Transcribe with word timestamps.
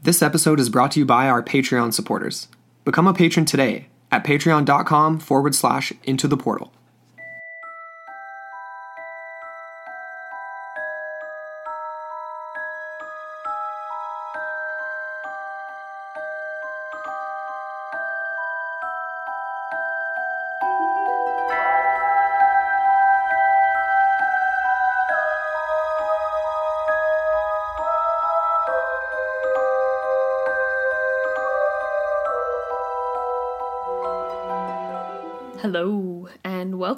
This 0.00 0.22
episode 0.22 0.60
is 0.60 0.68
brought 0.68 0.92
to 0.92 1.00
you 1.00 1.04
by 1.04 1.28
our 1.28 1.42
Patreon 1.42 1.92
supporters. 1.92 2.46
Become 2.84 3.08
a 3.08 3.12
patron 3.12 3.44
today 3.44 3.88
at 4.12 4.24
patreon.com 4.24 5.18
forward 5.18 5.56
slash 5.56 5.92
into 6.04 6.28
the 6.28 6.36
portal. 6.36 6.72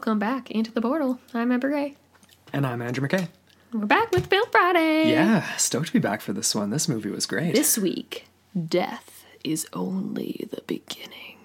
Welcome 0.01 0.19
back 0.19 0.51
into 0.51 0.73
the 0.73 0.81
portal. 0.81 1.21
I'm 1.35 1.53
Amber 1.53 1.69
Gray. 1.69 1.95
And 2.55 2.67
I'm 2.67 2.81
Andrew 2.81 3.07
McKay. 3.07 3.29
We're 3.71 3.85
back 3.85 4.11
with 4.13 4.29
Film 4.29 4.49
Friday. 4.51 5.11
Yeah, 5.11 5.43
stoked 5.59 5.89
to 5.89 5.93
be 5.93 5.99
back 5.99 6.23
for 6.23 6.33
this 6.33 6.55
one. 6.55 6.71
This 6.71 6.89
movie 6.89 7.11
was 7.11 7.27
great. 7.27 7.55
This 7.55 7.77
week, 7.77 8.27
death 8.67 9.27
is 9.45 9.67
only 9.75 10.49
the 10.51 10.63
beginning. 10.63 11.37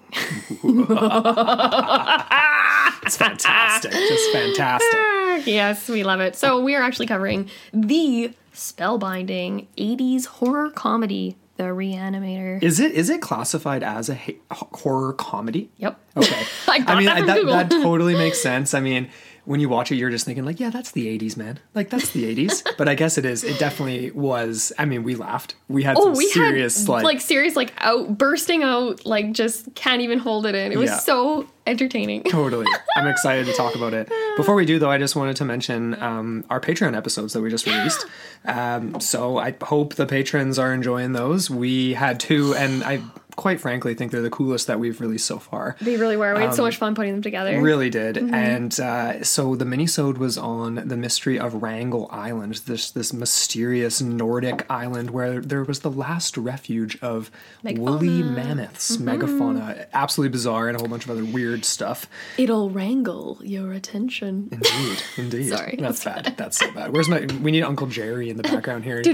It's 3.02 3.18
fantastic. 3.18 3.92
Just 3.92 4.32
fantastic. 4.32 4.88
Ah, 4.94 5.36
yes, 5.44 5.86
we 5.88 6.02
love 6.02 6.20
it. 6.20 6.34
So, 6.34 6.60
we 6.60 6.74
are 6.74 6.82
actually 6.82 7.06
covering 7.06 7.50
the 7.74 8.32
spellbinding 8.54 9.66
80s 9.76 10.24
horror 10.26 10.70
comedy, 10.70 11.36
The 11.56 11.64
Reanimator. 11.64 12.62
Is 12.62 12.80
it 12.80 12.92
is 12.92 13.08
it 13.08 13.22
classified 13.22 13.82
as 13.82 14.08
a 14.08 14.14
ha- 14.14 14.36
horror 14.50 15.12
comedy? 15.14 15.70
Yep. 15.78 15.98
Okay. 16.16 16.42
I 16.68 16.78
got 16.80 16.98
mean, 16.98 17.06
that 17.06 17.26
that, 17.26 17.46
that 17.46 17.70
totally 17.70 18.14
makes 18.14 18.40
sense. 18.42 18.74
I 18.74 18.80
mean, 18.80 19.08
when 19.46 19.60
you 19.60 19.68
watch 19.70 19.90
it, 19.90 19.96
you're 19.96 20.10
just 20.10 20.26
thinking 20.26 20.44
like, 20.44 20.60
yeah, 20.60 20.68
that's 20.70 20.90
the 20.92 21.06
'80s, 21.18 21.36
man. 21.36 21.58
Like 21.74 21.88
that's 21.88 22.10
the 22.10 22.24
'80s. 22.36 22.62
but 22.78 22.88
I 22.88 22.94
guess 22.94 23.16
it 23.16 23.24
is. 23.24 23.42
It 23.44 23.58
definitely 23.58 24.10
was. 24.10 24.72
I 24.78 24.84
mean, 24.84 25.02
we 25.02 25.14
laughed. 25.14 25.54
We 25.68 25.82
had 25.82 25.96
Oh, 25.96 26.04
some 26.04 26.12
we 26.14 26.26
serious 26.28 26.80
had 26.80 26.88
like, 26.88 27.04
like 27.04 27.20
serious, 27.20 27.56
like 27.56 27.72
out 27.78 28.18
bursting 28.18 28.62
out, 28.62 29.06
like 29.06 29.32
just 29.32 29.74
can't 29.74 30.02
even 30.02 30.18
hold 30.18 30.44
it 30.46 30.54
in. 30.54 30.70
It 30.72 30.78
was 30.78 30.90
Yeah. 30.90 30.98
so 30.98 31.48
entertaining. 31.66 32.22
Totally. 32.28 32.66
I'm 32.96 33.08
excited 33.08 33.46
to 33.46 33.52
talk 33.54 33.74
about 33.74 33.92
it. 33.94 34.08
Before 34.36 34.54
we 34.54 34.64
do, 34.66 34.78
though, 34.78 34.90
I 34.90 34.98
just 34.98 35.16
wanted 35.16 35.34
to 35.36 35.44
mention 35.44 36.00
um, 36.02 36.44
our 36.50 36.60
Patreon 36.60 36.96
episodes 36.96 37.32
that 37.32 37.40
we 37.40 37.50
just 37.50 37.66
released. 37.66 38.04
Um, 38.48 39.00
so 39.00 39.38
I 39.38 39.56
hope 39.60 39.96
the 39.96 40.06
patrons 40.06 40.56
are 40.56 40.72
enjoying 40.72 41.10
those. 41.14 41.50
We 41.50 41.94
had 41.94 42.20
two, 42.20 42.54
and 42.54 42.84
I 42.84 43.00
quite 43.36 43.60
frankly 43.60 43.92
I 43.92 43.94
think 43.94 44.12
they're 44.12 44.22
the 44.22 44.30
coolest 44.30 44.66
that 44.66 44.80
we've 44.80 45.00
released 45.00 45.26
so 45.26 45.38
far. 45.38 45.76
They 45.80 45.96
really 45.96 46.16
were. 46.16 46.34
We 46.34 46.40
had 46.40 46.54
so 46.54 46.62
um, 46.62 46.68
much 46.68 46.76
fun 46.76 46.94
putting 46.94 47.12
them 47.12 47.22
together. 47.22 47.60
Really 47.60 47.90
did. 47.90 48.16
Mm-hmm. 48.16 48.34
And 48.34 48.80
uh, 48.80 49.22
so 49.22 49.54
the 49.54 49.64
minisode 49.64 50.18
was 50.18 50.36
on 50.38 50.76
the 50.76 50.96
mystery 50.96 51.38
of 51.38 51.62
Wrangel 51.62 52.08
Island, 52.10 52.62
this 52.66 52.90
this 52.90 53.12
mysterious 53.12 54.00
Nordic 54.00 54.68
island 54.70 55.10
where 55.10 55.40
there 55.40 55.62
was 55.62 55.80
the 55.80 55.90
last 55.90 56.36
refuge 56.36 56.98
of 57.02 57.30
woolly 57.62 58.22
mammoths, 58.22 58.96
mm-hmm. 58.96 59.08
megafauna. 59.08 59.86
Absolutely 59.92 60.32
bizarre 60.32 60.68
and 60.68 60.76
a 60.76 60.80
whole 60.80 60.88
bunch 60.88 61.04
of 61.04 61.10
other 61.10 61.24
weird 61.24 61.64
stuff. 61.64 62.06
It'll 62.38 62.70
wrangle 62.70 63.38
your 63.42 63.72
attention. 63.72 64.48
Indeed, 64.50 65.02
indeed. 65.16 65.48
Sorry. 65.50 65.76
that's 65.78 66.04
bad. 66.04 66.34
That's 66.36 66.58
so 66.58 66.70
bad. 66.72 66.92
Where's 66.92 67.08
my? 67.08 67.26
We 67.42 67.50
need 67.50 67.62
Uncle 67.62 67.86
Jerry 67.86 68.30
in 68.30 68.36
the 68.36 68.42
background 68.42 68.84
here. 68.84 69.02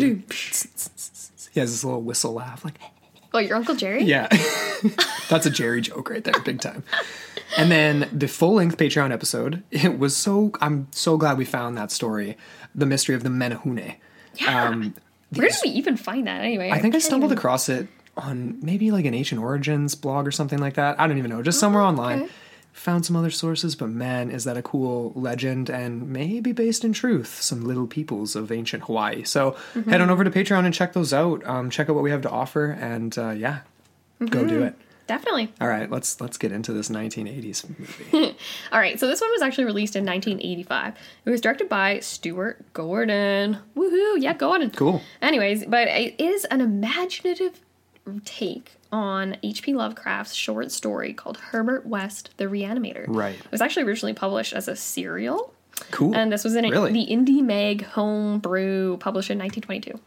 He 1.52 1.60
has 1.60 1.70
this 1.70 1.84
little 1.84 2.00
whistle 2.00 2.32
laugh, 2.32 2.64
like 2.64 2.78
Oh, 3.34 3.38
your 3.38 3.56
Uncle 3.56 3.74
Jerry? 3.74 4.04
yeah. 4.04 4.28
that's 5.28 5.46
a 5.46 5.50
Jerry 5.50 5.80
joke 5.80 6.10
right 6.10 6.22
there, 6.22 6.38
big 6.44 6.60
time. 6.60 6.82
And 7.56 7.70
then 7.70 8.08
the 8.12 8.28
full 8.28 8.54
length 8.54 8.76
Patreon 8.76 9.12
episode. 9.12 9.62
It 9.70 9.98
was 9.98 10.16
so. 10.16 10.52
I'm 10.60 10.88
so 10.90 11.16
glad 11.16 11.38
we 11.38 11.44
found 11.44 11.76
that 11.76 11.90
story, 11.90 12.36
the 12.74 12.86
mystery 12.86 13.14
of 13.14 13.22
the 13.22 13.28
Menehune. 13.28 13.96
Um, 14.46 14.94
Where 15.34 15.48
did 15.48 15.56
we 15.64 15.70
even 15.70 15.96
find 15.96 16.26
that 16.26 16.40
anyway? 16.42 16.70
I 16.70 16.78
think 16.78 16.94
I 16.94 16.98
stumbled 16.98 17.30
even- 17.30 17.38
across 17.38 17.68
it 17.68 17.88
on 18.16 18.58
maybe 18.62 18.90
like 18.90 19.04
an 19.06 19.14
Ancient 19.14 19.40
Origins 19.40 19.94
blog 19.94 20.26
or 20.26 20.30
something 20.30 20.58
like 20.58 20.74
that. 20.74 21.00
I 21.00 21.06
don't 21.06 21.18
even 21.18 21.30
know, 21.30 21.42
just 21.42 21.58
somewhere 21.60 21.82
online. 21.82 22.20
Oh, 22.20 22.24
okay. 22.24 22.32
Found 22.72 23.04
some 23.06 23.16
other 23.16 23.30
sources, 23.30 23.76
but 23.76 23.90
man, 23.90 24.30
is 24.30 24.44
that 24.44 24.56
a 24.56 24.62
cool 24.62 25.12
legend 25.14 25.68
and 25.70 26.08
maybe 26.08 26.52
based 26.52 26.84
in 26.84 26.92
truth, 26.92 27.40
some 27.42 27.64
little 27.64 27.86
peoples 27.86 28.34
of 28.34 28.50
ancient 28.50 28.84
Hawaii. 28.84 29.24
So 29.24 29.52
Mm-hmm. 29.74 29.90
head 29.90 30.00
on 30.00 30.10
over 30.10 30.24
to 30.24 30.30
Patreon 30.30 30.64
and 30.64 30.72
check 30.74 30.92
those 30.94 31.12
out. 31.12 31.44
Um, 31.46 31.68
check 31.70 31.88
out 31.88 31.94
what 31.94 32.02
we 32.02 32.10
have 32.10 32.22
to 32.22 32.30
offer, 32.30 32.70
and 32.80 33.16
uh, 33.18 33.30
yeah, 33.30 33.60
go 34.18 34.38
Mm-hmm. 34.40 34.48
do 34.48 34.62
it. 34.64 34.74
Definitely. 35.08 35.52
All 35.60 35.68
right, 35.68 35.90
let's 35.90 36.20
let's 36.20 36.38
get 36.38 36.52
into 36.52 36.72
this 36.72 36.88
1980s 36.88 37.68
movie. 37.78 38.36
All 38.72 38.78
right, 38.78 38.98
so 38.98 39.06
this 39.06 39.20
one 39.20 39.30
was 39.32 39.42
actually 39.42 39.64
released 39.64 39.94
in 39.96 40.06
1985. 40.06 40.94
It 41.26 41.30
was 41.30 41.40
directed 41.40 41.68
by 41.68 41.98
Stuart 42.00 42.64
Gordon. 42.72 43.58
Woohoo! 43.76 44.14
Yeah, 44.22 44.32
Gordon. 44.32 44.70
Cool. 44.70 45.02
Anyways, 45.20 45.66
but 45.66 45.88
it 45.88 46.14
is 46.18 46.44
an 46.46 46.60
imaginative 46.62 47.60
take 48.24 48.72
on 48.90 49.36
H.P. 49.42 49.74
Lovecraft's 49.74 50.34
short 50.34 50.70
story 50.70 51.12
called 51.14 51.36
Herbert 51.38 51.86
West 51.86 52.30
the 52.36 52.44
Reanimator. 52.44 53.04
Right. 53.08 53.36
It 53.38 53.50
was 53.50 53.60
actually 53.60 53.84
originally 53.84 54.12
published 54.14 54.52
as 54.52 54.68
a 54.68 54.76
serial, 54.76 55.54
Cool. 55.90 56.14
and 56.14 56.30
this 56.32 56.44
was 56.44 56.54
in 56.54 56.68
Really? 56.68 56.92
the 56.92 57.06
Indie 57.06 57.42
Mag 57.42 57.84
Homebrew, 57.86 58.98
published 58.98 59.30
in 59.30 59.38
1922. 59.38 59.98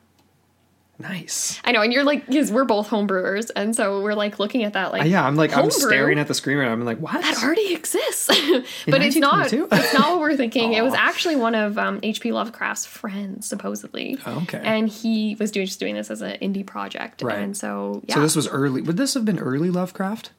Nice. 0.99 1.59
I 1.65 1.71
know, 1.71 1.81
and 1.81 1.91
you're 1.93 2.03
like, 2.03 2.25
because 2.25 2.51
we're 2.51 2.65
both 2.65 2.89
homebrewers, 2.89 3.51
and 3.55 3.75
so 3.75 4.01
we're 4.01 4.13
like 4.13 4.39
looking 4.39 4.63
at 4.63 4.73
that, 4.73 4.91
like, 4.91 5.03
Uh, 5.03 5.05
yeah, 5.05 5.25
I'm 5.25 5.35
like 5.35 5.55
I'm 5.55 5.69
staring 5.71 6.19
at 6.19 6.27
the 6.27 6.33
screen 6.33 6.57
right 6.57 6.65
now. 6.65 6.71
I'm 6.73 6.85
like, 6.85 6.99
what? 6.99 7.21
that 7.21 7.43
already 7.43 7.73
exists. 7.73 8.27
but 8.87 9.01
it's 9.01 9.15
not. 9.15 9.51
it's 9.51 9.93
not 9.93 10.11
what 10.11 10.19
we're 10.19 10.37
thinking. 10.37 10.73
It 10.73 10.83
was 10.83 10.93
actually 10.93 11.35
one 11.35 11.55
of 11.55 11.77
um, 11.77 11.99
H.P. 12.03 12.31
Lovecraft's 12.31 12.85
friends, 12.85 13.45
supposedly. 13.47 14.17
Oh, 14.25 14.39
Okay. 14.43 14.61
And 14.63 14.87
he 14.89 15.35
was 15.39 15.51
doing 15.51 15.65
just 15.65 15.79
doing 15.79 15.95
this 15.95 16.09
as 16.11 16.21
an 16.21 16.37
indie 16.41 16.65
project, 16.65 17.21
Right. 17.21 17.39
and 17.39 17.55
so 17.57 18.01
yeah, 18.07 18.15
So 18.15 18.21
this 18.21 18.35
was 18.35 18.47
early. 18.47 18.81
Would 18.81 18.97
this 18.97 19.13
have 19.15 19.25
been 19.25 19.39
early 19.39 19.69
Lovecraft? 19.69 20.31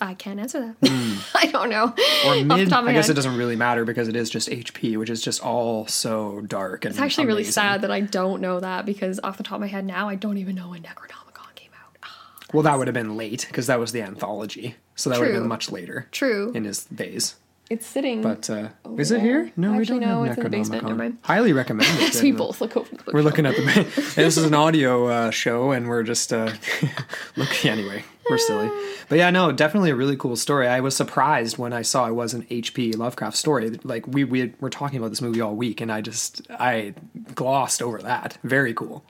I 0.00 0.14
can't 0.14 0.40
answer 0.40 0.74
that. 0.80 1.24
I 1.34 1.46
don't 1.46 1.68
know. 1.68 1.94
Or 2.26 2.34
mid. 2.44 2.68
top 2.70 2.80
of 2.80 2.84
my 2.86 2.90
I 2.90 2.94
guess 2.94 3.06
head. 3.06 3.12
it 3.12 3.16
doesn't 3.16 3.36
really 3.36 3.56
matter 3.56 3.84
because 3.84 4.08
it 4.08 4.16
is 4.16 4.30
just 4.30 4.48
HP, 4.48 4.96
which 4.98 5.10
is 5.10 5.20
just 5.22 5.42
all 5.44 5.86
so 5.86 6.40
dark 6.42 6.84
and 6.84 6.92
It's 6.94 7.00
actually 7.00 7.26
really 7.26 7.44
sad 7.44 7.82
that 7.82 7.90
I 7.90 8.00
don't 8.00 8.40
know 8.40 8.60
that 8.60 8.86
because 8.86 9.20
off 9.22 9.36
the 9.36 9.42
top 9.42 9.56
of 9.56 9.60
my 9.60 9.66
head 9.66 9.84
now, 9.84 10.08
I 10.08 10.14
don't 10.14 10.38
even 10.38 10.54
know 10.54 10.70
when 10.70 10.82
Necronomicon 10.82 11.54
came 11.54 11.70
out. 11.74 11.96
Ah, 12.02 12.28
Well, 12.54 12.62
that 12.62 12.78
would 12.78 12.86
have 12.88 12.94
been 12.94 13.16
late 13.16 13.44
because 13.48 13.66
that 13.66 13.78
was 13.78 13.92
the 13.92 14.02
anthology, 14.02 14.76
so 14.96 15.10
that 15.10 15.18
would 15.18 15.28
have 15.28 15.36
been 15.40 15.48
much 15.48 15.70
later 15.70 16.06
True. 16.12 16.52
in 16.54 16.64
his 16.64 16.84
days. 16.86 17.36
It's 17.70 17.86
sitting. 17.86 18.20
But 18.20 18.50
uh, 18.50 18.70
is 18.98 19.12
it 19.12 19.14
there. 19.22 19.44
here? 19.44 19.52
No, 19.56 19.70
we 19.72 19.78
Actually, 19.78 20.00
don't 20.00 20.08
no, 20.08 20.22
have 20.24 20.32
it's 20.32 20.38
in 20.38 20.42
the 20.44 20.50
basement. 20.50 20.82
Never 20.82 20.94
Necronomicon. 20.94 20.98
mind. 20.98 21.18
Highly 21.22 21.52
recommend 21.52 21.88
it. 22.02 22.12
so 22.14 22.22
we 22.22 22.30
and 22.30 22.38
both 22.38 22.60
look 22.60 22.76
over 22.76 22.88
the 22.96 23.12
We're 23.12 23.22
looking 23.22 23.46
at 23.46 23.54
the. 23.54 23.62
this 24.16 24.36
is 24.36 24.44
an 24.44 24.54
audio 24.54 25.06
uh, 25.06 25.30
show, 25.30 25.70
and 25.70 25.88
we're 25.88 26.02
just 26.02 26.32
uh, 26.32 26.50
looking 27.36 27.70
anyway. 27.70 28.04
We're 28.28 28.38
silly, 28.38 28.70
but 29.08 29.18
yeah, 29.18 29.30
no, 29.30 29.50
definitely 29.50 29.90
a 29.90 29.96
really 29.96 30.16
cool 30.16 30.36
story. 30.36 30.68
I 30.68 30.78
was 30.78 30.94
surprised 30.94 31.58
when 31.58 31.72
I 31.72 31.82
saw 31.82 32.06
it 32.06 32.12
was 32.12 32.32
an 32.32 32.46
H.P. 32.48 32.92
Lovecraft 32.92 33.36
story. 33.36 33.70
Like 33.82 34.06
we 34.06 34.22
we 34.22 34.52
were 34.60 34.70
talking 34.70 34.98
about 34.98 35.10
this 35.10 35.20
movie 35.20 35.40
all 35.40 35.56
week, 35.56 35.80
and 35.80 35.90
I 35.90 36.00
just 36.00 36.42
I 36.50 36.94
glossed 37.34 37.82
over 37.82 37.98
that. 38.02 38.38
Very 38.44 38.72
cool. 38.74 39.04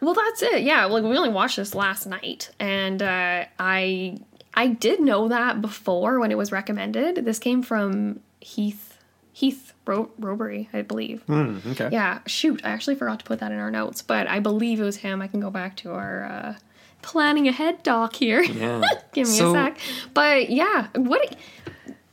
Well, 0.00 0.14
that's 0.14 0.42
it. 0.42 0.62
Yeah, 0.62 0.84
like 0.86 1.02
we 1.02 1.16
only 1.16 1.28
watched 1.30 1.56
this 1.56 1.74
last 1.74 2.06
night, 2.06 2.50
and 2.58 3.02
uh, 3.02 3.44
I 3.58 4.18
I 4.56 4.68
did 4.68 5.00
know 5.00 5.28
that 5.28 5.60
before 5.60 6.18
when 6.18 6.30
it 6.32 6.38
was 6.38 6.50
recommended. 6.50 7.24
This 7.24 7.38
came 7.38 7.62
from 7.62 8.20
Heath 8.40 8.98
Heath 9.32 9.74
Ro- 9.86 10.10
Robery, 10.18 10.68
I 10.72 10.80
believe. 10.82 11.22
Hmm, 11.24 11.58
okay. 11.72 11.90
Yeah, 11.92 12.20
shoot, 12.26 12.62
I 12.64 12.70
actually 12.70 12.94
forgot 12.96 13.18
to 13.18 13.24
put 13.26 13.38
that 13.40 13.52
in 13.52 13.58
our 13.58 13.70
notes, 13.70 14.00
but 14.00 14.26
I 14.26 14.40
believe 14.40 14.80
it 14.80 14.84
was 14.84 14.96
him. 14.96 15.20
I 15.20 15.26
can 15.28 15.40
go 15.40 15.50
back 15.50 15.76
to 15.78 15.92
our 15.92 16.24
uh, 16.24 16.54
planning 17.02 17.46
ahead 17.46 17.82
doc 17.82 18.14
here. 18.16 18.42
Yeah. 18.42 18.80
Give 19.12 19.28
me 19.28 19.34
So- 19.34 19.50
a 19.50 19.52
sec. 19.52 19.78
But 20.14 20.48
yeah, 20.50 20.88
what? 20.94 21.36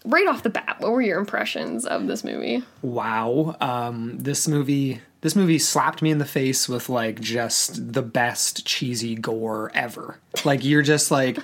Right 0.05 0.27
off 0.27 0.43
the 0.43 0.49
bat, 0.49 0.75
what 0.81 0.91
were 0.91 1.01
your 1.01 1.17
impressions 1.17 1.85
of 1.85 2.07
this 2.07 2.25
movie? 2.25 2.61
wow 2.81 3.55
um 3.61 4.17
this 4.17 4.45
movie 4.49 4.99
this 5.21 5.33
movie 5.33 5.57
slapped 5.57 6.01
me 6.01 6.11
in 6.11 6.17
the 6.17 6.25
face 6.25 6.67
with 6.67 6.89
like 6.89 7.21
just 7.21 7.93
the 7.93 8.01
best 8.01 8.65
cheesy 8.65 9.15
gore 9.15 9.71
ever 9.73 10.17
like 10.43 10.65
you're 10.65 10.81
just 10.81 11.09
like 11.09 11.37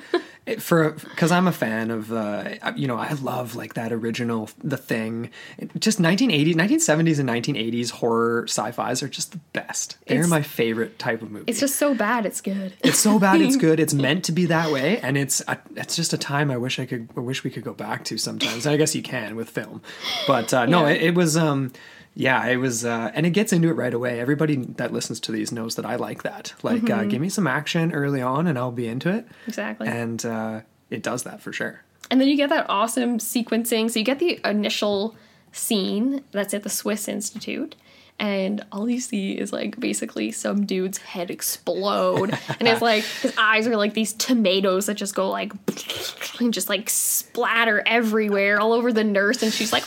it- 0.45 0.62
for 0.62 0.91
because 0.91 1.31
i'm 1.31 1.47
a 1.47 1.51
fan 1.51 1.91
of 1.91 2.12
uh 2.12 2.50
you 2.75 2.88
know 2.88 2.97
i 2.97 3.12
love 3.13 3.56
like 3.56 3.74
that 3.75 3.91
original 3.91 4.50
the 4.63 4.77
thing. 4.77 5.30
Just 5.77 6.00
1980s 6.01 6.56
1970s 6.56 7.19
and 7.19 7.30
1980s 7.30 7.91
horror 7.91 8.45
sci-fis 8.47 9.03
are 9.03 9.07
just 9.07 9.31
the 9.31 9.39
best. 9.53 9.97
They're 10.07 10.18
It's- 10.18 10.30
my 10.30 10.41
favorite 10.41 10.97
type 11.00 11.21
of 11.21 11.30
movie. 11.31 11.45
It's 11.47 11.59
just 11.59 11.75
so 11.75 11.94
bad, 11.94 12.25
it's 12.25 12.41
good. 12.41 12.74
it's 12.83 13.00
so 13.00 13.19
bad 13.19 13.41
it's 13.41 13.56
good. 13.68 13.80
It's 13.80 13.94
meant 13.94 14.24
to 14.25 14.31
be 14.31 14.45
that 14.47 14.71
way 14.71 15.00
and 15.00 15.18
it's 15.18 15.41
a, 15.47 15.57
it's 15.75 15.95
just 15.95 16.13
a 16.13 16.18
time 16.18 16.50
i 16.51 16.57
wish 16.57 16.80
i 16.80 16.85
could 16.85 17.09
i 17.15 17.19
wish 17.19 17.44
we 17.44 17.50
could 17.50 17.63
go 17.63 17.74
back 17.74 18.03
to 18.06 18.18
sometimes. 18.18 18.65
I 18.65 18.77
guess 18.77 18.95
you 18.95 19.01
can 19.03 19.35
with 19.35 19.50
film. 19.50 19.81
But 20.27 20.53
uh, 20.53 20.65
no 20.65 20.85
Yeah. 20.88 20.94
it, 20.94 21.01
it 21.03 21.15
was 21.15 21.38
um 21.38 21.71
yeah, 22.15 22.45
it 22.47 22.57
was, 22.57 22.83
uh, 22.85 23.11
and 23.13 23.25
it 23.25 23.29
gets 23.31 23.53
into 23.53 23.69
it 23.69 23.73
right 23.73 23.94
away. 23.94 24.19
Everybody 24.19 24.56
that 24.57 24.91
listens 24.91 25.19
to 25.21 25.31
these 25.31 25.51
knows 25.51 25.75
that 25.75 25.85
I 25.85 25.95
like 25.95 26.23
that. 26.23 26.53
Like, 26.63 26.83
uh, 26.89 27.00
Mm-hmm. 27.00 27.09
give 27.09 27.21
me 27.21 27.29
some 27.29 27.47
action 27.47 27.91
early 27.94 28.21
on, 28.21 28.47
and 28.47 28.57
I'll 28.57 28.71
be 28.71 28.88
into 28.88 29.09
it. 29.09 29.25
Exactly. 29.47 29.88
And 29.88 30.25
uh, 30.25 30.61
it 30.89 31.01
does 31.03 31.23
that 31.23 31.39
for 31.41 31.53
sure. 31.53 31.81
And 32.11 32.19
then 32.19 32.27
you 32.27 32.35
get 32.35 32.50
that 32.50 32.65
awesome 32.69 33.19
sequencing. 33.19 33.89
So 33.91 34.00
you 34.00 34.06
get 34.06 34.19
the 34.19 34.39
initial 34.44 35.15
scene 35.51 36.23
that's 36.31 36.53
at 36.53 36.63
the 36.63 36.69
Swiss 36.69 37.07
Institute. 37.07 37.75
And 38.21 38.65
all 38.73 38.89
you 38.89 39.00
see 39.00 39.38
is 39.38 39.53
like 39.53 39.79
basically 39.79 40.31
some 40.31 40.65
dude's 40.65 40.97
head 40.97 41.31
explode. 41.31 42.38
and 42.59 42.67
it's 42.67 42.81
like 42.81 43.03
his 43.06 43.33
eyes 43.38 43.65
are 43.67 43.77
like 43.77 43.94
these 43.94 44.11
tomatoes 44.13 44.88
that 44.88 44.95
just 44.95 45.15
go 45.15 45.29
like 45.29 45.53
and 46.41 46.53
just 46.53 46.67
like 46.67 46.89
splatter 46.89 47.81
everywhere 47.85 48.59
all 48.59 48.73
over 48.73 48.91
the 48.91 49.03
nurse. 49.06 49.41
And 49.41 49.53
she's 49.53 49.71
like. 49.71 49.85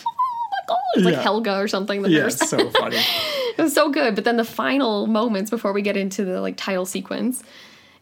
It's 0.94 1.04
like 1.04 1.14
Yeah. 1.14 1.22
Helga 1.22 1.58
or 1.58 1.68
something, 1.68 2.02
the 2.02 2.10
Yeah, 2.10 2.26
it's 2.26 2.48
so 2.48 2.70
funny. 2.78 2.98
It 3.56 3.62
was 3.62 3.72
so 3.74 3.90
good. 3.90 4.14
But 4.14 4.24
then 4.24 4.36
the 4.36 4.44
final 4.44 5.06
moments 5.06 5.50
before 5.50 5.72
we 5.72 5.82
get 5.82 5.96
into 5.96 6.24
the 6.24 6.40
like 6.40 6.56
title 6.56 6.86
sequence 6.86 7.42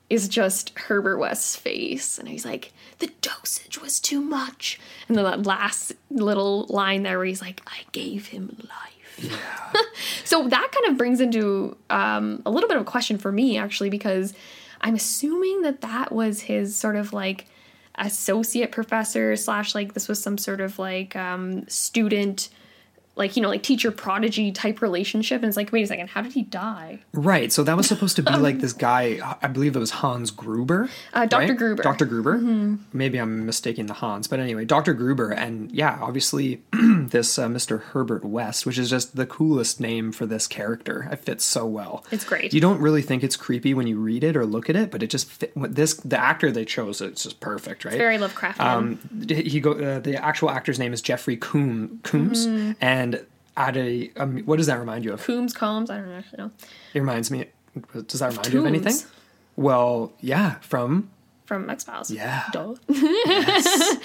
is 0.09 0.29
just 0.29 0.77
Herbert 0.77 1.19
West's 1.19 1.55
face. 1.57 2.19
And 2.19 2.29
he's 2.29 2.45
like, 2.45 2.73
the 2.99 3.11
dosage 3.21 3.81
was 3.81 4.01
too 4.01 4.21
much. 4.21 4.81
And 5.09 5.17
then 5.17 5.25
that 5.25 5.47
last 5.47 5.93
little 6.11 6.67
line 6.69 7.05
there 7.05 7.19
where 7.19 7.27
he's 7.27 7.41
like, 7.41 7.63
I 7.67 7.83
gave 7.93 8.27
him 8.29 8.57
life. 8.69 9.19
Yeah. 9.19 9.81
so 10.25 10.49
that 10.49 10.73
kind 10.73 10.91
of 10.91 10.99
brings 10.99 11.21
into 11.21 11.77
um, 11.91 12.43
a 12.45 12.51
little 12.51 12.69
bit 12.69 12.77
of 12.77 12.83
a 12.83 12.87
question 12.91 13.19
for 13.19 13.31
me, 13.31 13.57
actually, 13.57 13.91
because 13.91 14.35
I'm 14.81 14.95
assuming 14.95 15.63
that 15.63 15.83
that 15.83 16.11
was 16.11 16.41
his 16.41 16.75
sort 16.75 16.97
of 16.97 17.13
like 17.13 17.47
associate 17.97 18.73
professor 18.73 19.37
slash 19.37 19.75
like 19.75 19.93
this 19.95 20.09
was 20.09 20.23
some 20.23 20.39
sort 20.39 20.61
of 20.61 20.79
like 20.79 21.15
um, 21.17 21.69
student 21.69 22.49
like 23.21 23.37
you 23.37 23.43
know 23.43 23.49
like 23.49 23.63
teacher 23.63 23.93
prodigy 23.93 24.51
type 24.51 24.83
relationship 24.83 25.43
and 25.43 25.47
it's 25.49 25.57
like 25.57 25.71
wait 25.71 25.83
a 25.83 25.87
second 25.87 26.09
how 26.09 26.21
did 26.23 26.33
he 26.33 26.43
die 26.43 26.99
Right. 27.13 27.53
So 27.53 27.63
that 27.65 27.77
was 27.77 27.87
supposed 27.87 28.17
to 28.17 28.23
be 28.23 28.35
like 28.37 28.59
this 28.61 28.73
guy. 28.91 29.19
I 29.43 29.47
believe 29.49 29.77
it 29.77 29.79
was 29.79 29.91
Hans 29.91 30.31
Gruber. 30.31 30.89
Uh, 31.13 31.27
Dr. 31.27 31.49
right? 31.49 31.57
Gruber. 31.59 31.83
Dr. 31.83 32.07
Gruber. 32.07 32.39
Maybe 32.93 33.19
I'm 33.19 33.45
mistaking 33.47 33.87
the 33.87 33.95
Hans, 33.95 34.27
but 34.27 34.41
anyway, 34.41 34.65
Dr. 34.65 34.95
Gruber, 34.95 35.31
and 35.31 35.71
yeah, 35.73 35.99
obviously 36.01 36.63
this 36.73 37.39
uh, 37.39 37.47
Mr. 37.49 37.81
Herbert 37.83 38.25
West, 38.25 38.65
which 38.67 38.79
is 38.79 38.89
just 38.91 39.17
the 39.17 39.27
coolest 39.27 39.81
name 39.81 40.13
for 40.13 40.25
this 40.27 40.47
character. 40.47 41.09
It 41.13 41.17
fits 41.21 41.45
so 41.45 41.67
well. 41.67 42.05
It's 42.11 42.25
great. 42.25 42.53
You 42.55 42.61
don't 42.61 42.81
really 42.81 43.03
think 43.03 43.23
it's 43.23 43.37
creepy 43.37 43.75
when 43.75 43.87
you 43.87 43.99
read 43.99 44.25
it 44.25 44.37
or 44.37 44.47
look 44.47 44.71
at 44.71 44.77
it, 44.77 44.91
but 44.91 45.03
it 45.03 45.09
just 45.11 45.29
fit. 45.31 45.53
This 45.57 45.95
the 45.95 46.19
actor 46.19 46.51
they 46.51 46.65
chose. 46.65 47.01
It's 47.01 47.23
just 47.25 47.41
perfect, 47.41 47.85
right? 47.85 47.99
very 47.99 48.17
lovecraftian 48.19 48.61
Um, 48.61 48.99
he 49.29 49.61
go. 49.61 49.73
Uh, 49.73 49.99
the 50.01 50.17
actual 50.25 50.51
actor's 50.51 50.79
name 50.79 50.93
is 50.93 51.03
Jeffrey 51.03 51.37
Coom, 51.37 52.01
Coombs, 52.03 52.47
Mm-hmm. 52.47 52.73
and 52.81 53.10
at 53.57 53.77
a 53.77 54.11
um, 54.17 54.39
what 54.41 54.57
does 54.57 54.67
that 54.67 54.79
remind 54.79 55.05
you 55.05 55.13
of? 55.13 55.23
coombs 55.23 55.53
combs 55.53 55.91
i 55.91 55.97
don't 55.99 56.09
actually 56.11 56.39
know 56.39 56.51
It 56.95 57.01
reminds 57.01 57.31
me. 57.31 57.47
Does 58.07 58.21
that 58.21 58.31
remind 58.31 58.53
you 58.53 58.61
of 58.61 58.67
anything? 58.67 58.95
Well, 59.57 60.13
yeah, 60.21 60.55
from 60.61 61.11
from 61.45 61.69
x-files 61.69 62.11
Yeah. 62.11 62.45
Duh. 62.53 62.75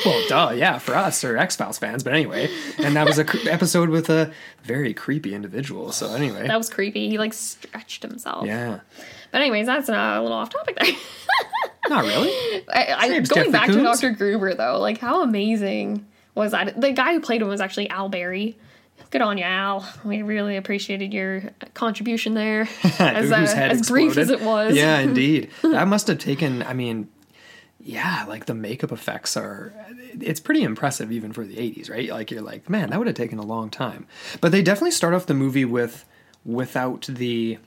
well, 0.06 0.24
duh, 0.28 0.52
yeah, 0.56 0.78
for 0.80 0.96
us 0.96 1.24
or 1.24 1.38
X 1.38 1.56
Files 1.56 1.78
fans, 1.78 2.04
but 2.04 2.14
anyway, 2.14 2.50
and 2.80 2.96
that 2.96 3.06
was 3.06 3.18
a 3.20 3.24
cr- 3.26 3.48
episode 3.50 3.90
with 3.90 4.10
a 4.10 4.32
very 4.64 4.94
creepy 4.94 5.34
individual. 5.34 5.92
So 5.92 6.14
anyway, 6.14 6.48
that 6.48 6.58
was 6.58 6.70
creepy 6.70 7.10
he 7.10 7.18
like 7.18 7.34
stretched 7.34 8.02
himself 8.04 8.46
yeah, 8.48 8.80
but 9.32 9.42
anyways 9.42 9.68
that's 9.68 9.90
uh, 9.90 9.94
a 9.94 10.22
little 10.22 10.38
off 10.38 10.50
topic 10.50 10.78
there 10.80 10.92
not 11.90 12.04
really. 12.04 12.30
I, 12.74 12.96
I, 12.98 13.08
going 13.10 13.24
Jeffrey 13.26 13.52
back 13.52 13.66
Combs. 13.70 14.00
to 14.00 14.08
Dr. 14.08 14.10
Gruber 14.12 14.56
though, 14.56 14.80
like 14.80 14.98
how 14.98 15.22
amazing 15.22 16.06
was 16.34 16.52
that? 16.52 16.80
The 16.82 16.92
guy 16.92 17.14
who 17.14 17.20
played 17.22 17.42
him 17.42 17.48
was 17.48 17.62
actually 17.62 17.90
Al 17.90 18.10
Berry. 18.10 18.58
Good 19.12 19.22
on 19.22 19.38
you, 19.38 19.44
Al. 19.44 19.88
We 20.04 20.22
really 20.22 20.58
appreciated 20.58 21.14
your 21.14 21.44
contribution 21.74 22.34
there. 22.34 22.68
As, 23.00 23.32
uh, 23.32 23.54
as 23.56 23.88
brief 23.88 24.18
as 24.18 24.30
it 24.30 24.42
was. 24.42 24.76
Yeah, 24.76 25.00
indeed. 25.00 25.50
that 25.62 25.88
must 25.88 26.08
have 26.08 26.18
taken. 26.18 26.64
I 26.64 26.74
mean, 26.74 27.10
yeah, 27.80 28.26
like 28.28 28.46
the 28.46 28.56
makeup 28.56 28.92
effects 28.92 29.38
are. 29.38 29.74
It's 30.20 30.40
pretty 30.40 30.64
impressive 30.64 31.12
even 31.12 31.32
for 31.34 31.46
the 31.46 31.56
'80s, 31.56 31.90
right? 31.90 32.10
Like 32.10 32.32
you're 32.32 32.42
like, 32.42 32.70
man, 32.70 32.90
that 32.90 32.98
would 32.98 33.08
have 33.08 33.16
taken 33.16 33.38
a 33.40 33.46
long 33.46 33.70
time. 33.70 34.08
But 34.42 34.52
they 34.52 34.62
definitely 34.62 34.92
start 34.92 35.14
off 35.14 35.28
the 35.28 35.34
movie 35.34 35.66
with 35.66 36.06
without 36.44 37.06
the 37.08 37.58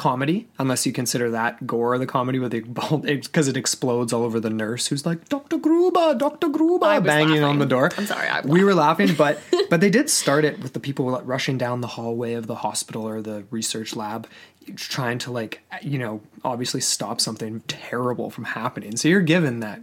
comedy, 0.00 0.48
unless 0.58 0.86
you 0.86 0.92
consider 0.92 1.30
that 1.30 1.66
gore 1.66 1.98
the 1.98 2.06
comedy 2.06 2.38
with 2.38 2.52
the 2.52 2.60
because 3.04 3.48
it 3.48 3.56
explodes 3.58 4.14
all 4.14 4.22
over 4.22 4.40
the 4.40 4.48
nurse 4.48 4.86
who's 4.86 5.04
like 5.04 5.28
Dr. 5.28 5.58
Gruba, 5.58 6.18
Dr. 6.18 6.48
Gruba, 6.48 7.04
banging 7.04 7.42
on 7.42 7.58
the 7.58 7.66
door. 7.66 7.90
I'm 7.98 8.06
sorry, 8.06 8.28
we 8.46 8.64
were 8.64 8.72
laughing, 8.74 9.14
but 9.14 9.38
but 9.68 9.82
they 9.82 9.90
did 9.90 10.08
start 10.08 10.46
it 10.46 10.58
with 10.60 10.72
the 10.72 10.80
people 10.80 11.10
rushing 11.20 11.58
down 11.58 11.82
the 11.82 11.86
hallway 11.86 12.32
of 12.32 12.46
the 12.46 12.54
hospital 12.54 13.06
or 13.06 13.20
the 13.20 13.44
research 13.50 13.94
lab, 13.94 14.26
trying 14.74 15.18
to 15.18 15.30
like 15.30 15.60
you 15.82 15.98
know 15.98 16.22
obviously 16.44 16.80
stop 16.80 17.20
something 17.20 17.60
terrible 17.68 18.30
from 18.30 18.44
happening. 18.44 18.96
So 18.96 19.06
you're 19.06 19.20
given 19.20 19.60
that 19.60 19.82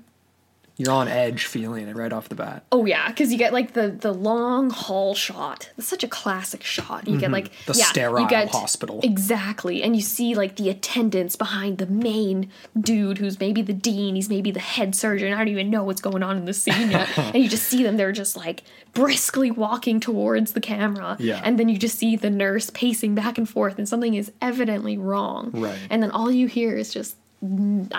you're 0.78 0.92
on 0.94 1.08
edge 1.08 1.46
feeling 1.46 1.88
it 1.88 1.96
right 1.96 2.14
off 2.14 2.30
the 2.30 2.36
bat. 2.36 2.64
Oh 2.72 2.86
yeah, 2.86 3.08
because 3.10 3.32
you 3.32 3.38
get 3.38 3.52
like 3.54 3.74
the 3.74 3.90
the 3.90 4.14
long 4.14 4.70
hall 4.70 5.16
shot. 5.16 5.70
It's 5.78 5.88
such 5.88 6.04
a 6.04 6.08
classic 6.08 6.64
shot. 6.64 7.08
You 7.08 7.18
get 7.20 7.32
like 7.32 7.46
Mm-hmm. 7.48 7.72
The 7.72 7.78
yeah, 7.80 7.86
sterile 7.86 8.24
you 8.24 8.30
get, 8.30 8.50
hospital. 8.50 9.00
exactly, 9.04 9.82
and 9.84 9.96
you 9.96 10.02
see 10.02 10.36
like 10.36 10.56
the 10.56 10.70
attendants 10.70 11.36
behind 11.36 11.78
the 11.80 11.88
main 11.88 12.50
dude, 12.80 13.18
who's 13.18 13.40
maybe 13.40 13.62
the 13.62 13.74
dean. 13.74 14.16
He's 14.16 14.30
maybe 14.30 14.52
the 14.52 14.60
head 14.60 14.96
surgeon. 14.96 15.34
I 15.34 15.38
don't 15.38 15.48
even 15.50 15.70
know 15.70 15.84
what's 15.84 16.02
going 16.02 16.24
on 16.24 16.38
in 16.38 16.46
the 16.46 16.54
scene 16.54 16.92
yet. 16.92 17.10
and 17.18 17.36
you 17.44 17.50
just 17.50 17.64
see 17.64 17.84
them. 17.84 17.98
They're 17.98 18.12
just 18.12 18.36
like 18.38 18.64
briskly 18.94 19.52
walking 19.52 20.00
towards 20.00 20.54
the 20.54 20.62
camera. 20.62 21.16
Yeah. 21.20 21.42
and 21.44 21.60
then 21.60 21.70
you 21.70 21.78
just 21.78 21.98
see 21.98 22.16
the 22.16 22.30
nurse 22.30 22.70
pacing 22.70 23.16
back 23.16 23.38
and 23.38 23.48
forth, 23.50 23.78
and 23.78 23.88
something 23.88 24.14
is 24.14 24.32
evidently 24.42 24.98
wrong. 24.98 25.52
Right. 25.54 25.78
and 25.90 26.02
then 26.04 26.12
all 26.12 26.30
you 26.32 26.48
hear 26.48 26.76
is 26.78 26.94
just. 26.94 27.16
I 27.44 27.46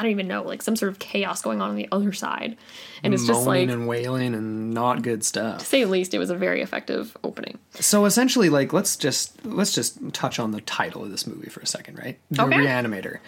don't 0.02 0.06
even 0.06 0.26
know, 0.26 0.42
like 0.42 0.62
some 0.62 0.74
sort 0.74 0.90
of 0.90 0.98
chaos 0.98 1.42
going 1.42 1.62
on 1.62 1.70
on 1.70 1.76
the 1.76 1.88
other 1.92 2.12
side, 2.12 2.56
and 3.04 3.14
it's 3.14 3.24
just 3.24 3.44
Moaning 3.44 3.68
like 3.68 3.74
and 3.78 3.86
wailing 3.86 4.34
and 4.34 4.72
not 4.74 5.02
good 5.02 5.22
stuff. 5.24 5.60
To 5.60 5.64
say 5.64 5.84
the 5.84 5.90
least, 5.90 6.12
it 6.12 6.18
was 6.18 6.30
a 6.30 6.34
very 6.36 6.60
effective 6.60 7.16
opening. 7.22 7.58
So 7.74 8.04
essentially, 8.04 8.48
like 8.48 8.72
let's 8.72 8.96
just 8.96 9.46
let's 9.46 9.72
just 9.72 10.12
touch 10.12 10.40
on 10.40 10.50
the 10.50 10.60
title 10.62 11.04
of 11.04 11.12
this 11.12 11.24
movie 11.24 11.50
for 11.50 11.60
a 11.60 11.66
second, 11.66 11.98
right? 11.98 12.18
The 12.32 12.42
Okay. 12.46 12.56
Reanimator. 12.56 13.18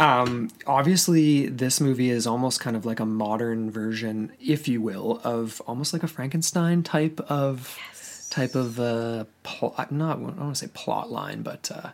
Um, 0.00 0.50
obviously, 0.66 1.46
this 1.46 1.80
movie 1.80 2.10
is 2.10 2.26
almost 2.26 2.58
kind 2.58 2.74
of 2.76 2.84
like 2.84 2.98
a 2.98 3.06
modern 3.06 3.70
version, 3.70 4.32
if 4.40 4.66
you 4.66 4.80
will, 4.82 5.20
of 5.22 5.62
almost 5.68 5.92
like 5.92 6.02
a 6.02 6.08
Frankenstein 6.08 6.82
type 6.82 7.20
of 7.28 7.78
type 8.30 8.56
of 8.56 8.80
uh, 8.80 9.24
plot. 9.44 9.92
Not 9.92 10.16
I 10.18 10.20
don't 10.20 10.36
want 10.40 10.56
to 10.56 10.66
say 10.66 10.70
plot 10.74 11.12
line, 11.12 11.42
but 11.42 11.70
uh, 11.72 11.90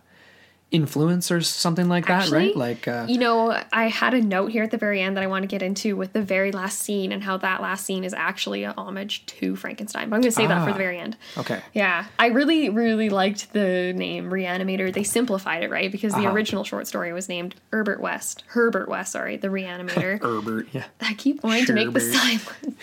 influence 0.70 1.30
or 1.32 1.40
something 1.40 1.88
like 1.88 2.06
that, 2.06 2.22
Actually, 2.22 2.46
right? 2.48 2.56
Like 2.56 2.86
uh, 2.86 3.06
You 3.08 3.18
know, 3.18 3.60
I 3.72 3.88
had 3.88 4.14
a 4.14 4.20
note 4.20 4.52
here 4.52 4.62
at 4.62 4.70
the 4.70 4.76
very 4.78 5.00
end 5.00 5.16
that 5.16 5.24
I 5.24 5.26
want 5.26 5.42
to 5.42 5.46
get 5.48 5.62
into 5.62 5.96
with 5.96 6.12
the 6.12 6.22
very 6.22 6.52
last 6.52 6.78
scene 6.78 7.10
and 7.10 7.22
how 7.24 7.36
that 7.38 7.60
last 7.60 7.84
scene 7.84 8.04
is 8.04 8.14
actually 8.14 8.62
a 8.64 8.72
homage 8.76 9.26
to 9.26 9.56
Frankenstein. 9.56 10.08
But 10.10 10.16
I'm 10.16 10.22
going 10.22 10.30
to 10.30 10.36
say 10.36 10.46
that 10.46 10.62
for 10.64 10.70
Ah. 10.70 10.72
the 10.72 10.78
very 10.78 10.98
end. 10.98 11.16
okay, 11.38 11.60
Yeah, 11.74 12.04
I 12.18 12.26
really, 12.28 12.68
really 12.68 13.08
liked 13.10 13.52
the 13.52 13.92
name 13.94 14.30
Reanimator. 14.30 14.92
They 14.92 15.02
simplified 15.02 15.64
it, 15.64 15.70
right? 15.70 15.90
Because 15.90 16.12
the 16.12 16.20
Uh-huh. 16.20 16.32
original 16.32 16.62
short 16.64 16.86
story 16.86 17.12
was 17.12 17.28
named 17.28 17.56
Herbert 17.72 18.00
West. 18.00 18.44
Herbert 18.48 18.88
West, 18.88 19.12
sorry, 19.12 19.36
the 19.36 19.48
Reanimator. 19.48 20.20
Herbert, 20.22 20.68
yeah, 20.72 20.84
I 21.00 21.14
keep 21.14 21.42
wanting 21.42 21.66
to 21.66 21.72
make 21.72 21.92
the 21.92 22.00
silent 22.00 22.76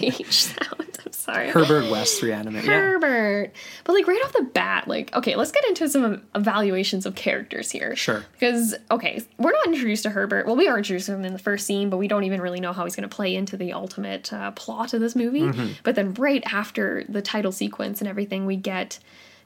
H 0.00 0.32
sound. 0.44 0.84
I'm 1.04 1.12
sorry. 1.12 1.50
Herbert 1.50 1.90
West 1.90 2.20
Reanimator. 2.22 2.64
Yeah. 2.64 2.80
Herbert. 2.80 3.52
But 3.84 3.92
like 3.92 4.06
right 4.06 4.20
off 4.24 4.32
the 4.32 4.42
bat, 4.42 4.88
like 4.88 5.14
okay, 5.14 5.36
let's 5.36 5.52
get 5.52 5.64
into 5.66 5.88
some 5.88 6.22
evaluations 6.34 7.06
of 7.06 7.14
characters 7.18 7.70
here. 7.70 7.94
Sure. 7.96 8.24
Because 8.32 8.74
okay, 8.90 9.20
we're 9.36 9.52
not 9.52 9.66
introduced 9.66 10.04
to 10.04 10.10
Herbert. 10.10 10.46
Well, 10.46 10.56
we 10.56 10.68
are 10.68 10.78
introduced 10.78 11.06
to 11.06 11.14
him 11.14 11.24
in 11.24 11.34
the 11.34 11.38
first 11.38 11.66
scene, 11.66 11.90
but 11.90 11.98
we 11.98 12.08
don't 12.08 12.24
even 12.24 12.40
really 12.40 12.60
know 12.60 12.72
how 12.72 12.84
he's 12.84 12.96
going 12.96 13.08
to 13.08 13.14
play 13.14 13.34
into 13.34 13.56
the 13.56 13.72
ultimate 13.72 14.32
uh, 14.32 14.52
plot 14.52 14.94
of 14.94 15.00
this 15.00 15.14
movie. 15.14 15.42
Mm-hmm. 15.42 15.72
But 15.82 15.96
then 15.96 16.14
right 16.14 16.42
after 16.50 17.04
the 17.08 17.20
title 17.20 17.52
sequence 17.52 18.00
and 18.00 18.08
everything, 18.08 18.46
we 18.46 18.56
get 18.56 19.00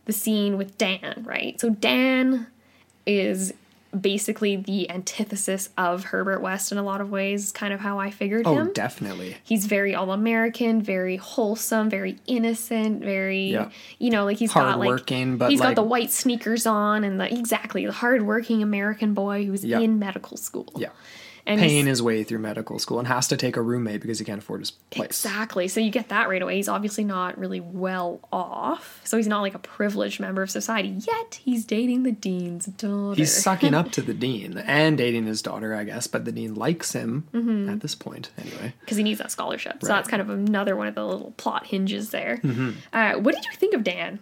the 0.04 0.12
scene 0.12 0.56
with 0.58 0.76
Dan. 0.78 1.24
Right. 1.26 1.58
So 1.60 1.70
Dan 1.70 2.46
is 3.06 3.52
basically 3.98 4.56
the 4.56 4.90
antithesis 4.90 5.68
of 5.76 6.04
Herbert 6.04 6.40
West 6.40 6.72
in 6.72 6.78
a 6.78 6.82
lot 6.82 7.00
of 7.00 7.10
ways. 7.10 7.52
Kind 7.52 7.72
of 7.74 7.80
how 7.80 7.98
I 7.98 8.10
figured 8.10 8.46
Oh, 8.46 8.56
him 8.56 8.72
definitely. 8.72 9.36
he's 9.44 9.66
very 9.66 9.94
all 9.94 10.12
American, 10.12 10.80
very 10.80 11.16
wholesome, 11.16 11.90
very 11.90 12.18
innocent, 12.26 13.02
very 13.02 13.50
Yeah. 13.52 13.70
you 13.98 14.10
know, 14.10 14.24
like 14.24 14.38
he's 14.38 14.52
got 14.52 14.78
like 14.78 15.06
but 15.38 15.50
he's 15.50 15.60
like- 15.60 15.70
got 15.70 15.74
the 15.74 15.82
white 15.82 16.10
sneakers 16.10 16.66
on 16.66 17.04
and 17.04 17.20
the 17.20 17.32
exactly 17.32 17.84
the 17.84 17.92
hardworking 17.92 18.62
American 18.62 19.12
boy 19.14 19.44
who's 19.44 19.64
Yeah. 19.64 19.80
in 19.80 19.98
medical 19.98 20.36
school. 20.36 20.68
Yeah. 20.76 20.88
And 21.46 21.58
Paying 21.60 21.86
his 21.86 22.00
way 22.00 22.22
through 22.22 22.38
medical 22.38 22.78
school 22.78 22.98
and 23.00 23.08
has 23.08 23.26
to 23.28 23.36
take 23.36 23.56
a 23.56 23.62
roommate 23.62 24.00
because 24.00 24.18
he 24.20 24.24
can't 24.24 24.38
afford 24.40 24.60
his 24.60 24.70
place. 24.70 25.06
Exactly. 25.06 25.66
So 25.68 25.80
you 25.80 25.90
get 25.90 26.08
that 26.10 26.28
right 26.28 26.40
away. 26.40 26.56
He's 26.56 26.68
obviously 26.68 27.02
not 27.04 27.36
really 27.36 27.58
well 27.60 28.20
off. 28.32 29.00
So 29.04 29.16
he's 29.16 29.26
not 29.26 29.40
like 29.40 29.54
a 29.54 29.58
privileged 29.58 30.20
member 30.20 30.42
of 30.42 30.50
society. 30.50 30.88
Yet 30.90 31.40
he's 31.44 31.64
dating 31.64 32.04
the 32.04 32.12
dean's 32.12 32.66
daughter. 32.66 33.16
He's 33.16 33.34
sucking 33.34 33.74
up 33.74 33.90
to 33.92 34.02
the 34.02 34.14
dean 34.14 34.56
and 34.58 34.96
dating 34.96 35.26
his 35.26 35.42
daughter, 35.42 35.74
I 35.74 35.84
guess, 35.84 36.06
but 36.06 36.24
the 36.24 36.32
dean 36.32 36.54
likes 36.54 36.92
him 36.92 37.26
Mm-hmm. 37.32 37.68
at 37.70 37.80
this 37.80 37.94
point, 37.94 38.30
anyway. 38.38 38.72
because 38.80 38.96
he 38.96 39.02
needs 39.02 39.18
that 39.18 39.30
scholarship. 39.32 39.78
So 39.82 39.88
Right. 39.88 39.96
that's 39.96 40.08
kind 40.08 40.20
of 40.22 40.30
another 40.30 40.76
one 40.76 40.86
of 40.86 40.94
the 40.94 41.04
little 41.04 41.32
plot 41.36 41.66
hinges 41.66 42.10
there. 42.10 42.38
Mm-hmm. 42.42 42.70
Uh, 42.92 43.12
what 43.18 43.34
did 43.34 43.44
you 43.44 43.52
think 43.56 43.74
of 43.74 43.82
Dan? 43.82 44.20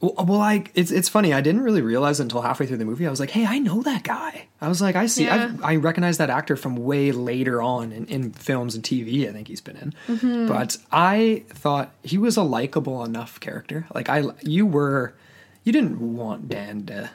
Well, 0.00 0.14
well, 0.26 0.40
I 0.40 0.64
it's 0.74 0.90
it's 0.90 1.08
funny. 1.08 1.32
I 1.32 1.40
didn't 1.40 1.62
really 1.62 1.80
realize 1.80 2.20
until 2.20 2.42
halfway 2.42 2.66
through 2.66 2.76
the 2.76 2.84
movie. 2.84 3.06
I 3.06 3.10
was 3.10 3.18
like, 3.18 3.30
"Hey, 3.30 3.46
I 3.46 3.58
know 3.58 3.82
that 3.82 4.02
guy." 4.02 4.46
I 4.60 4.68
was 4.68 4.82
like, 4.82 4.94
"I 4.94 5.06
see. 5.06 5.24
Yeah. 5.24 5.52
I, 5.62 5.72
I 5.72 5.76
recognize 5.76 6.18
that 6.18 6.28
actor 6.28 6.56
from 6.56 6.76
way 6.76 7.12
later 7.12 7.62
on 7.62 7.92
in, 7.92 8.04
in 8.06 8.32
films 8.32 8.74
and 8.74 8.84
TV. 8.84 9.26
I 9.28 9.32
think 9.32 9.48
he's 9.48 9.62
been 9.62 9.76
in." 9.76 9.94
Mm-hmm. 10.06 10.48
But 10.48 10.76
I 10.92 11.44
thought 11.48 11.92
he 12.02 12.18
was 12.18 12.36
a 12.36 12.42
likable 12.42 13.04
enough 13.04 13.40
character. 13.40 13.86
Like 13.94 14.10
I, 14.10 14.24
you 14.42 14.66
were, 14.66 15.14
you 15.64 15.72
didn't 15.72 15.98
want 16.14 16.50
Dan 16.50 16.84
to 16.86 17.10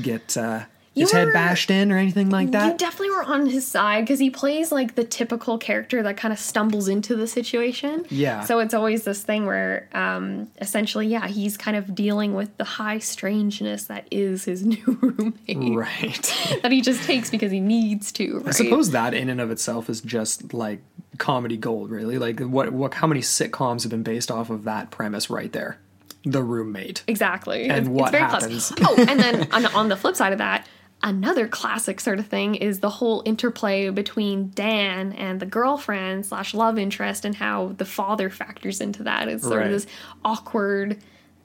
get 0.00 0.34
uh, 0.36 0.64
You 0.94 1.04
his 1.04 1.12
head 1.12 1.32
bashed 1.32 1.70
in 1.70 1.90
or 1.90 1.96
anything 1.96 2.28
like 2.28 2.50
that. 2.50 2.72
You 2.72 2.76
definitely 2.76 3.10
were 3.10 3.24
on 3.24 3.46
his 3.46 3.66
side 3.66 4.04
because 4.04 4.18
he 4.18 4.28
plays 4.28 4.70
like 4.70 4.94
the 4.94 5.04
typical 5.04 5.56
character 5.56 6.02
that 6.02 6.18
kind 6.18 6.32
of 6.32 6.38
stumbles 6.38 6.86
into 6.86 7.16
the 7.16 7.26
situation. 7.26 8.04
Yeah. 8.10 8.44
So 8.44 8.58
it's 8.58 8.74
always 8.74 9.04
this 9.04 9.22
thing 9.22 9.46
where, 9.46 9.88
um, 9.94 10.48
essentially, 10.60 11.06
yeah, 11.06 11.28
he's 11.28 11.56
kind 11.56 11.78
of 11.78 11.94
dealing 11.94 12.34
with 12.34 12.54
the 12.58 12.64
high 12.64 12.98
strangeness 12.98 13.84
that 13.84 14.06
is 14.10 14.44
his 14.44 14.66
new 14.66 14.98
roommate 15.00 15.76
right. 15.76 16.58
that 16.62 16.70
he 16.70 16.82
just 16.82 17.04
takes 17.04 17.30
because 17.30 17.50
he 17.50 17.60
needs 17.60 18.12
to. 18.12 18.38
Right? 18.38 18.48
I 18.48 18.50
suppose 18.50 18.90
that 18.90 19.14
in 19.14 19.30
and 19.30 19.40
of 19.40 19.50
itself 19.50 19.88
is 19.88 20.02
just 20.02 20.52
like 20.52 20.82
comedy 21.18 21.56
gold, 21.56 21.90
really. 21.90 22.18
Like 22.18 22.40
what 22.40 22.72
what 22.72 22.94
how 22.94 23.06
many 23.06 23.20
sitcoms 23.20 23.82
have 23.82 23.90
been 23.90 24.02
based 24.02 24.30
off 24.30 24.50
of 24.50 24.64
that 24.64 24.90
premise 24.90 25.30
right 25.30 25.52
there? 25.52 25.78
The 26.24 26.42
roommate. 26.42 27.02
Exactly. 27.08 27.68
And 27.68 27.86
it's, 27.86 27.88
what 27.88 28.14
it's 28.14 28.18
happens? 28.18 28.70
classic. 28.70 28.98
Oh, 28.98 29.04
and 29.08 29.18
then 29.18 29.48
on, 29.52 29.66
on 29.66 29.88
the 29.88 29.96
flip 29.96 30.14
side 30.16 30.32
of 30.32 30.38
that, 30.38 30.66
another 31.02 31.48
classic 31.48 32.00
sort 32.00 32.18
of 32.18 32.26
thing 32.26 32.54
is 32.54 32.80
the 32.80 32.90
whole 32.90 33.22
interplay 33.24 33.88
between 33.90 34.50
Dan 34.54 35.12
and 35.12 35.40
the 35.40 35.46
girlfriend 35.46 36.24
slash 36.26 36.54
love 36.54 36.78
interest 36.78 37.24
and 37.24 37.34
how 37.34 37.74
the 37.78 37.84
father 37.84 38.30
factors 38.30 38.80
into 38.80 39.02
that. 39.02 39.28
It's 39.28 39.42
sort 39.42 39.58
Right. 39.58 39.66
of 39.66 39.72
this 39.72 39.86
awkward, 40.24 40.98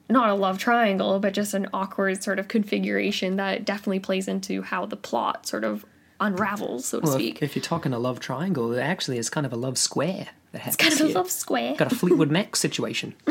not 0.08 0.28
a 0.30 0.34
love 0.34 0.58
triangle, 0.58 1.18
but 1.18 1.34
just 1.34 1.54
an 1.54 1.66
awkward 1.72 2.22
sort 2.22 2.38
of 2.38 2.48
configuration 2.48 3.36
that 3.36 3.64
definitely 3.64 4.00
plays 4.00 4.28
into 4.28 4.62
how 4.62 4.86
the 4.86 4.96
plot 4.96 5.46
sort 5.46 5.64
of 5.64 5.84
unravels, 6.20 6.84
so 6.86 7.00
to 7.00 7.04
Well, 7.06 7.14
speak. 7.14 7.36
if, 7.36 7.42
if 7.42 7.56
you're 7.56 7.62
talking 7.62 7.92
a 7.92 7.98
love 7.98 8.20
triangle, 8.20 8.72
it 8.72 8.80
actually 8.80 9.18
is 9.18 9.28
kind 9.30 9.46
of 9.46 9.52
a 9.52 9.56
love 9.56 9.78
square. 9.78 10.28
That 10.52 10.60
happens 10.62 10.76
it's 10.76 10.96
kind 10.98 11.10
of 11.10 11.16
a 11.16 11.18
love 11.18 11.30
square. 11.30 11.74
Got 11.76 11.92
a 11.92 11.94
Fleetwood 11.94 12.30
Mac 12.30 12.56
situation. 12.56 13.14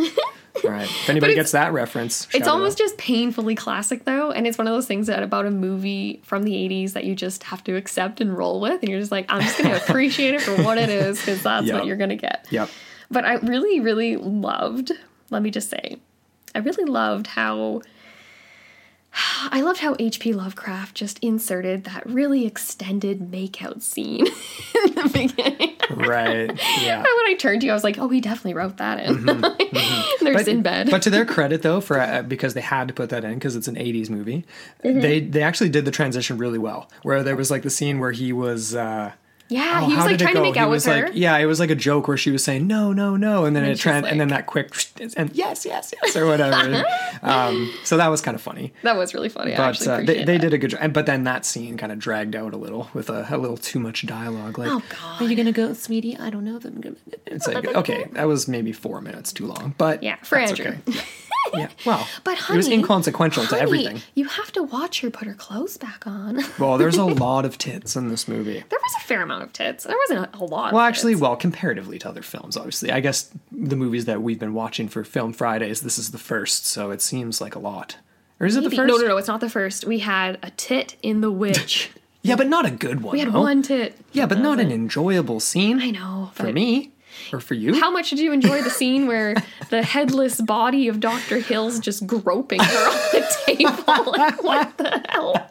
Right. 0.63 0.83
If 0.89 1.09
anybody 1.09 1.35
gets 1.35 1.51
that 1.51 1.73
reference, 1.73 2.27
It's 2.33 2.47
almost 2.47 2.77
just 2.77 2.97
painfully 2.97 3.55
classic 3.55 4.05
though, 4.05 4.31
and 4.31 4.45
it's 4.47 4.57
one 4.57 4.67
of 4.67 4.73
those 4.73 4.87
things 4.87 5.07
that 5.07 5.23
about 5.23 5.45
a 5.45 5.51
movie 5.51 6.21
from 6.23 6.43
the 6.43 6.53
80s 6.53 6.93
that 6.93 7.03
you 7.05 7.15
just 7.15 7.43
have 7.43 7.63
to 7.65 7.75
accept 7.75 8.21
and 8.21 8.37
roll 8.37 8.59
with, 8.61 8.81
and 8.81 8.89
you're 8.89 8.99
just 8.99 9.11
like, 9.11 9.25
I'm 9.29 9.41
just 9.41 9.57
gonna 9.57 9.75
appreciate 9.87 10.33
it 10.35 10.41
for 10.41 10.55
what 10.63 10.77
it 10.77 10.89
is, 10.89 11.19
because 11.19 11.43
that's 11.43 11.67
Yep. 11.67 11.75
what 11.75 11.85
you're 11.85 11.97
gonna 11.97 12.15
get. 12.15 12.45
Yep. 12.49 12.69
But 13.09 13.25
I 13.25 13.35
really, 13.35 13.79
really 13.79 14.17
loved, 14.17 14.91
let 15.29 15.41
me 15.41 15.49
just 15.51 15.69
say, 15.69 15.97
I 16.55 16.59
really 16.59 16.85
loved 16.85 17.27
how 17.27 17.81
I 19.51 19.61
loved 19.61 19.79
how 19.79 19.95
H.P. 19.99 20.33
Lovecraft 20.33 20.95
just 20.95 21.19
inserted 21.19 21.83
that 21.85 22.05
really 22.05 22.45
extended 22.45 23.31
makeout 23.31 23.81
scene 23.81 24.27
in 24.85 24.95
the 24.95 25.09
beginning. 25.13 25.75
Right. 25.89 26.51
Yeah. 26.81 26.97
when 27.01 27.05
I 27.05 27.35
turned 27.39 27.61
to 27.61 27.67
you, 27.67 27.71
I 27.71 27.75
was 27.75 27.83
like, 27.83 27.97
"Oh, 27.97 28.09
he 28.09 28.19
definitely 28.21 28.53
wrote 28.55 28.77
that 28.77 28.99
in." 29.05 29.25
They're 30.21 30.39
in 30.49 30.61
bed. 30.61 30.87
Mm-hmm. 30.87 30.91
But 30.91 31.01
to 31.03 31.09
their 31.09 31.25
credit, 31.25 31.61
though, 31.61 31.79
for 31.81 31.99
uh, 31.99 32.21
because 32.23 32.53
they 32.53 32.61
had 32.61 32.87
to 32.89 32.93
put 32.93 33.09
that 33.09 33.23
in 33.23 33.35
because 33.35 33.55
it's 33.55 33.67
an 33.67 33.75
'80s 33.75 34.09
movie, 34.09 34.45
Mm-hmm. 34.83 34.99
they 34.99 35.19
they 35.21 35.41
actually 35.43 35.69
did 35.69 35.85
the 35.85 35.91
transition 35.91 36.37
really 36.37 36.59
well. 36.59 36.89
Where 37.03 37.23
there 37.23 37.35
was 37.35 37.49
like 37.49 37.63
the 37.63 37.69
scene 37.69 37.99
where 37.99 38.11
he 38.11 38.33
was. 38.33 38.75
Uh, 38.75 39.13
yeah, 39.49 39.81
oh, 39.83 39.87
he 39.89 39.95
was 39.95 40.05
like 40.05 40.17
trying 40.17 40.33
to 40.33 40.39
go? 40.39 40.43
make 40.43 40.53
He 40.55 40.59
out 40.59 40.69
was 40.69 40.85
with 40.85 40.95
her. 40.95 41.05
like, 41.07 41.11
yeah, 41.15 41.37
it 41.37 41.45
was 41.45 41.59
like 41.59 41.69
a 41.69 41.75
joke 41.75 42.07
where 42.07 42.17
she 42.17 42.31
was 42.31 42.43
saying 42.43 42.67
no, 42.67 42.91
no, 42.93 43.15
no, 43.15 43.45
and 43.45 43.55
then 43.55 43.63
then 43.63 43.71
it 43.71 43.77
she's 43.79 43.85
tran- 43.91 44.09
and 44.09 44.19
then 44.19 44.27
that 44.29 44.45
quick 44.45 44.73
and 45.17 45.33
yes, 45.35 45.65
yes, 45.65 45.93
yes, 46.01 46.15
or 46.15 46.25
whatever. 46.31 46.83
um, 47.21 47.71
so 47.83 47.97
that 47.97 48.07
was 48.07 48.21
kind 48.21 48.35
of 48.35 48.41
funny. 48.41 48.73
That 48.83 48.97
was 48.97 49.13
really 49.13 49.29
funny. 49.29 49.53
I 49.53 49.57
But 49.57 49.87
uh, 49.87 49.97
they, 50.01 50.23
they 50.23 50.37
did 50.37 50.53
a 50.53 50.57
good 50.57 50.71
job. 50.71 50.93
But 50.93 51.05
then 51.05 51.23
that 51.25 51.45
scene 51.45 51.77
kind 51.77 51.91
of 51.91 51.99
dragged 51.99 52.35
out 52.35 52.53
a 52.53 52.57
little 52.57 52.89
with 52.93 53.09
a, 53.09 53.25
a 53.29 53.37
little 53.37 53.57
too 53.57 53.79
much 53.79 54.05
dialogue. 54.05 54.57
Like, 54.57 54.69
Oh 54.69 54.81
God. 54.89 55.21
are 55.21 55.25
you 55.25 55.35
gonna 55.35 55.51
go, 55.51 55.73
sweetie? 55.73 56.17
I 56.17 56.29
don't 56.29 56.43
know 56.43 56.57
if 56.57 56.65
I'm 56.65 56.79
gonna. 56.81 56.95
It's 57.27 57.45
like 57.47 57.65
okay, 57.67 58.05
that 58.13 58.25
was 58.27 58.47
maybe 58.47 58.71
four 58.71 59.01
minutes 59.01 59.31
too 59.33 59.45
long, 59.47 59.75
but 59.77 60.01
Yeah, 60.01 60.15
for 60.23 60.37
that's 60.37 60.51
Andrew. 60.51 60.71
Okay. 60.71 60.81
Yeah. 60.87 61.01
yeah, 61.53 61.69
well, 61.85 62.07
But 62.23 62.37
it 62.39 62.49
was 62.49 62.65
honey, 62.65 62.75
inconsequential 62.77 63.45
to 63.47 63.59
everything. 63.59 64.01
You 64.15 64.25
have 64.25 64.51
to 64.53 64.63
watch 64.63 65.01
her 65.01 65.09
put 65.09 65.27
her 65.27 65.33
clothes 65.33 65.77
back 65.77 66.05
on. 66.07 66.39
Well, 66.59 66.77
there's 66.77 66.97
a 66.97 67.05
lot 67.05 67.45
of 67.45 67.57
tits 67.57 67.95
in 67.95 68.09
this 68.09 68.27
movie. 68.27 68.63
There 68.67 68.79
was 68.81 68.93
a 68.97 69.05
fair 69.05 69.21
amount 69.21 69.43
of 69.43 69.53
tits. 69.53 69.83
There 69.83 69.95
wasn't 70.09 70.33
a, 70.35 70.43
lot. 70.43 70.73
Well, 70.73 70.81
actually, 70.81 71.13
tits. 71.13 71.21
well, 71.21 71.35
comparatively 71.35 71.99
to 71.99 72.09
other 72.09 72.23
films, 72.23 72.57
obviously, 72.57 72.91
I 72.91 72.99
guess 72.99 73.29
the 73.51 73.75
movies 73.75 74.05
that 74.05 74.21
we've 74.21 74.39
been 74.39 74.53
watching 74.53 74.87
for 74.87 75.03
Film 75.03 75.33
Fridays, 75.33 75.81
this 75.81 75.97
is 75.99 76.11
the 76.11 76.17
first, 76.17 76.65
so 76.65 76.91
it 76.91 77.01
seems 77.01 77.39
like 77.41 77.53
a 77.55 77.59
lot. 77.59 77.97
Or 78.39 78.47
is 78.47 78.55
it 78.55 78.63
the 78.63 78.69
first? 78.69 78.87
No, 78.87 78.97
no, 78.97 79.07
no. 79.07 79.17
It's 79.17 79.27
not 79.27 79.39
the 79.39 79.49
first. 79.49 79.85
We 79.85 79.99
had 79.99 80.39
a 80.41 80.51
tit 80.51 80.95
in 81.01 81.21
The 81.21 81.31
Witch. 81.31 81.91
Yeah, 82.23 82.35
but 82.35 82.47
not 82.47 82.65
a 82.65 82.71
good 82.71 83.03
one. 83.03 83.13
we 83.13 83.19
had 83.19 83.31
one 83.31 83.61
tit. 83.61 83.95
Yeah, 84.11 84.25
but 84.25 84.39
not 84.39 84.59
an 84.59 84.69
enjoyable 84.69 85.39
scene 85.39 85.79
I 85.79 85.91
know. 85.91 86.31
for 86.33 86.51
me 86.51 86.91
or 87.33 87.39
for 87.39 87.53
you. 87.53 87.79
How 87.79 87.91
much 87.91 88.09
did 88.09 88.19
you 88.19 88.31
enjoy 88.31 88.61
the 88.61 88.69
scene 88.69 89.07
where 89.07 89.35
the 89.69 89.83
headless 89.83 90.39
body 90.41 90.87
of 90.87 90.99
Dr. 90.99 91.39
Hill's 91.39 91.79
just 91.79 92.05
groping 92.07 92.59
her 92.59 92.87
on 92.87 92.97
the 93.13 93.35
table? 93.45 94.13
Like, 94.17 94.43
what 94.43 94.77
the 94.77 95.03
hell? 95.09 95.49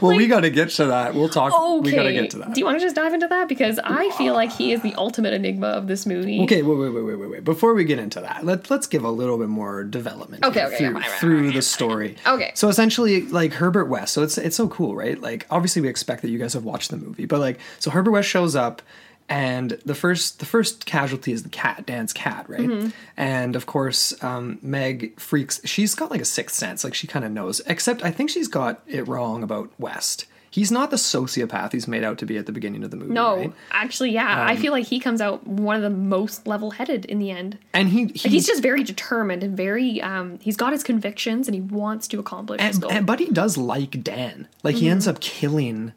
well, 0.00 0.16
we 0.16 0.26
got 0.26 0.40
to 0.40 0.50
get 0.50 0.70
to 0.70 0.86
that. 0.86 1.14
We'll 1.14 1.28
talk. 1.28 1.52
Okay. 1.52 1.90
We 1.90 1.96
got 1.96 2.04
to 2.04 2.12
get 2.12 2.30
to 2.30 2.38
that. 2.38 2.54
Do 2.54 2.60
you 2.60 2.64
want 2.64 2.78
to 2.78 2.84
just 2.84 2.96
dive 2.96 3.12
into 3.12 3.26
that? 3.28 3.48
Because 3.48 3.78
I 3.82 4.10
feel 4.10 4.34
like 4.34 4.52
he 4.52 4.72
is 4.72 4.82
the 4.82 4.94
ultimate 4.94 5.32
enigma 5.32 5.68
of 5.68 5.86
this 5.88 6.06
movie. 6.06 6.40
Okay, 6.42 6.62
wait, 6.62 6.78
wait, 6.78 6.90
wait, 6.90 7.02
wait, 7.02 7.14
wait, 7.16 7.30
wait. 7.30 7.44
Before 7.44 7.74
we 7.74 7.84
get 7.84 7.98
into 7.98 8.20
that, 8.20 8.44
let, 8.44 8.70
let's 8.70 8.86
give 8.86 9.04
a 9.04 9.10
little 9.10 9.36
bit 9.38 9.48
more 9.48 9.84
development 9.84 10.44
Okay, 10.44 10.64
okay, 10.64 10.76
through, 10.78 10.92
fine, 10.94 11.10
through 11.18 11.44
fine, 11.46 11.54
the 11.54 11.62
story. 11.62 12.16
Okay. 12.26 12.52
So 12.54 12.68
essentially, 12.68 13.22
like 13.26 13.52
Herbert 13.54 13.86
West. 13.86 14.12
So 14.12 14.22
it's 14.22 14.38
it's 14.38 14.56
so 14.56 14.68
cool, 14.68 14.94
right? 14.94 15.20
Like 15.20 15.46
obviously, 15.50 15.82
we 15.82 15.88
expect 15.88 16.22
that 16.22 16.30
you 16.30 16.38
guys 16.38 16.52
have 16.52 16.64
watched 16.64 16.90
the 16.90 16.96
movie, 16.96 17.26
but 17.26 17.40
like, 17.40 17.58
so 17.78 17.90
Herbert 17.90 18.10
West 18.12 18.28
shows 18.28 18.54
up, 18.54 18.82
and 19.28 19.72
the 19.84 19.94
first 19.94 20.38
the 20.38 20.46
first 20.46 20.86
casualty 20.86 21.32
is 21.32 21.42
the 21.42 21.48
cat, 21.48 21.84
Dan's 21.86 22.12
cat, 22.12 22.48
right? 22.48 22.60
Mm-hmm. 22.60 22.88
And 23.16 23.56
of 23.56 23.66
course, 23.66 24.22
um, 24.24 24.58
Meg 24.62 25.18
freaks. 25.20 25.60
She's 25.64 25.94
got 25.94 26.10
like 26.10 26.20
a 26.20 26.24
sixth 26.26 26.56
sense, 26.56 26.84
like 26.84 26.94
she 26.94 27.06
kind 27.06 27.24
of 27.24 27.32
knows. 27.32 27.60
Except 27.66 28.02
I 28.04 28.10
think 28.10 28.30
she's 28.30 28.48
got 28.48 28.82
it 28.86 29.06
wrong 29.06 29.42
about 29.42 29.70
West. 29.78 30.26
He's 30.50 30.72
not 30.72 30.90
the 30.90 30.96
sociopath 30.96 31.72
he's 31.72 31.86
made 31.86 32.02
out 32.02 32.16
to 32.18 32.26
be 32.26 32.38
at 32.38 32.46
the 32.46 32.52
beginning 32.52 32.82
of 32.82 32.90
the 32.90 32.96
movie. 32.96 33.12
No, 33.12 33.36
right? 33.36 33.52
actually, 33.70 34.12
yeah. 34.12 34.42
Um, 34.42 34.48
I 34.48 34.56
feel 34.56 34.72
like 34.72 34.86
he 34.86 34.98
comes 34.98 35.20
out 35.20 35.46
one 35.46 35.76
of 35.76 35.82
the 35.82 35.90
most 35.90 36.46
level 36.46 36.70
headed 36.70 37.04
in 37.04 37.18
the 37.18 37.30
end. 37.30 37.58
and 37.74 37.90
he, 37.90 38.06
he 38.06 38.30
He's 38.30 38.46
just 38.46 38.62
very 38.62 38.82
determined 38.82 39.44
and 39.44 39.54
very, 39.54 40.00
um, 40.00 40.38
he's 40.40 40.56
got 40.56 40.72
his 40.72 40.82
convictions 40.82 41.48
and 41.48 41.54
he 41.54 41.60
wants 41.60 42.08
to 42.08 42.18
accomplish 42.18 42.62
his 42.62 42.78
goal. 42.78 42.90
and 42.90 43.06
but 43.06 43.18
he 43.20 43.26
does 43.26 43.58
like 43.58 44.02
Dan. 44.02 44.48
Like 44.62 44.76
he 44.76 44.88
ends 44.88 45.06
up 45.06 45.20
killing 45.20 45.92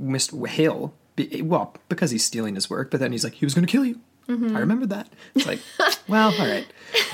Mr. 0.00 0.48
Hill. 0.48 0.94
Be, 1.16 1.42
well, 1.42 1.74
because 1.88 2.10
he's 2.10 2.24
stealing 2.24 2.54
his 2.54 2.68
work. 2.68 2.90
But 2.90 3.00
then 3.00 3.12
he's 3.12 3.24
like, 3.24 3.34
he 3.34 3.46
was 3.46 3.54
going 3.54 3.66
to 3.66 3.70
kill 3.70 3.84
you. 3.84 4.00
I 4.26 4.32
remember 4.32 4.86
that. 4.86 5.06
It's 5.34 5.46
like, 5.46 5.60
well, 6.08 6.32
all 6.32 6.46
right. 6.46 6.66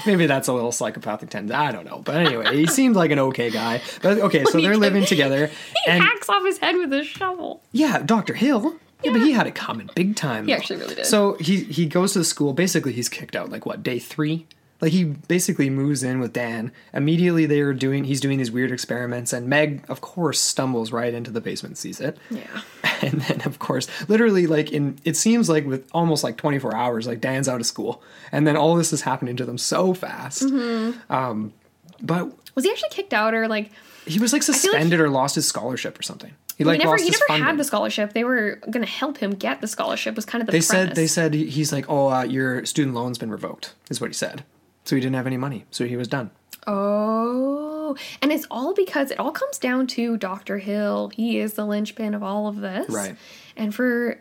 Maybe 0.06 0.26
that's 0.26 0.46
a 0.46 0.52
little 0.52 0.70
psychopathic 0.70 1.28
tendency. 1.28 1.54
I 1.54 1.72
don't 1.72 1.84
know. 1.84 1.98
But 2.04 2.24
anyway, 2.24 2.56
he 2.56 2.66
seemed 2.68 2.94
like 2.94 3.10
an 3.10 3.18
okay 3.18 3.50
guy. 3.50 3.82
But 4.00 4.18
okay, 4.18 4.44
so 4.44 4.60
they're 4.60 4.76
living 4.76 5.04
together. 5.06 5.48
he 5.48 5.90
and 5.90 6.04
hacks 6.04 6.28
off 6.28 6.44
his 6.44 6.58
head 6.58 6.76
with 6.76 6.92
a 6.92 7.02
shovel. 7.02 7.62
yeah, 7.72 7.98
Dr. 8.04 8.34
Hill. 8.34 8.76
Yeah, 9.02 9.12
but 9.12 9.22
he 9.22 9.32
had 9.32 9.46
it 9.48 9.54
coming 9.56 9.90
big 9.96 10.14
time. 10.14 10.46
He 10.46 10.52
though. 10.52 10.58
actually 10.58 10.78
really 10.78 10.94
did. 10.94 11.06
So 11.06 11.34
he 11.40 11.64
he 11.64 11.86
goes 11.86 12.12
to 12.12 12.20
the 12.20 12.24
school. 12.24 12.52
Basically, 12.52 12.92
he's 12.92 13.08
kicked 13.08 13.34
out. 13.34 13.50
Like 13.50 13.66
what 13.66 13.82
day 13.82 13.98
three? 13.98 14.46
Like 14.80 14.92
he 14.92 15.04
basically 15.04 15.68
moves 15.68 16.02
in 16.02 16.20
with 16.20 16.32
Dan. 16.32 16.72
Immediately, 16.94 17.46
they 17.46 17.60
are 17.60 17.74
doing. 17.74 18.04
He's 18.04 18.20
doing 18.20 18.38
these 18.38 18.50
weird 18.50 18.72
experiments, 18.72 19.32
and 19.32 19.46
Meg, 19.48 19.84
of 19.88 20.00
course, 20.00 20.40
stumbles 20.40 20.90
right 20.90 21.12
into 21.12 21.30
the 21.30 21.40
basement, 21.40 21.78
sees 21.78 22.00
it. 22.00 22.18
Yeah. 22.30 22.46
And 23.02 23.22
then, 23.22 23.40
of 23.46 23.58
course, 23.58 23.88
literally, 24.10 24.46
like 24.46 24.72
in 24.72 24.98
it 25.06 25.16
seems 25.16 25.48
like 25.48 25.64
with 25.64 25.88
almost 25.92 26.22
like 26.22 26.36
twenty 26.36 26.58
four 26.58 26.76
hours, 26.76 27.06
like 27.06 27.22
Dan's 27.22 27.48
out 27.48 27.58
of 27.58 27.64
school, 27.64 28.02
and 28.30 28.46
then 28.46 28.58
all 28.58 28.74
this 28.74 28.92
is 28.92 29.00
happening 29.00 29.36
to 29.36 29.46
them 29.46 29.56
so 29.56 29.94
fast. 29.94 30.42
Mm-hmm. 30.42 31.10
Um, 31.10 31.54
but 32.02 32.30
Was 32.54 32.64
he 32.66 32.70
actually 32.70 32.90
kicked 32.90 33.14
out 33.14 33.32
or 33.32 33.48
like, 33.48 33.70
he 34.06 34.18
was 34.18 34.34
like 34.34 34.42
feel 34.42 34.52
like 34.52 34.60
suspended 34.60 35.00
or 35.00 35.08
lost 35.08 35.34
his 35.34 35.46
scholarship 35.46 35.98
or 35.98 36.02
something. 36.02 36.30
He 36.56 36.64
he 36.64 36.64
like 36.64 36.78
never, 36.78 36.90
lost 36.90 37.04
he 37.04 37.10
never 37.10 37.24
funding. 37.26 37.46
had 37.46 37.58
the 37.58 37.64
scholarship. 37.64 38.12
They 38.12 38.24
were 38.24 38.56
going 38.68 38.84
to 38.84 38.90
help 38.90 39.16
him 39.16 39.30
get 39.30 39.62
the 39.62 39.66
scholarship 39.66 40.14
was 40.14 40.26
kind 40.26 40.42
of 40.42 40.46
the 40.46 40.52
They 40.52 40.60
said 40.60 40.94
they 40.94 41.06
said 41.06 41.32
he's 41.32 41.72
like, 41.72 41.86
oh, 41.88 42.10
uh, 42.10 42.24
your 42.24 42.66
student 42.66 42.94
loan's 42.94 43.16
been 43.16 43.30
revoked, 43.30 43.74
is 43.88 43.98
what 43.98 44.10
he 44.10 44.14
said. 44.14 44.44
So 44.84 44.96
he 44.96 45.00
didn't 45.00 45.16
have 45.16 45.26
any 45.26 45.36
money, 45.36 45.66
so 45.70 45.86
he 45.86 45.96
was 45.96 46.08
done. 46.08 46.30
Oh, 46.66 47.96
and 48.20 48.32
it's 48.32 48.46
all 48.50 48.74
because 48.74 49.10
it 49.10 49.18
all 49.18 49.32
comes 49.32 49.58
down 49.58 49.86
to 49.88 50.16
Dr. 50.16 50.58
Hill. 50.58 51.10
He 51.14 51.38
is 51.38 51.54
the 51.54 51.64
linchpin 51.64 52.14
of 52.14 52.22
all 52.22 52.46
of 52.46 52.60
this. 52.60 52.88
Right. 52.88 53.16
And 53.56 53.74
for 53.74 54.20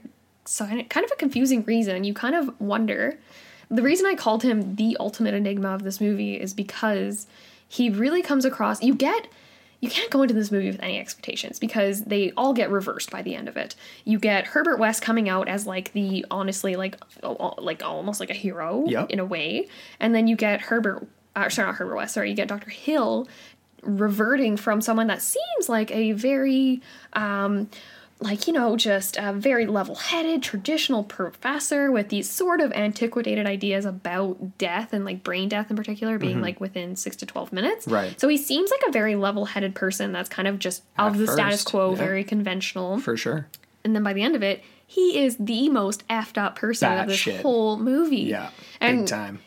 kind 0.58 0.82
of 0.82 1.12
a 1.12 1.16
confusing 1.18 1.64
reason, 1.64 2.04
you 2.04 2.14
kind 2.14 2.36
of 2.36 2.60
wonder. 2.60 3.20
The 3.70 3.82
reason 3.82 4.06
I 4.06 4.16
called 4.16 4.44
him 4.44 4.76
the 4.76 4.98
ultimate 5.00 5.34
enigma 5.34 5.76
of 5.76 5.84
this 5.84 6.02
movie 6.02 6.40
is 6.40 6.54
because 6.54 7.28
he 7.68 7.90
really 7.90 8.22
comes 8.22 8.46
across. 8.46 8.82
You 8.82 8.96
get. 8.96 9.28
You 9.82 9.90
can't 9.90 10.10
go 10.12 10.22
into 10.22 10.34
this 10.34 10.52
movie 10.52 10.68
with 10.70 10.82
any 10.84 11.00
expectations 11.00 11.58
because 11.60 12.04
they 12.04 12.32
all 12.36 12.54
get 12.54 12.70
reversed 12.70 13.12
by 13.12 13.22
the 13.22 13.34
end 13.36 13.48
of 13.48 13.56
it. 13.56 13.76
You 14.04 14.20
get 14.20 14.48
Herbert 14.48 14.78
West 14.78 15.02
coming 15.02 15.30
out 15.30 15.48
as 15.48 15.66
like 15.66 15.94
the 15.94 16.26
honestly 16.30 16.76
like 16.76 16.98
like 17.58 17.82
almost 17.84 18.20
like 18.20 18.30
a 18.30 18.34
hero 18.34 18.84
Yep. 18.88 19.10
in 19.10 19.20
a 19.20 19.26
way, 19.26 19.68
and 20.00 20.14
then 20.14 20.28
you 20.28 20.36
get 20.36 20.60
Herbert 20.62 21.08
uh, 21.36 21.48
sorry, 21.48 21.68
not 21.68 21.76
Herbert 21.76 21.96
West. 21.96 22.14
Sorry, 22.16 22.30
you 22.30 22.36
get 22.36 22.48
Dr. 22.50 22.70
Hill 22.70 23.28
reverting 23.84 24.58
from 24.58 24.82
someone 24.82 25.08
that 25.08 25.22
seems 25.22 25.70
like 25.70 25.90
a 25.92 26.12
very 26.12 26.82
um, 27.14 27.70
like 28.22 28.48
you 28.48 28.54
know 28.54 28.76
just 28.76 29.16
a 29.18 29.32
very 29.32 29.66
level-headed 29.66 30.44
traditional 30.44 31.04
professor 31.04 31.90
with 31.92 32.10
these 32.10 32.30
sort 32.30 32.60
of 32.60 32.72
antiquated 32.74 33.46
ideas 33.48 33.86
about 33.86 34.58
death 34.58 34.92
and 34.92 35.06
like 35.06 35.24
brain 35.24 35.48
death 35.48 35.70
in 35.70 35.78
particular 35.78 36.18
being 36.18 36.42
like 36.42 36.60
within 36.60 36.96
6 36.98 37.16
to 37.18 37.26
12 37.26 37.54
minutes 37.54 37.86
Mm-hmm. 37.86 37.94
Right. 37.94 38.20
so 38.20 38.28
he 38.28 38.38
seems 38.38 38.72
like 38.72 38.82
a 38.88 38.92
very 38.92 39.16
level-headed 39.16 39.74
person 39.74 40.12
that's 40.12 40.28
kind 40.30 40.48
of 40.48 40.60
just 40.60 40.84
of 40.98 41.14
At 41.14 41.18
the 41.20 41.28
status 41.28 41.64
quo 41.64 41.92
yeah. 41.92 41.96
very 41.98 42.24
conventional 42.26 43.00
For 43.00 43.16
sure. 43.16 43.48
and 43.86 43.96
then 43.96 44.04
by 44.04 44.12
the 44.14 44.22
end 44.22 44.36
of 44.36 44.44
it 44.44 44.64
he 44.86 45.20
is 45.24 45.38
the 45.40 45.70
most 45.70 46.06
effed 46.10 46.38
up 46.38 46.56
person 46.58 46.90
That 46.90 47.04
of 47.04 47.08
this 47.10 47.20
shit. 47.20 47.42
whole 47.42 47.78
movie 47.78 48.18
Yeah. 48.18 48.50
and 48.82 49.00
big 49.02 49.08
time. 49.08 49.40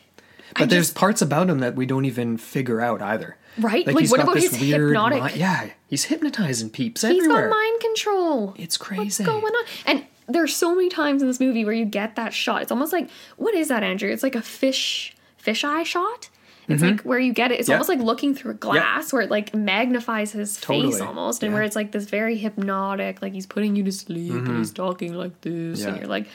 But 0.57 0.69
there's 0.69 0.87
just- 0.87 0.95
parts 0.95 1.21
about 1.21 1.49
him 1.49 1.59
that 1.59 1.75
we 1.75 1.85
don't 1.85 2.05
even 2.05 2.37
figure 2.37 2.79
out 2.79 3.01
either. 3.01 3.37
Right? 3.59 3.85
Like, 3.85 3.99
he's 3.99 4.11
what 4.11 4.19
about 4.19 4.37
his 4.37 4.55
hypnotic- 4.55 5.23
mi- 5.35 5.39
yeah, 5.39 5.69
he's 5.87 6.05
hypnotizing 6.05 6.69
peeps 6.71 7.01
He's 7.01 7.17
everywhere. 7.17 7.49
got 7.49 7.55
mind 7.55 7.81
control. 7.81 8.53
It's 8.57 8.77
crazy. 8.77 9.01
What's 9.03 9.19
going 9.19 9.43
on? 9.53 9.63
And 9.85 10.05
there's 10.27 10.55
so 10.55 10.73
many 10.73 10.89
times 10.89 11.21
in 11.21 11.27
this 11.27 11.39
movie 11.39 11.63
where 11.65 11.73
you 11.73 11.85
get 11.85 12.15
that 12.15 12.33
shot. 12.33 12.61
It's 12.61 12.71
almost 12.71 12.91
like 12.93 13.09
what 13.37 13.53
is 13.53 13.67
that, 13.67 13.83
Andrew? 13.83 14.09
It's 14.11 14.23
like 14.23 14.35
a 14.35 14.41
fish 14.41 15.15
fish 15.37 15.63
eye 15.63 15.83
shot. 15.83 16.29
It's 16.69 16.81
like 16.81 17.01
where 17.01 17.19
you 17.19 17.33
get 17.33 17.51
it. 17.51 17.59
It's 17.59 17.63
Mm-hmm. 17.67 17.71
Yeah. 17.71 17.75
almost 17.75 17.89
like 17.89 17.99
looking 17.99 18.33
through 18.33 18.51
a 18.51 18.55
glass 18.55 19.11
where 19.11 19.21
it 19.21 19.29
like 19.29 19.53
magnifies 19.53 20.31
his 20.31 20.57
face 20.57 21.01
almost, 21.01 21.43
and 21.43 21.51
Yeah. 21.51 21.55
where 21.55 21.63
it's 21.63 21.75
like 21.75 21.91
this 21.91 22.05
very 22.05 22.37
hypnotic, 22.37 23.21
like 23.21 23.33
he's 23.33 23.45
putting 23.45 23.75
you 23.75 23.83
to 23.83 23.91
sleep 23.91 24.31
and 24.33 24.57
he's 24.59 24.71
talking 24.71 25.13
like 25.13 25.41
this, 25.41 25.83
and 25.83 25.89
Mm-hmm. 25.91 25.97
You're 26.03 26.07
like, 26.09 26.27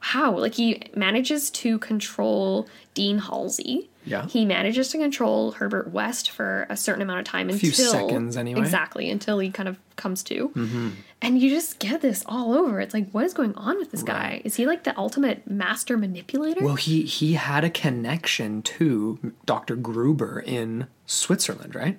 how? 0.00 0.38
Like 0.38 0.54
he 0.54 0.80
manages 0.94 1.50
to 1.50 1.78
control 1.80 2.68
Dean 2.94 3.18
Halsey. 3.18 3.90
Yeah. 4.06 4.26
He 4.26 4.44
manages 4.44 4.88
to 4.90 4.98
control 4.98 5.52
Herbert 5.52 5.90
West 5.90 6.30
for 6.30 6.66
a 6.68 6.76
certain 6.76 7.02
amount 7.02 7.20
of 7.20 7.24
time 7.26 7.48
few 7.52 7.70
until 7.70 7.90
seconds 7.92 8.36
anyway. 8.36 8.60
Exactly 8.60 9.10
until 9.10 9.38
he 9.38 9.50
kind 9.50 9.68
of 9.68 9.78
comes 9.96 10.22
to, 10.24 10.48
Mm-hmm. 10.50 10.88
and 11.22 11.40
you 11.40 11.48
just 11.50 11.78
get 11.78 12.00
this 12.02 12.22
all 12.26 12.52
over. 12.52 12.80
It's 12.80 12.92
like, 12.94 13.10
what 13.12 13.24
is 13.24 13.32
going 13.32 13.54
on 13.54 13.78
with 13.78 13.90
this 13.92 14.02
guy? 14.02 14.42
Is 14.44 14.56
he 14.56 14.66
like 14.66 14.84
the 14.84 14.96
ultimate 14.98 15.48
master 15.50 15.96
manipulator? 15.96 16.64
Well, 16.64 16.74
he 16.74 17.02
he 17.02 17.34
had 17.34 17.64
a 17.64 17.70
connection 17.70 18.60
to 18.62 19.32
Dr. 19.46 19.76
Gruber 19.76 20.40
in 20.44 20.86
Switzerland, 21.06 21.74
right? 21.74 21.98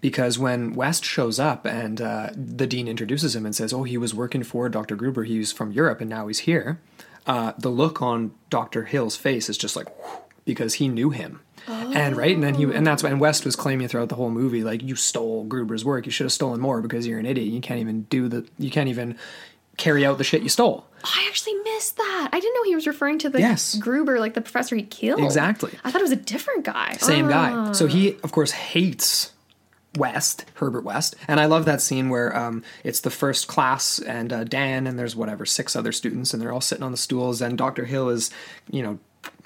Because 0.00 0.38
when 0.38 0.74
West 0.74 1.04
shows 1.04 1.40
up 1.40 1.64
and 1.64 2.00
uh, 2.00 2.30
the 2.36 2.66
dean 2.66 2.86
introduces 2.86 3.34
him 3.34 3.44
and 3.46 3.54
says, 3.54 3.72
"Oh, 3.72 3.82
he 3.84 3.96
was 3.98 4.14
working 4.14 4.42
for 4.44 4.68
Dr. 4.68 4.94
Gruber. 4.96 5.24
He's 5.24 5.50
from 5.52 5.72
Europe 5.72 6.00
and 6.00 6.08
now 6.10 6.26
he's 6.28 6.40
here," 6.40 6.80
uh, 7.26 7.52
the 7.58 7.68
look 7.70 8.00
on 8.02 8.32
Dr. 8.50 8.84
Hill's 8.84 9.16
face 9.16 9.48
is 9.48 9.58
just 9.58 9.74
like 9.76 9.88
whew, 9.98 10.20
because 10.54 10.74
he 10.74 10.88
knew 10.88 11.10
him. 11.10 11.40
And 11.68 12.16
right, 12.16 12.34
and 12.34 12.42
then 12.42 12.54
he 12.54 12.64
and 12.64 12.86
that's 12.86 13.02
when 13.02 13.18
West 13.18 13.44
was 13.44 13.54
claiming 13.54 13.88
throughout 13.88 14.08
the 14.08 14.14
whole 14.14 14.30
movie, 14.30 14.64
like 14.64 14.82
you 14.82 14.96
stole 14.96 15.44
Gruber's 15.44 15.84
work. 15.84 16.06
You 16.06 16.12
should 16.12 16.24
have 16.24 16.32
stolen 16.32 16.60
more 16.60 16.80
because 16.80 17.06
you're 17.06 17.18
an 17.18 17.26
idiot. 17.26 17.48
You 17.52 17.60
can't 17.60 17.80
even 17.80 18.02
do 18.04 18.26
the. 18.28 18.46
You 18.58 18.70
can't 18.70 18.88
even 18.88 19.18
carry 19.76 20.04
out 20.06 20.16
the 20.18 20.24
shit 20.24 20.42
you 20.42 20.48
stole. 20.48 20.86
I 21.04 21.26
actually 21.28 21.54
missed 21.54 21.96
that. 21.98 22.30
I 22.32 22.40
didn't 22.40 22.54
know 22.54 22.62
he 22.64 22.74
was 22.74 22.86
referring 22.86 23.18
to 23.20 23.28
the 23.28 23.38
Yes. 23.40 23.76
Gruber, 23.76 24.18
like 24.18 24.32
the 24.34 24.40
professor 24.40 24.74
he 24.76 24.82
killed. 24.82 25.20
Exactly. 25.22 25.70
I 25.84 25.90
thought 25.92 26.00
it 26.00 26.04
was 26.04 26.10
a 26.10 26.16
different 26.16 26.64
guy. 26.64 26.94
Same 26.94 27.28
guy. 27.28 27.70
So 27.72 27.84
Ah. 27.84 27.88
he, 27.88 28.16
of 28.24 28.32
course, 28.32 28.50
hates 28.52 29.32
West, 29.96 30.44
Herbert 30.54 30.84
West. 30.84 31.16
And 31.28 31.38
I 31.38 31.44
love 31.46 31.64
that 31.66 31.80
scene 31.80 32.08
where 32.08 32.36
um, 32.36 32.62
it's 32.82 33.00
the 33.00 33.10
first 33.10 33.46
class 33.46 33.98
and 34.00 34.32
uh, 34.32 34.44
Dan 34.44 34.86
and 34.86 34.98
there's 34.98 35.14
whatever, 35.14 35.46
six 35.46 35.76
other 35.76 35.92
students 35.92 36.32
and 36.32 36.42
they're 36.42 36.52
all 36.52 36.60
sitting 36.60 36.82
on 36.84 36.90
the 36.92 36.96
stools 36.98 37.40
and 37.42 37.56
Dr. 37.58 37.84
Hill 37.84 38.08
is, 38.08 38.30
you 38.70 38.82
know, 38.82 38.98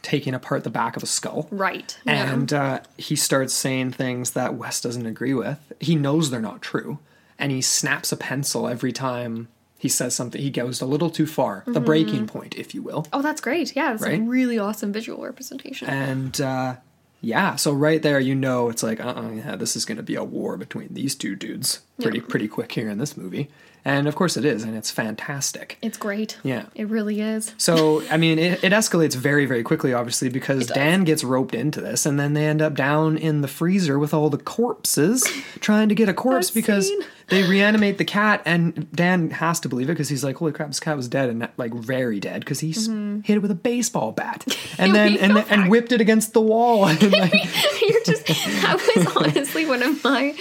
taking 0.03 0.35
apart 0.35 0.65
the 0.65 0.71
back 0.71 0.97
of 0.97 1.03
a 1.03 1.07
skull. 1.07 1.49
Right. 1.51 1.97
yeah. 2.05 2.33
And 2.33 2.53
uh, 2.53 2.81
he 2.99 3.17
starts 3.17 3.55
saying 3.55 3.93
things 3.93 4.33
that 4.33 4.55
West 4.55 4.83
doesn't 4.83 5.07
agree 5.07 5.35
with. 5.35 5.59
He 5.81 5.95
knows 5.95 6.31
they're 6.31 6.41
not 6.41 6.61
true. 6.61 6.99
And 7.39 7.51
he 7.51 7.61
snaps 7.63 8.13
a 8.13 8.17
pencil 8.17 8.69
every 8.69 8.93
time 8.93 9.49
he 9.79 9.89
says 9.89 10.15
something. 10.15 10.41
He 10.41 10.51
goes 10.51 10.81
a 10.81 10.87
little 10.87 11.11
too 11.11 11.27
far, 11.27 11.65
the 11.67 11.81
breaking 11.81 12.29
point, 12.29 12.55
if 12.57 12.73
you 12.73 12.83
will. 12.83 13.07
oh, 13.13 13.21
that's 13.21 13.41
great. 13.41 13.75
Yeah, 13.75 13.95
it's 13.95 14.03
Right? 14.03 14.21
a 14.21 14.23
really 14.23 14.57
awesome 14.59 14.93
visual 14.93 15.25
representation. 15.25 15.89
And 15.89 16.41
uh, 16.41 16.77
yeah, 17.21 17.57
so 17.57 17.73
right 17.73 18.01
there, 18.01 18.21
you 18.21 18.37
know, 18.37 18.69
it's 18.69 18.85
like, 18.85 19.01
uh, 19.01 19.15
uh 19.17 19.31
yeah, 19.31 19.57
this 19.57 19.75
is 19.75 19.85
going 19.85 19.97
to 19.97 20.03
be 20.05 20.15
a 20.15 20.23
war 20.23 20.57
between 20.57 20.95
these 20.95 21.17
two 21.17 21.35
dudes 21.35 21.81
pretty 22.01 22.21
pretty 22.21 22.47
quick 22.47 22.71
here 22.73 22.89
in 22.89 22.99
this 22.99 23.17
movie, 23.17 23.51
and 23.85 24.09
of 24.09 24.15
course 24.15 24.37
it 24.37 24.45
is, 24.45 24.65
and 24.65 24.77
it's 24.77 24.91
fantastic. 24.91 25.79
it's 25.83 25.97
great. 25.97 26.39
Yeah. 26.43 26.67
It 26.75 26.89
really 26.89 27.21
is. 27.21 27.55
So 27.59 28.03
I 28.11 28.17
mean, 28.17 28.39
it, 28.39 28.63
it 28.65 28.73
escalates 28.73 29.15
very 29.15 29.47
very 29.47 29.63
quickly, 29.63 29.93
obviously, 29.93 30.29
because. 30.29 30.67
Dan 30.67 31.05
gets 31.05 31.23
roped 31.23 31.55
into 31.55 31.81
this, 31.81 32.07
and 32.07 32.19
then 32.19 32.33
they 32.33 32.47
end 32.47 32.63
up 32.63 32.75
down 32.75 33.17
in 33.17 33.41
the 33.41 33.49
freezer 33.49 33.99
with 33.99 34.15
all 34.15 34.31
the 34.31 34.39
corpses, 34.39 35.25
trying 35.61 35.89
to 35.89 35.95
get 35.95 36.09
a 36.09 36.15
corpse 36.15 36.49
That 36.49 36.55
because 36.55 36.89
scene. 36.89 37.01
they 37.29 37.43
reanimate 37.49 37.99
the 37.99 38.05
cat, 38.05 38.43
and 38.45 38.91
Dan 38.93 39.31
has 39.31 39.61
to 39.61 39.69
believe 39.69 39.89
it 39.89 39.93
because 39.93 40.09
he's 40.09 40.25
like, 40.25 40.37
"Holy 40.37 40.53
crap, 40.53 40.69
this 40.69 40.81
cat 40.81 40.97
was 40.97 41.09
dead 41.09 41.31
and 41.31 41.49
like 41.57 41.73
very 41.75 42.21
dead 42.21 42.41
because 42.41 42.61
he 42.61 42.71
s 42.71 42.89
mm-hmm. 42.89 43.21
hit 43.21 43.37
it 43.37 43.41
with 43.41 43.51
a 43.51 43.57
baseball 43.57 44.13
bat, 44.13 44.45
and 44.79 44.95
then 44.95 45.17
and 45.17 45.37
and 45.51 45.71
whipped 45.71 45.93
it 45.93 46.01
against 46.01 46.33
the 46.33 46.41
wall." 46.41 46.87
And 46.93 47.13
like, 47.13 47.33
You're 47.83 48.05
just 48.05 48.27
that 48.27 48.93
was 48.97 49.17
honestly 49.17 49.67
one 49.67 49.83
of 49.83 50.03
my 50.05 50.37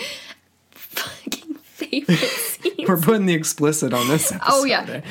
fucking 0.71 1.40
favorite 2.05 2.17
scenes. 2.17 2.87
We're 2.89 2.97
putting 2.97 3.25
the 3.25 3.33
explicit 3.33 3.93
on 3.93 4.07
this 4.07 4.31
episode. 4.31 4.49
Oh 4.51 4.63
yeah. 4.65 4.85
eh? 4.89 5.01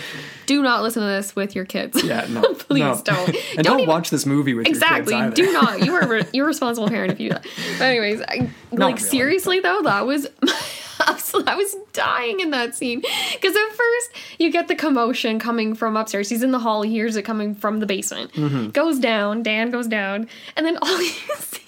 Do 0.46 0.62
not 0.62 0.82
listen 0.82 1.02
to 1.02 1.08
this 1.08 1.36
with 1.36 1.54
your 1.54 1.64
kids. 1.64 2.02
Yeah, 2.02 2.26
no. 2.30 2.42
Please 2.54 2.80
no. 2.80 3.00
don't. 3.04 3.36
and 3.56 3.64
don't, 3.64 3.80
even- 3.80 3.88
watch 3.88 4.10
this 4.10 4.26
movie 4.26 4.54
with 4.54 4.66
Exactly. 4.66 5.14
your 5.14 5.30
kids 5.30 5.40
either. 5.40 5.46
Do 5.48 5.52
not. 5.52 5.84
You 5.84 5.94
are 5.94 6.08
re- 6.08 6.24
you're 6.32 6.46
a 6.46 6.48
responsible 6.48 6.88
parent 6.88 7.12
if 7.12 7.20
you 7.20 7.28
do 7.30 7.34
that. 7.34 7.46
But 7.78 7.84
anyways, 7.84 8.22
I, 8.22 8.50
like 8.72 8.96
really, 8.96 8.98
seriously 8.98 9.60
though, 9.60 9.82
that 9.82 10.06
was 10.06 10.26
I 11.02 11.54
was 11.56 11.76
dying 11.92 12.40
in 12.40 12.50
that 12.50 12.74
scene 12.74 13.00
because 13.00 13.56
at 13.56 13.68
first 13.70 14.10
you 14.38 14.50
get 14.52 14.68
the 14.68 14.74
commotion 14.74 15.38
coming 15.38 15.74
from 15.74 15.96
upstairs. 15.96 16.28
He's 16.28 16.42
in 16.42 16.50
the 16.50 16.58
hall. 16.58 16.82
He 16.82 16.90
hears 16.90 17.16
it 17.16 17.22
coming 17.22 17.54
from 17.54 17.80
the 17.80 17.86
basement. 17.86 18.32
Mm-hmm. 18.32 18.70
Goes 18.70 18.98
down. 18.98 19.42
Dan 19.42 19.70
goes 19.70 19.86
down, 19.86 20.28
and 20.56 20.66
then 20.66 20.76
all 20.82 21.00
you 21.02 21.08
see 21.38 21.62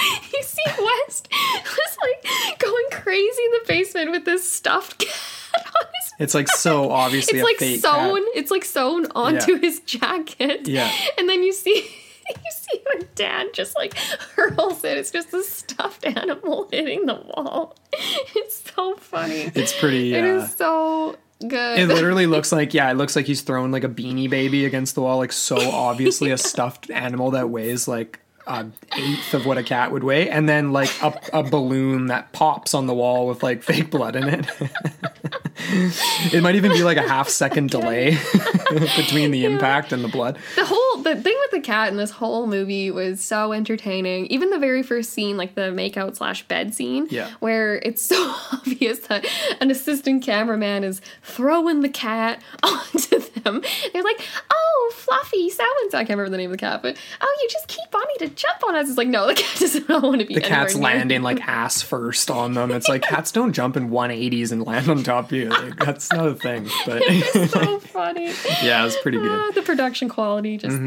you 0.32 0.42
see 0.42 0.62
West 0.82 1.28
just 1.30 1.98
like 2.02 2.58
going 2.58 2.84
crazy 2.92 3.42
in 3.44 3.50
the 3.52 3.60
basement 3.66 4.10
with 4.10 4.24
this 4.24 4.50
stuffed 4.50 4.98
cat 4.98 5.16
on 5.56 5.86
his 5.94 6.12
It's 6.18 6.34
like 6.34 6.48
so 6.48 6.90
obviously 6.90 7.38
it's 7.40 7.44
a 7.62 7.64
like 7.64 7.80
sewn 7.80 8.24
cat. 8.24 8.32
it's 8.36 8.50
like 8.50 8.64
sewn 8.64 9.06
onto 9.14 9.52
Yeah. 9.52 9.58
his 9.58 9.80
jacket 9.80 10.68
Yeah. 10.68 10.90
and 11.18 11.28
then 11.28 11.42
you 11.42 11.52
see 11.52 11.74
you 12.28 12.50
see 12.52 12.80
when 12.92 13.08
dad 13.16 13.48
just 13.52 13.76
like 13.76 13.94
hurls 14.36 14.84
it 14.84 14.96
it's 14.98 15.10
just 15.10 15.34
a 15.34 15.42
stuffed 15.42 16.06
animal 16.06 16.68
hitting 16.70 17.06
the 17.06 17.14
wall 17.14 17.76
it's 17.92 18.62
so 18.74 18.94
funny 18.96 19.50
It's 19.54 19.78
pretty. 19.78 20.14
It 20.14 20.22
Uh, 20.24 20.42
is 20.44 20.54
so 20.54 21.16
good 21.46 21.78
it 21.80 21.88
literally 21.88 22.26
looks 22.26 22.52
like 22.52 22.74
yeah, 22.74 22.90
it 22.90 22.94
looks 22.94 23.16
like 23.16 23.26
he's 23.26 23.40
throwing 23.40 23.72
like 23.72 23.82
a 23.82 23.88
beanie 23.88 24.28
baby 24.30 24.66
against 24.66 24.94
the 24.94 25.00
wall, 25.00 25.16
like 25.18 25.32
so 25.32 25.56
obviously 25.70 26.30
a 26.30 26.38
stuffed 26.38 26.90
animal 26.90 27.30
that 27.32 27.48
weighs 27.50 27.88
like 27.88 28.20
an 28.46 28.72
eighth 28.96 29.34
of 29.34 29.46
what 29.46 29.58
a 29.58 29.62
cat 29.62 29.92
would 29.92 30.02
weigh, 30.04 30.28
and 30.28 30.48
then 30.48 30.72
like 30.72 30.90
a, 31.02 31.18
a 31.32 31.42
balloon 31.42 32.06
that 32.06 32.32
pops 32.32 32.74
on 32.74 32.86
the 32.86 32.94
wall 32.94 33.26
with 33.28 33.42
like 33.42 33.62
fake 33.62 33.90
blood 33.90 34.16
in 34.16 34.28
it. 34.28 34.46
it 36.32 36.42
might 36.42 36.54
even 36.56 36.72
be 36.72 36.82
like 36.82 36.96
a 36.96 37.06
half 37.06 37.28
second 37.28 37.70
delay 37.70 38.16
between 38.96 39.30
the 39.30 39.44
impact 39.44 39.92
and 39.92 40.02
the 40.02 40.08
blood. 40.08 40.38
the 40.56 40.64
whole 40.66 41.02
the 41.02 41.14
thing 41.20 41.36
with 41.40 41.50
the 41.52 41.60
cat 41.60 41.88
in 41.90 41.96
this 41.96 42.10
whole 42.10 42.46
movie 42.46 42.90
was 42.90 43.22
so 43.22 43.52
entertaining. 43.52 44.26
Even 44.26 44.50
the 44.50 44.58
very 44.58 44.82
first 44.82 45.10
scene, 45.12 45.36
like 45.36 45.54
the 45.54 45.70
makeout 45.70 46.16
slash 46.16 46.46
bed 46.48 46.74
scene, 46.74 47.06
Yeah. 47.10 47.30
where 47.40 47.76
it's 47.76 48.02
so 48.02 48.34
obvious 48.52 48.98
that 49.00 49.24
an 49.60 49.70
assistant 49.70 50.22
cameraman 50.24 50.84
is 50.84 51.00
throwing 51.22 51.80
the 51.80 51.88
cat 51.88 52.42
onto 52.62 53.18
them. 53.42 53.62
They're 53.92 54.02
like, 54.02 54.20
"Oh, 54.50 54.92
Fluffy, 54.94 55.48
so 55.50 55.64
and 55.82 55.90
so." 55.90 55.98
I 55.98 56.04
can't 56.04 56.18
remember 56.18 56.30
the 56.30 56.36
name 56.36 56.50
of 56.50 56.56
the 56.58 56.60
cat, 56.60 56.82
but 56.82 56.96
oh, 57.20 57.38
you 57.42 57.48
just 57.48 57.68
keep 57.68 57.94
on 57.94 58.00
wanting 58.00 58.28
jump 58.36 58.64
on 58.66 58.76
us. 58.76 58.88
It's 58.88 58.98
like, 58.98 59.08
no, 59.08 59.26
the 59.26 59.34
cat 59.34 59.56
does 59.58 59.88
not 59.88 60.02
want 60.02 60.20
to 60.20 60.26
be. 60.26 60.34
The 60.34 60.40
cat's 60.40 60.74
landing 60.74 61.22
like 61.22 61.40
ass 61.46 61.82
first 61.82 62.30
on 62.30 62.54
them. 62.54 62.70
It's 62.70 62.88
like 62.88 63.02
cats 63.02 63.32
don't 63.32 63.52
jump 63.52 63.76
in 63.76 63.90
180s 63.90 64.52
and 64.52 64.64
land 64.66 64.88
on 64.88 65.02
top 65.02 65.26
of 65.26 65.32
you. 65.32 65.48
Like, 65.48 65.76
that's 65.76 66.10
not 66.12 66.26
a 66.26 66.34
thing. 66.34 66.68
But 66.86 67.02
It's 67.08 67.52
so 67.52 67.78
funny. 67.80 68.26
yeah, 68.62 68.86
it's 68.86 69.00
pretty 69.00 69.18
good. 69.18 69.30
Ah, 69.30 69.50
the 69.54 69.62
production 69.62 70.08
quality 70.08 70.56
just 70.56 70.78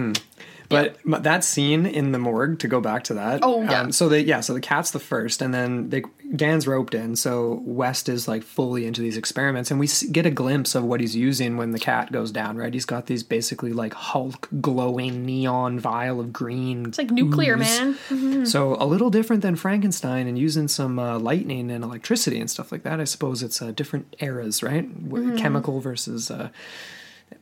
But 1.05 1.23
that 1.23 1.43
scene 1.43 1.85
in 1.85 2.11
the 2.11 2.19
morgue, 2.19 2.59
to 2.59 2.67
go 2.67 2.81
back 2.81 3.03
to 3.05 3.13
that. 3.15 3.39
Oh, 3.43 3.61
yeah. 3.61 3.81
Um, 3.81 3.91
so 3.91 4.09
they 4.09 4.21
yeah, 4.21 4.41
so 4.41 4.53
the 4.53 4.61
cat's 4.61 4.91
the 4.91 4.99
first, 4.99 5.41
and 5.41 5.53
then 5.53 5.89
they 5.89 6.03
Dan's 6.35 6.67
roped 6.67 6.93
in. 6.93 7.15
So 7.15 7.61
West 7.65 8.09
is 8.09 8.27
like 8.27 8.43
fully 8.43 8.85
into 8.85 9.01
these 9.01 9.17
experiments, 9.17 9.71
and 9.71 9.79
we 9.79 9.87
get 10.11 10.25
a 10.25 10.31
glimpse 10.31 10.75
of 10.75 10.83
what 10.83 10.99
he's 10.99 11.15
using 11.15 11.57
when 11.57 11.71
the 11.71 11.79
cat 11.79 12.11
goes 12.11 12.31
down. 12.31 12.57
Right, 12.57 12.73
he's 12.73 12.85
got 12.85 13.05
these 13.05 13.23
basically 13.23 13.73
like 13.73 13.93
Hulk 13.93 14.47
glowing 14.61 15.25
neon 15.25 15.79
vial 15.79 16.19
of 16.19 16.33
green. 16.33 16.87
it's 16.87 16.97
like 16.97 17.11
nuclear, 17.11 17.57
man. 17.57 18.45
So 18.45 18.75
a 18.79 18.85
little 18.85 19.09
different 19.09 19.41
than 19.41 19.55
Frankenstein, 19.55 20.27
and 20.27 20.37
using 20.37 20.67
some 20.67 20.99
uh, 20.99 21.19
lightning 21.19 21.71
and 21.71 21.83
electricity 21.83 22.39
and 22.39 22.49
stuff 22.49 22.71
like 22.71 22.83
that. 22.83 22.99
I 22.99 23.05
suppose 23.05 23.43
it's 23.43 23.61
uh, 23.61 23.71
different 23.71 24.15
eras, 24.19 24.63
right? 24.63 24.87
Mm-hmm. 24.87 25.37
Chemical 25.37 25.79
versus. 25.79 26.31
Uh, 26.31 26.49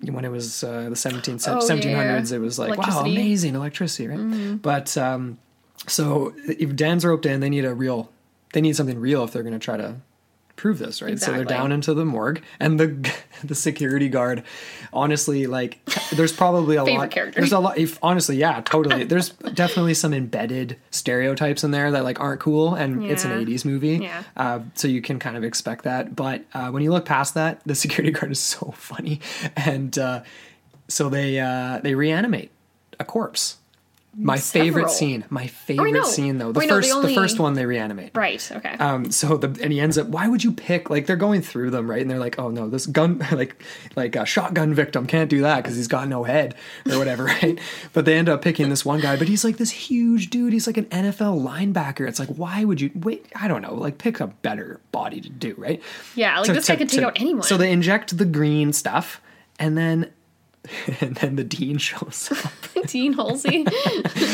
when 0.02 0.26
it 0.26 0.32
was 0.32 0.63
uh, 0.63 0.84
the 0.89 0.96
17th, 0.96 1.48
Oh, 1.48 1.60
1700s, 1.60 2.32
yeah. 2.32 2.38
it 2.38 2.39
was 2.39 2.58
like, 2.58 2.78
wow. 2.78 2.86
Mm-hmm. 2.86 3.06
amazing 3.06 3.56
electricity, 3.56 4.08
right? 4.08 4.62
But 4.62 4.98
um, 4.98 5.38
so 5.88 6.34
if 6.48 6.76
Dan's 6.76 7.06
roped 7.06 7.26
in, 7.26 7.39
they 7.39 7.50
need 7.50 7.65
a 7.65 7.74
real, 7.74 8.12
they 8.54 8.62
need 8.62 8.76
something 8.76 9.00
real 9.00 9.24
if 9.24 9.32
they're 9.32 9.44
going 9.44 9.54
to 9.54 9.60
try 9.60 9.78
to 9.78 9.96
prove 10.62 10.78
this, 10.78 11.02
right? 11.02 11.19
So 11.19 11.32
they're 11.32 11.43
down 11.43 11.71
into 11.71 11.95
the 11.95 12.06
morgue, 12.06 12.39
and 12.60 12.80
the 12.80 13.12
the 13.43 13.56
security 13.56 14.10
guard, 14.10 14.43
honestly, 14.93 15.47
like 15.47 15.80
there's 16.13 16.32
probably 16.32 16.76
a 16.76 16.84
lot. 16.84 17.10
character. 17.10 17.41
There's 17.41 17.52
a 17.52 17.60
lot. 17.60 17.80
If, 17.80 17.97
honestly, 18.04 18.38
yeah, 18.38 18.62
totally. 18.62 19.04
There's 19.04 19.30
definitely 19.32 19.95
some 19.95 20.13
embedded 20.13 20.78
stereotypes 20.91 21.63
in 21.63 21.71
there 21.71 21.89
that 21.91 22.04
like 22.04 22.19
aren't 22.19 22.39
cool, 22.41 22.76
and 22.76 23.04
it's 23.04 23.26
an 23.26 23.32
'80s 23.32 23.65
movie, 23.65 23.97
Yeah. 24.04 24.24
uh, 24.38 24.60
so 24.76 24.88
you 24.88 25.02
can 25.02 25.17
kind 25.17 25.36
of 25.36 25.43
expect 25.43 25.84
that. 25.86 26.15
But 26.15 26.45
uh, 26.54 26.69
when 26.69 26.84
you 26.84 26.91
look 26.91 27.06
past 27.06 27.34
that, 27.34 27.60
the 27.65 27.74
security 27.84 28.12
guard 28.12 28.32
is 28.32 28.39
so 28.39 28.71
funny, 28.78 29.19
and 29.56 29.97
uh, 29.97 30.21
so 30.88 31.10
they 31.10 31.39
uh, 31.39 31.80
they 31.82 31.95
reanimate 31.95 32.52
a 33.00 33.04
corpse. 33.04 33.58
My 34.13 34.38
favorite 34.38 34.89
scene. 34.89 35.24
My 35.30 35.47
favorite 35.47 35.93
no. 35.93 36.04
scene 36.04 36.38
though. 36.38 36.52
The 36.52 36.60
Wait, 36.60 36.67
no, 36.67 36.76
first 36.76 36.91
only- 36.91 37.08
the 37.10 37.15
first 37.15 37.39
one 37.39 37.54
they 37.54 37.65
reanimate. 37.65 38.12
Right. 38.13 38.52
Okay. 38.52 38.71
Um, 38.71 39.10
so 39.10 39.38
the 39.38 39.47
and 39.63 39.71
he 39.71 39.80
ends 39.80 39.97
up. 39.97 40.08
Why 40.08 40.28
would 40.28 40.43
you 40.43 40.52
pick? 40.52 40.89
Like 40.89 41.06
they're 41.06 41.15
going 41.15 41.41
through 41.41 41.69
them, 41.69 41.89
right? 41.89 42.02
And 42.02 42.12
they're 42.12 42.19
like, 42.19 42.38
oh 42.38 42.50
no, 42.50 42.67
this 42.67 42.86
gun, 42.88 43.26
like 43.32 43.63
like 43.95 44.17
a 44.17 44.26
shotgun 44.26 44.74
victim 44.74 45.08
can't 45.08 45.30
do 45.30 45.41
that 45.41 45.63
because 45.63 45.78
he's 45.78 45.88
got 45.88 46.10
no 46.10 46.26
head 46.26 46.56
or 46.91 46.97
whatever, 46.97 47.24
right? 47.41 47.58
But 47.93 48.04
they 48.04 48.17
end 48.17 48.28
up 48.28 48.41
picking 48.41 48.67
this 48.67 48.84
one 48.84 49.00
guy, 49.00 49.15
but 49.15 49.30
he's 49.30 49.45
like 49.45 49.56
this 49.56 49.71
huge 49.71 50.30
dude. 50.30 50.52
He's 50.52 50.67
like 50.67 50.78
an 50.78 50.86
NFL 50.86 51.41
linebacker. 51.41 52.06
It's 52.06 52.19
like, 52.19 52.30
why 52.30 52.65
would 52.65 52.82
you 52.82 52.91
wait? 52.95 53.26
I 53.34 53.47
don't 53.47 53.62
know. 53.62 53.76
Like 53.76 53.97
pick 53.97 54.19
a 54.19 54.28
better 54.28 54.82
body 54.91 55.21
to 55.21 55.30
do, 55.30 55.56
right? 55.58 55.82
Yeah, 56.15 56.38
like, 56.39 56.52
this 56.52 56.67
guy 56.67 56.76
could 56.76 56.89
take 56.89 57.04
out 57.04 57.13
anyone. 57.19 57.43
So 57.43 57.56
they 57.56 57.71
inject 57.71 58.17
the 58.17 58.26
green 58.26 58.74
stuff, 58.74 59.21
and 59.58 59.78
then. 59.78 60.12
And 61.02 61.15
then 61.15 61.36
the 61.38 61.43
dean 61.43 61.78
shows 61.80 62.30
up. 62.32 62.52
Dean 62.88 63.13
Halsey. 63.13 63.63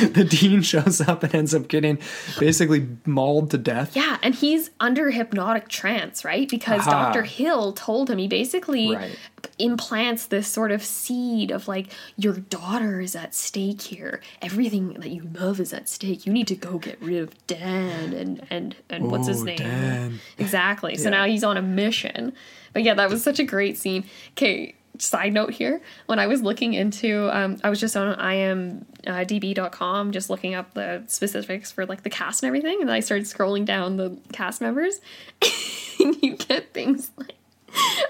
The 0.07 0.23
dean 0.29 0.61
shows 0.61 1.01
up 1.01 1.23
and 1.23 1.33
ends 1.33 1.55
up 1.55 1.67
getting 1.67 1.97
basically 2.39 2.87
mauled 3.05 3.51
to 3.51 3.57
death. 3.57 3.95
yeah, 3.95 4.17
and 4.21 4.35
he's 4.35 4.69
under 4.79 5.09
hypnotic 5.09 5.67
trance, 5.69 6.23
right? 6.25 6.47
Because. 6.47 6.85
Dr. 6.85 7.23
Hill 7.23 7.73
told 7.73 8.09
him 8.09 8.17
he 8.17 8.27
basically 8.27 8.95
Right. 8.95 9.17
implants 9.59 10.25
this 10.27 10.47
sort 10.47 10.71
of 10.71 10.83
seed 10.83 11.51
of 11.51 11.67
like 11.67 11.87
your 12.17 12.33
daughter 12.33 12.99
is 13.01 13.15
at 13.15 13.33
stake 13.33 13.81
here. 13.81 14.21
Everything 14.41 14.93
that 14.93 15.09
you 15.09 15.27
love 15.33 15.59
is 15.59 15.73
at 15.73 15.87
stake. 15.89 16.25
You 16.25 16.33
need 16.33 16.47
to 16.47 16.55
go 16.55 16.77
get 16.77 17.01
rid 17.01 17.17
of 17.23 17.47
Dan 17.47 18.13
and 18.13 18.45
and 18.49 18.75
and 18.89 19.09
what's 19.11 19.27
his 19.27 19.43
name? 19.43 19.57
Dan. 19.57 20.19
Exactly. 20.37 20.95
So 20.95 21.05
Yeah. 21.05 21.09
now 21.17 21.25
he's 21.25 21.43
on 21.43 21.57
a 21.57 21.61
mission. 21.61 22.33
But 22.73 22.83
yeah, 22.83 22.93
that 22.95 23.09
was 23.09 23.23
such 23.23 23.39
a 23.39 23.43
great 23.43 23.77
scene. 23.77 24.03
Okay, 24.33 24.75
side 24.99 25.33
note 25.33 25.53
here. 25.53 25.81
When 26.05 26.19
I 26.19 26.27
was 26.27 26.41
looking 26.41 26.73
into, 26.73 27.29
um, 27.36 27.57
I 27.63 27.69
was 27.69 27.79
just 27.79 27.95
on 27.97 28.17
imdb.com 28.17 30.12
just 30.12 30.29
looking 30.29 30.55
up 30.55 30.73
the 30.73 31.03
specifics 31.07 31.71
for 31.71 31.86
like 31.86 32.03
the 32.03 32.10
cast 32.10 32.43
and 32.43 32.47
everything. 32.47 32.81
And 32.81 32.91
I 32.91 32.99
started 32.99 33.25
scrolling 33.25 33.65
down 33.65 33.97
the 33.97 34.17
cast 34.33 34.62
members. 34.62 34.99
and 35.99 36.21
you 36.21 36.36
get 36.36 36.73
things 36.73 37.12
like 37.17 37.36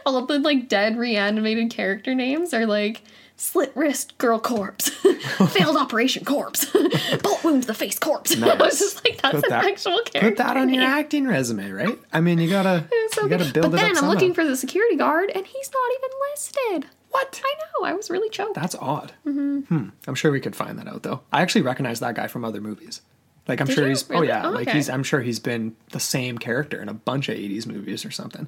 all 0.05 0.17
of 0.17 0.27
the 0.27 0.39
like 0.39 0.69
dead 0.69 0.97
reanimated 0.97 1.69
character 1.69 2.13
names 2.15 2.53
are 2.53 2.65
like 2.65 3.01
slit 3.37 3.71
wrist 3.75 4.17
girl 4.17 4.39
corpse, 4.39 4.89
failed 5.51 5.77
operation 5.77 6.25
corpse, 6.25 6.65
bolt 7.23 7.43
wound 7.43 7.61
to 7.63 7.67
the 7.67 7.73
face 7.73 7.97
corpse. 7.99 8.35
I 8.41 8.55
was 8.55 8.79
just 8.79 9.03
like, 9.05 9.21
that's 9.21 9.35
Put 9.35 9.43
an 9.45 9.49
that- 9.51 9.65
actual 9.65 9.99
character. 10.05 10.19
Put 10.29 10.37
that 10.37 10.57
on 10.57 10.73
your 10.73 10.83
acting 10.83 11.27
resume, 11.27 11.69
right? 11.71 11.97
I 12.11 12.19
mean, 12.21 12.39
you 12.39 12.49
gotta 12.49 12.85
So 13.11 13.23
you 13.23 13.29
gotta 13.29 13.51
build 13.51 13.71
but 13.71 13.79
it 13.79 13.83
then 13.83 13.97
up. 13.97 14.03
I'm 14.03 14.09
looking 14.09 14.33
for 14.33 14.43
the 14.43 14.55
security 14.57 14.95
guard, 14.95 15.31
and 15.33 15.45
he's 15.45 15.71
not 15.71 15.91
even 15.97 16.09
listed. 16.31 16.89
what? 17.09 17.41
I 17.45 17.53
know. 17.81 17.85
I 17.87 17.93
was 17.93 18.09
really 18.09 18.29
choked. 18.29 18.55
That's 18.55 18.75
odd. 18.75 19.13
Mm-hmm. 19.25 19.59
Hmm. 19.61 19.89
I'm 20.07 20.15
sure 20.15 20.31
we 20.31 20.39
could 20.41 20.55
find 20.55 20.77
that 20.79 20.87
out 20.87 21.03
though. 21.03 21.21
I 21.31 21.41
actually 21.41 21.61
recognize 21.61 21.99
that 21.99 22.15
guy 22.15 22.27
from 22.27 22.43
other 22.43 22.59
movies. 22.61 23.01
Like 23.47 23.61
I'm 23.61 23.67
Did 23.67 23.73
sure 23.73 23.83
you? 23.85 23.89
he's. 23.89 24.03
Oh, 24.09 24.13
really? 24.15 24.31
Oh 24.31 24.33
yeah. 24.33 24.47
Oh, 24.47 24.51
Like 24.51 24.67
okay. 24.67 24.77
he's. 24.77 24.89
I'm 24.89 25.03
sure 25.03 25.21
he's 25.21 25.39
been 25.39 25.75
the 25.91 25.99
same 25.99 26.37
character 26.37 26.81
in 26.81 26.89
a 26.89 26.93
bunch 26.93 27.29
of 27.29 27.37
'80s 27.37 27.65
movies 27.65 28.05
or 28.05 28.11
something. 28.11 28.47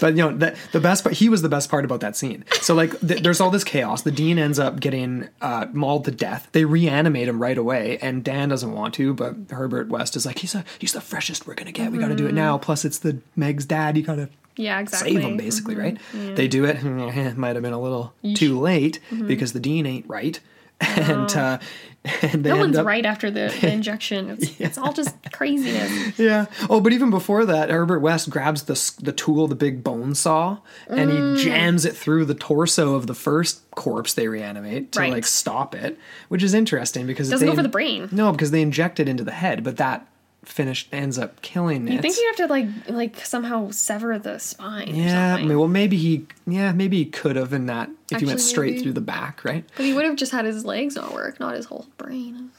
But 0.00 0.16
you 0.16 0.22
know, 0.22 0.36
the, 0.36 0.56
the 0.72 0.80
best 0.80 1.04
part. 1.04 1.16
He 1.16 1.28
was 1.28 1.42
the 1.42 1.48
best 1.48 1.70
part 1.70 1.84
about 1.84 2.00
that 2.00 2.16
scene. 2.16 2.44
So 2.60 2.74
like, 2.74 2.98
th- 3.00 3.22
there's 3.22 3.40
all 3.40 3.50
this 3.50 3.64
chaos. 3.64 4.02
The 4.02 4.10
dean 4.10 4.38
ends 4.38 4.58
up 4.58 4.80
getting 4.80 5.28
uh, 5.40 5.66
mauled 5.72 6.06
to 6.06 6.10
death. 6.10 6.48
They 6.52 6.64
reanimate 6.64 7.28
him 7.28 7.40
right 7.40 7.58
away, 7.58 7.98
and 7.98 8.24
Dan 8.24 8.48
doesn't 8.48 8.72
want 8.72 8.94
to, 8.94 9.12
but 9.12 9.36
Herbert 9.50 9.88
West 9.88 10.16
is 10.16 10.24
like, 10.24 10.38
he's 10.38 10.54
a, 10.54 10.64
he's 10.78 10.92
the 10.92 11.00
freshest 11.00 11.46
we're 11.46 11.54
gonna 11.54 11.72
get. 11.72 11.92
We 11.92 11.98
got 11.98 12.08
to 12.08 12.16
do 12.16 12.24
it 12.24 12.28
mm-hmm. 12.28 12.36
now. 12.36 12.58
Plus, 12.58 12.84
it's 12.84 12.98
the 12.98 13.18
Meg's 13.36 13.66
dad. 13.66 13.96
You 13.96 14.02
gotta 14.02 14.28
yeah, 14.56 14.80
exactly. 14.80 15.14
save 15.14 15.22
him 15.22 15.36
basically 15.36 15.74
mm-hmm. 15.74 16.26
right 16.26 16.36
they 16.36 16.48
do 16.48 16.64
it 16.64 16.76
it 16.82 17.36
might 17.36 17.56
have 17.56 17.62
been 17.62 17.72
a 17.72 17.80
little 17.80 18.12
too 18.34 18.58
late 18.58 18.98
mm-hmm. 19.10 19.26
because 19.26 19.52
the 19.52 19.60
dean 19.60 19.86
ain't 19.86 20.06
right 20.08 20.40
and 20.80 21.30
uh 21.36 21.58
and 22.22 22.42
No 22.42 22.56
one's 22.56 22.78
up, 22.78 22.86
right 22.86 23.04
after 23.04 23.30
the, 23.30 23.54
the 23.60 23.70
injection. 23.72 24.30
It's, 24.30 24.58
it's 24.60 24.78
all 24.78 24.92
just 24.94 25.14
craziness. 25.32 26.18
yeah 26.18 26.46
oh 26.70 26.80
but 26.80 26.94
even 26.94 27.10
before 27.10 27.44
that 27.44 27.68
herbert 27.70 28.00
west 28.00 28.30
grabs 28.30 28.62
the 28.62 29.04
the 29.04 29.12
tool 29.12 29.46
the 29.48 29.54
big 29.54 29.84
bone 29.84 30.14
saw 30.14 30.58
and 30.88 31.10
Mm. 31.10 31.36
he 31.36 31.44
jams 31.44 31.84
it 31.84 31.94
through 31.94 32.24
the 32.24 32.34
torso 32.34 32.94
of 32.94 33.06
the 33.06 33.14
first 33.14 33.70
corpse 33.72 34.14
they 34.14 34.28
reanimate 34.28 34.92
to 34.92 35.00
Right. 35.00 35.12
like 35.12 35.26
stop 35.26 35.74
it 35.74 35.98
which 36.28 36.42
is 36.42 36.54
interesting 36.54 37.06
because 37.06 37.28
Doesn't 37.28 37.46
they 37.46 37.52
go 37.52 37.56
for 37.56 37.62
the 37.62 37.68
brain. 37.68 38.08
no 38.12 38.32
because 38.32 38.50
they 38.50 38.62
inject 38.62 38.98
it 38.98 39.06
into 39.08 39.22
the 39.24 39.32
head 39.32 39.62
but 39.62 39.76
that 39.76 40.06
finish 40.44 40.88
ends 40.90 41.18
up 41.18 41.42
killing 41.42 41.86
it 41.86 41.92
You 41.92 42.00
think 42.00 42.16
you 42.16 42.26
have 42.26 42.36
to 42.36 42.46
like 42.46 42.66
like 42.88 43.24
somehow 43.24 43.70
sever 43.70 44.18
the 44.18 44.38
spine? 44.38 44.94
yeah, 44.94 45.34
or 45.34 45.38
something. 45.38 45.58
well, 45.58 45.68
maybe 45.68 45.96
he, 45.96 46.26
yeah, 46.46 46.72
maybe 46.72 46.96
he 46.98 47.04
could 47.04 47.36
have 47.36 47.52
in 47.52 47.66
that 47.66 47.90
if 48.10 48.20
he 48.20 48.26
went 48.26 48.40
straight 48.40 48.72
maybe. 48.72 48.82
through 48.82 48.92
the 48.94 49.00
back, 49.02 49.44
right? 49.44 49.64
but 49.76 49.84
he 49.84 49.92
would 49.92 50.04
have 50.04 50.16
just 50.16 50.32
had 50.32 50.44
his 50.44 50.64
legs 50.64 50.96
not 50.96 51.12
work, 51.12 51.38
not 51.40 51.54
his 51.54 51.66
whole 51.66 51.86
brain. 51.98 52.50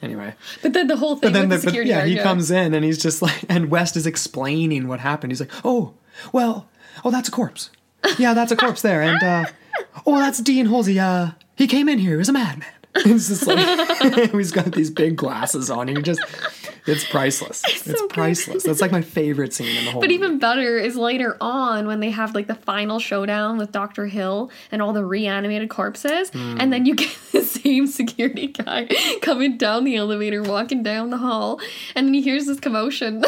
Anyway, 0.00 0.34
But 0.62 0.74
then 0.74 0.86
the 0.86 0.96
whole 0.96 1.16
thing 1.16 1.32
but 1.32 1.38
then 1.38 1.48
the, 1.48 1.56
the 1.58 1.72
but 1.72 1.86
yeah, 1.86 2.04
he 2.04 2.16
comes 2.18 2.52
in 2.52 2.72
and 2.72 2.84
he's 2.84 2.98
just 2.98 3.20
like, 3.20 3.44
and 3.48 3.68
West 3.68 3.96
is 3.96 4.06
explaining 4.06 4.86
what 4.86 5.00
happened. 5.00 5.32
He's 5.32 5.40
like, 5.40 5.50
oh, 5.64 5.94
well, 6.32 6.68
oh, 7.04 7.10
that's 7.10 7.28
a 7.28 7.32
corpse. 7.32 7.70
Yeah, 8.16 8.32
that's 8.32 8.52
a 8.52 8.56
corpse 8.56 8.80
there, 8.82 9.02
and 9.02 9.20
uh, 9.22 9.44
oh, 10.06 10.18
that's 10.18 10.38
Dean 10.38 10.66
Halsey. 10.66 11.00
Uh, 11.00 11.30
he 11.56 11.66
came 11.66 11.88
in 11.88 11.98
here. 11.98 12.12
He 12.12 12.16
was 12.16 12.28
a 12.28 12.32
madman. 12.32 12.68
It's 13.00 13.28
just 13.28 13.46
like 13.46 14.30
he's 14.32 14.50
got 14.50 14.72
these 14.72 14.90
big 14.90 15.14
glasses 15.16 15.70
on. 15.70 15.86
He 15.88 15.94
just, 16.02 16.20
it's 16.88 17.04
priceless. 17.08 17.62
It's, 17.68 17.84
so 17.84 17.92
good. 17.92 18.10
priceless. 18.10 18.62
That's 18.64 18.80
like 18.80 18.90
my 18.92 19.02
favorite 19.02 19.52
scene 19.54 19.76
in 19.76 19.84
the 19.84 19.90
whole. 19.92 20.00
But 20.00 20.10
movie. 20.10 20.14
even 20.22 20.38
better 20.38 20.76
is 20.78 20.96
later 20.96 21.36
on 21.40 21.86
when 21.86 22.00
they 22.00 22.10
have 22.10 22.34
like 22.34 22.46
the 22.48 22.54
final 22.54 22.98
showdown 22.98 23.58
with 23.58 23.70
Dr. 23.72 24.06
Hill 24.06 24.50
and 24.72 24.82
all 24.82 24.92
the 24.92 25.04
reanimated 25.04 25.70
corpses, 25.70 26.30
Hmm. 26.30 26.56
and 26.60 26.72
then 26.72 26.86
you 26.86 26.94
get 27.04 27.16
the 27.32 27.42
same 27.42 27.86
security 27.86 28.48
guy 28.48 28.88
coming 29.22 29.56
down 29.58 29.84
the 29.84 29.96
elevator, 29.96 30.42
walking 30.42 30.82
down 30.82 31.10
the 31.10 31.18
hall, 31.18 31.60
and 31.94 32.06
then 32.08 32.14
he 32.14 32.20
hears 32.22 32.46
this 32.46 32.60
commotion. 32.60 33.24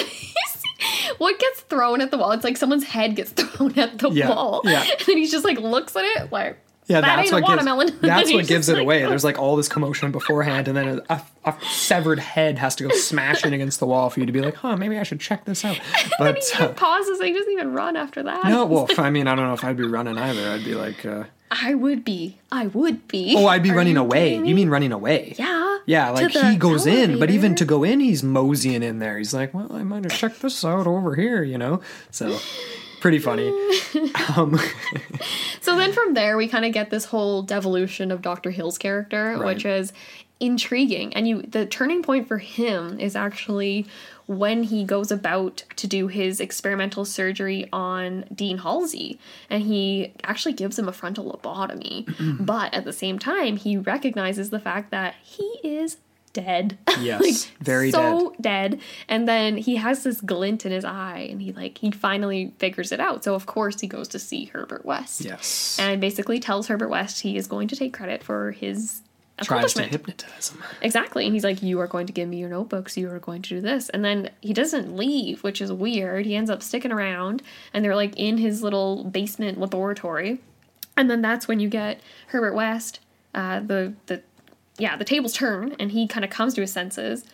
what 1.19 1.39
gets 1.39 1.61
thrown 1.63 2.01
at 2.01 2.11
the 2.11 2.19
wall? 2.19 2.33
It's 2.33 2.45
like 2.45 2.57
someone's 2.57 2.85
head 2.85 3.17
gets 3.17 3.33
thrown 3.33 3.79
at 3.79 3.99
the 3.99 4.11
Yeah, 4.11 4.31
wall. 4.31 4.63
yeah. 4.65 4.83
And 4.83 5.01
then 5.07 5.17
he 5.19 5.27
just 5.29 5.45
like 5.45 5.59
looks 5.59 5.95
at 5.97 6.05
it 6.05 6.33
like 6.33 6.57
Yeah, 6.91 7.03
that 7.03 7.17
that's 7.17 7.33
what 7.33 7.43
watermelon. 7.45 7.87
gives, 7.87 8.01
that's 8.01 8.33
what 8.33 8.47
gives 8.49 8.69
it 8.69 8.75
like, 8.75 8.83
away. 8.83 9.01
There's 9.01 9.23
like 9.23 9.39
all 9.39 9.55
this 9.55 9.69
commotion 9.69 10.11
beforehand, 10.11 10.67
and 10.67 10.77
then 10.77 10.89
a, 11.09 11.15
a, 11.15 11.23
a 11.45 11.57
severed 11.71 12.19
head 12.19 12.59
has 12.59 12.75
to 12.77 12.89
go 12.89 12.91
smashing 12.91 13.55
against 13.55 13.79
the 13.79 13.87
wall 13.87 14.11
for 14.11 14.19
you 14.19 14.27
to 14.27 14.33
be 14.33 14.41
like, 14.41 14.57
huh, 14.57 14.77
maybe 14.77 14.99
I 14.99 15.05
should 15.05 15.21
check 15.21 15.45
this 15.45 15.65
out. 15.65 15.79
But 16.19 16.43
he 16.43 16.63
uh, 16.63 16.73
pauses 16.73 17.19
and 17.21 17.29
he 17.29 17.35
doesn't 17.35 17.53
even 17.53 17.73
run 17.73 17.97
after 17.97 18.23
that. 18.25 18.45
no, 18.45 18.67
well, 18.67 18.89
I 18.99 19.11
mean, 19.11 19.27
I 19.27 19.35
don't 19.35 19.47
know 19.47 19.55
if 19.55 19.65
I'd 19.65 19.77
be 19.77 19.87
running 19.87 20.19
either. 20.19 20.51
I'd 20.51 20.65
be 20.65 20.75
like, 20.75 21.07
uh, 21.07 21.25
I 21.51 21.75
would 21.75 22.05
be. 22.05 22.39
I 22.53 22.67
would 22.67 23.07
be. 23.09 23.35
oh, 23.37 23.47
I'd 23.47 23.63
be 23.63 23.71
Are 23.71 23.77
running 23.77 23.95
you 23.95 24.01
away. 24.01 24.35
You 24.35 24.55
mean 24.55 24.69
running 24.69 24.93
away? 24.93 25.35
Yeah. 25.39 25.79
Yeah, 25.87 26.11
like 26.11 26.31
he 26.31 26.57
goes 26.57 26.87
in, 26.87 27.19
but 27.19 27.31
even 27.31 27.55
to 27.57 27.65
go 27.65 27.85
in, 27.85 28.01
he's 28.01 28.23
moseying 28.23 28.83
in 28.83 28.99
there. 28.99 29.19
He's 29.19 29.33
like, 29.33 29.55
well, 29.55 29.73
I 29.73 29.83
might 29.83 30.05
have 30.05 30.13
checked 30.13 30.43
this 30.43 30.65
out 30.65 30.87
over 30.87 31.15
here, 31.15 31.43
you 31.43 31.59
know? 31.59 31.81
So, 32.11 32.39
pretty 33.01 33.19
funny. 33.19 33.49
Um, 34.37 34.59
So 35.61 35.77
then 35.77 35.93
from 35.93 36.15
there, 36.15 36.37
we 36.37 36.49
kind 36.49 36.65
of 36.65 36.73
get 36.73 36.91
this 36.91 37.05
whole 37.07 37.43
devolution 37.43 38.11
of 38.11 38.23
Dr. 38.23 38.51
Hill's 38.51 38.79
character, 38.79 39.37
Right. 39.37 39.47
which 39.55 39.65
is 39.65 39.93
intriguing. 40.41 41.13
And 41.15 41.29
you, 41.29 41.43
the 41.43 41.67
turning 41.67 42.03
point 42.03 42.27
for 42.29 42.39
him 42.39 42.99
is 42.99 43.15
actually 43.15 43.87
when 44.27 44.63
he 44.63 44.85
goes 44.85 45.11
about 45.11 45.65
to 45.77 45.87
do 45.87 46.07
his 46.09 46.41
experimental 46.41 47.05
surgery 47.05 47.69
on 47.73 48.25
Dean 48.35 48.59
Halsey, 48.59 49.19
and 49.51 49.63
he 49.65 50.13
actually 50.25 50.55
gives 50.55 50.79
him 50.79 50.89
a 50.89 50.93
frontal 50.93 51.31
lobotomy. 51.33 52.07
but 52.41 52.73
at 52.73 52.85
the 52.85 52.93
same 52.93 53.19
time, 53.19 53.57
he 53.57 53.77
recognizes 53.77 54.51
the 54.51 54.61
fact 54.61 54.91
that 54.93 55.15
he 55.23 55.45
is 55.63 55.99
dead. 56.33 56.79
Yes, 57.01 57.51
very 57.63 57.91
so 57.91 58.35
dead. 58.43 58.79
And 59.09 59.27
then 59.27 59.57
he 59.57 59.77
has 59.77 60.03
this 60.03 60.21
glint 60.21 60.67
in 60.67 60.73
his 60.73 60.85
eye, 60.85 61.27
and 61.31 61.41
he 61.41 61.53
like 61.53 61.79
he 61.79 61.91
finally 61.91 62.53
figures 62.59 62.93
it 62.93 63.01
out. 63.01 63.25
So 63.25 63.35
of 63.35 63.47
course 63.47 63.81
he 63.81 63.87
goes 63.87 64.07
to 64.09 64.19
see 64.19 64.45
Herbert 64.47 64.85
West 64.85 65.25
yes. 65.25 65.79
and 65.81 65.99
basically 65.99 66.39
tells 66.41 66.69
Herbert 66.69 66.91
West 66.91 67.23
he 67.23 67.39
is 67.39 67.47
going 67.47 67.69
to 67.69 67.77
take 67.77 67.95
credit 67.95 68.23
for 68.23 68.53
his 68.53 69.01
Tries 69.43 69.73
to 69.73 69.81
accomplishment. 69.81 69.93
hypnotize 69.93 70.51
him. 70.51 70.63
Exactly. 70.83 71.25
And 71.25 71.33
he's 71.33 71.45
like, 71.45 71.63
You 71.63 71.81
are 71.81 71.87
going 71.87 72.07
to 72.07 72.13
give 72.13 72.29
me 72.29 72.37
your 72.37 72.51
notebooks, 72.51 72.97
you 72.99 73.11
are 73.11 73.19
going 73.19 73.41
to 73.43 73.49
do 73.49 73.61
this. 73.63 73.89
And 73.89 74.05
then 74.05 74.31
he 74.43 74.53
doesn't 74.53 74.95
leave, 74.95 75.43
which 75.43 75.63
is 75.63 75.73
weird. 75.73 76.27
He 76.27 76.37
ends 76.37 76.51
up 76.51 76.63
sticking 76.63 76.93
around 76.93 77.43
and 77.73 77.83
they're 77.83 77.97
like 77.97 78.15
in 78.19 78.37
his 78.37 78.63
little 78.63 79.05
basement 79.05 79.59
laboratory. 79.59 80.41
And 80.97 81.11
then 81.11 81.23
that's 81.23 81.49
when 81.49 81.61
you 81.61 81.71
get 81.71 82.01
Herbert 82.27 82.55
West, 82.55 83.01
uh, 83.35 83.61
the 83.61 83.95
the 84.07 84.23
yeah, 84.81 84.97
the 84.97 85.05
tables 85.05 85.33
turn 85.33 85.75
and 85.79 85.93
he 85.93 86.07
kind 86.09 86.25
of 86.25 86.31
comes 86.31 86.55
to 86.55 86.61
his 86.61 86.73
senses 86.73 87.25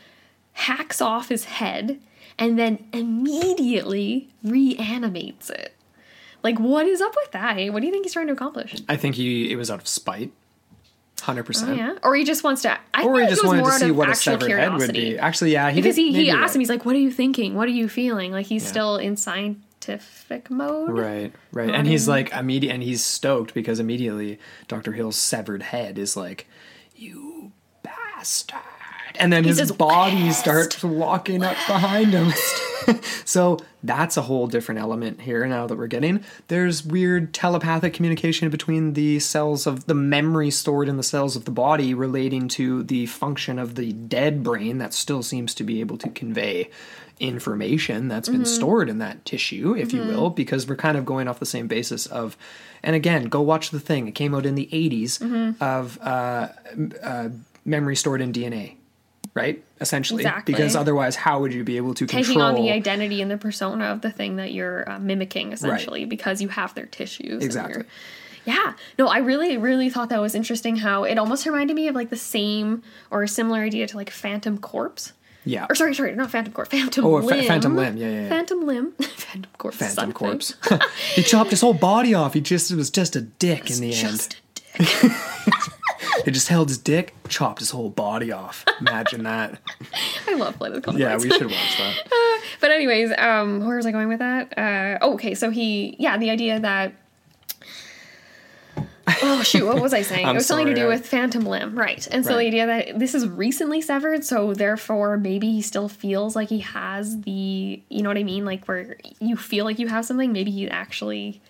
hacks 0.57 1.03
off 1.03 1.29
his 1.29 1.45
head, 1.45 2.01
and 2.39 2.59
then 2.59 2.89
immediately 2.95 4.29
reanimates 4.43 5.51
it. 5.51 5.75
Like, 6.43 6.59
what 6.59 6.87
is 6.87 7.01
up 7.03 7.15
with 7.15 7.33
that? 7.33 7.57
What 7.73 7.81
do 7.81 7.87
you 7.87 7.93
think 7.93 8.05
he's 8.07 8.13
trying 8.15 8.29
to 8.29 8.33
accomplish? 8.33 8.77
I 8.89 8.97
think 8.97 9.17
he 9.17 9.51
it 9.53 9.57
was 9.57 9.71
out 9.71 9.81
of 9.81 9.89
spite. 9.89 10.33
Oh, 10.33 11.25
Hundred 11.25 11.45
percent. 11.45 11.71
Oh, 11.71 11.75
Yeah, 11.75 11.99
or 12.03 12.15
he 12.15 12.25
just 12.25 12.45
wants 12.45 12.63
to. 12.63 12.79
I 12.95 13.05
Or 13.05 13.17
think 13.17 13.29
he 13.29 13.35
just 13.35 13.45
wanted 13.45 13.65
to 13.65 13.73
see 13.73 13.91
what 13.91 14.09
a 14.09 14.15
severed 14.15 14.51
head 14.51 14.73
would 14.75 14.93
be. 14.93 15.19
Actually, 15.19 15.53
yeah, 15.53 15.71
he 15.71 15.81
because 15.81 15.97
did, 15.97 16.03
he, 16.15 16.25
he 16.25 16.31
asked 16.31 16.55
him, 16.55 16.61
he's 16.61 16.69
like, 16.71 16.85
"What 16.85 16.95
are 16.95 17.01
you 17.01 17.11
thinking? 17.11 17.55
What 17.55 17.67
are 17.69 17.73
you 17.73 17.89
feeling?" 17.89 18.33
Like 18.33 18.47
he's 18.47 18.67
still 18.67 18.97
in 18.97 19.17
scientific 19.17 20.51
mode. 20.51 20.91
Right, 20.91 21.33
right. 21.53 21.71
And 21.71 21.87
he's 21.87 22.07
like 22.07 22.33
immediate 22.33 22.73
and 22.73 22.83
he's 22.83 23.05
stoked 23.05 23.55
because 23.55 23.81
immediately 23.81 24.39
Dr. 24.69 24.93
Hill's 24.93 25.17
severed 25.17 25.63
head 25.63 25.99
is 25.99 26.17
like, 26.17 26.47
You 26.97 27.53
bastard. 27.83 28.61
And 29.19 29.33
then 29.33 29.45
his 29.45 29.59
says, 29.59 29.73
body 29.73 30.25
"West, 30.25 30.41
starts 30.41 30.83
walking 30.83 31.43
up 31.43 31.57
behind 31.67 32.13
him. 32.13 32.33
so 33.25 33.59
that's 33.83 34.17
a 34.17 34.23
whole 34.23 34.47
different 34.47 34.81
element 34.81 35.21
here 35.21 35.47
now 35.47 35.67
that 35.67 35.77
we're 35.77 35.87
getting. 35.87 36.25
There's 36.49 36.85
weird 36.85 37.33
telepathic 37.33 37.95
communication 37.95 38.51
between 38.51 38.93
the 38.93 39.21
cells 39.21 39.67
of 39.67 39.87
the 39.87 39.95
memory 39.95 40.51
stored 40.51 40.89
in 40.89 40.97
the 40.97 41.03
cells 41.03 41.37
of 41.37 41.45
the 41.45 41.51
body 41.51 41.95
relating 41.95 42.49
to 42.49 42.83
the 42.83 43.07
function 43.07 43.59
of 43.59 43.75
the 43.75 43.93
dead 43.93 44.43
brain 44.43 44.79
that 44.79 44.93
still 44.93 45.23
seems 45.23 45.55
to 45.55 45.65
be 45.65 45.81
able 45.81 45.99
to 45.99 46.09
convey 46.11 46.71
information 47.19 48.09
that's 48.09 48.29
been 48.29 48.45
stored 48.45 48.89
in 48.89 48.99
that 48.99 49.25
tissue, 49.25 49.75
if 49.77 49.93
you 49.93 50.03
will, 50.03 50.31
because 50.31 50.69
we're 50.69 50.77
kind 50.77 50.97
of 50.97 51.05
going 51.05 51.29
off 51.29 51.39
the 51.39 51.47
same 51.47 51.67
basis 51.67 52.07
of, 52.07 52.37
and 52.83 52.95
again, 52.95 53.25
go 53.25 53.41
watch 53.41 53.71
the 53.71 53.81
thing. 53.81 54.07
It 54.07 54.13
came 54.15 54.35
out 54.35 54.45
in 54.47 54.55
the 54.55 54.69
80s 54.73 55.61
of 55.61 55.99
uh, 56.03 56.49
uh, 57.03 57.29
memory 57.65 57.97
stored 57.97 58.21
in 58.21 58.33
DNA, 58.33 58.75
right? 59.35 59.63
Essentially, 59.81 60.23
Exactly. 60.23 60.55
because 60.55 60.77
otherwise, 60.77 61.17
how 61.17 61.41
would 61.41 61.53
you 61.55 61.65
be 61.65 61.77
able 61.79 61.95
to 61.95 62.07
Taking 62.07 62.25
control? 62.25 62.47
on 62.49 62.55
the 62.55 62.71
identity 62.71 63.23
and 63.23 63.31
the 63.31 63.39
persona 63.39 63.87
of 63.87 64.03
the 64.03 64.11
thing 64.11 64.37
that 64.37 64.53
you're 64.53 64.89
uh, 64.91 64.99
mimicking, 64.99 65.53
essentially, 65.53 66.05
because 66.05 66.41
you 66.43 66.49
have 66.49 66.75
their 66.75 66.87
tissues. 66.87 67.43
Exactly. 67.43 67.85
Yeah. 68.45 68.75
No, 68.99 69.09
I 69.09 69.19
really, 69.19 69.57
really 69.57 69.91
thought 69.91 70.11
that 70.11 70.21
was 70.21 70.35
interesting 70.37 70.77
how 70.77 71.03
it 71.05 71.19
almost 71.19 71.45
reminded 71.47 71.75
me 71.75 71.89
of 71.89 71.95
like 71.97 72.11
the 72.11 72.17
same 72.17 72.83
or 73.11 73.25
a 73.25 73.29
similar 73.29 73.61
idea 73.61 73.89
to 73.89 73.97
like 73.97 74.09
Phantom 74.11 74.57
Corpse. 74.59 75.13
Yeah, 75.47 75.67
Or 75.71 75.75
sorry, 75.75 75.95
sorry, 75.95 76.15
not 76.15 76.31
Phantom 76.31 76.53
Corpse, 76.53 76.71
Phantom 76.71 77.07
Oh, 77.07 77.17
a 77.17 77.23
fa- 77.23 77.43
Phantom 77.45 77.75
Limb, 77.75 77.97
yeah, 77.97 78.09
yeah, 78.11 78.23
yeah. 78.23 78.29
Phantom 78.29 78.67
Limb. 78.67 78.93
Phantom 79.01 79.51
Corpse. 79.57 79.77
Phantom 79.79 80.13
corpse. 80.13 80.55
he 81.15 81.23
chopped 81.23 81.51
his 81.51 81.61
whole 81.63 81.73
body 81.75 82.13
off. 82.13 82.35
He 82.35 82.41
just 82.41 82.71
it 82.71 82.77
was 82.77 82.91
just 82.91 83.17
a 83.17 83.23
dick 83.23 83.71
in 83.71 83.81
the 83.81 83.93
Just 83.93 84.37
end. 84.79 84.81
a 84.81 84.83
dick. 84.85 85.13
He 86.25 86.31
just 86.33 86.49
held 86.49 86.69
his 86.69 86.79
dick, 86.79 87.15
chopped 87.29 87.61
his 87.61 87.71
whole 87.71 87.89
body 87.89 88.33
off. 88.33 88.65
Imagine 88.81 89.23
that. 89.25 89.61
I 90.27 90.35
love 90.35 90.57
Flight 90.57 90.73
of 90.73 90.83
the 90.83 90.91
Conchords. 90.91 90.99
Yeah, 90.99 91.17
we 91.17 91.31
should 91.31 91.47
watch 91.47 91.79
that. 91.79 92.43
But 92.61 92.71
anyways, 92.73 93.13
um, 93.17 93.65
where 93.65 93.77
was 93.77 93.87
I 93.87 93.93
going 93.93 94.09
with 94.09 94.19
that? 94.19 94.57
Uh, 94.59 94.99
oh, 95.03 95.15
okay, 95.15 95.35
so 95.35 95.51
he, 95.51 95.95
yeah, 96.01 96.19
the 96.19 96.31
idea 96.31 96.59
that. 96.59 96.93
Oh 99.29 99.43
shoot! 99.43 99.67
What 99.67 99.81
was 99.83 99.93
I 99.95 100.03
saying? 100.03 100.27
It 100.29 100.35
was 100.35 100.47
something 100.47 100.67
to 100.69 100.75
do 100.75 100.85
I- 100.87 100.89
with 100.89 101.07
Phantom 101.07 101.45
Limb, 101.45 101.77
right? 101.79 102.07
And 102.11 102.25
so 102.25 102.33
Right. 102.33 102.39
the 102.43 102.47
idea 102.47 102.67
that 102.67 102.99
this 102.99 103.15
is 103.15 103.27
recently 103.29 103.81
severed, 103.81 104.25
so 104.25 104.55
therefore 104.55 105.17
maybe 105.17 105.51
he 105.53 105.63
still 105.63 105.89
feels 105.89 106.37
like 106.37 106.49
he 106.49 106.61
has 106.61 107.21
the, 107.23 107.83
you 107.89 108.03
know 108.03 108.09
what 108.11 108.19
I 108.19 108.23
mean? 108.25 108.45
Like 108.45 108.67
where 108.67 108.97
you 109.21 109.37
feel 109.37 109.65
like 109.65 109.79
you 109.79 109.89
have 109.89 110.05
something, 110.05 110.33
maybe 110.33 110.51
he 110.51 110.69
actually, 110.69 111.41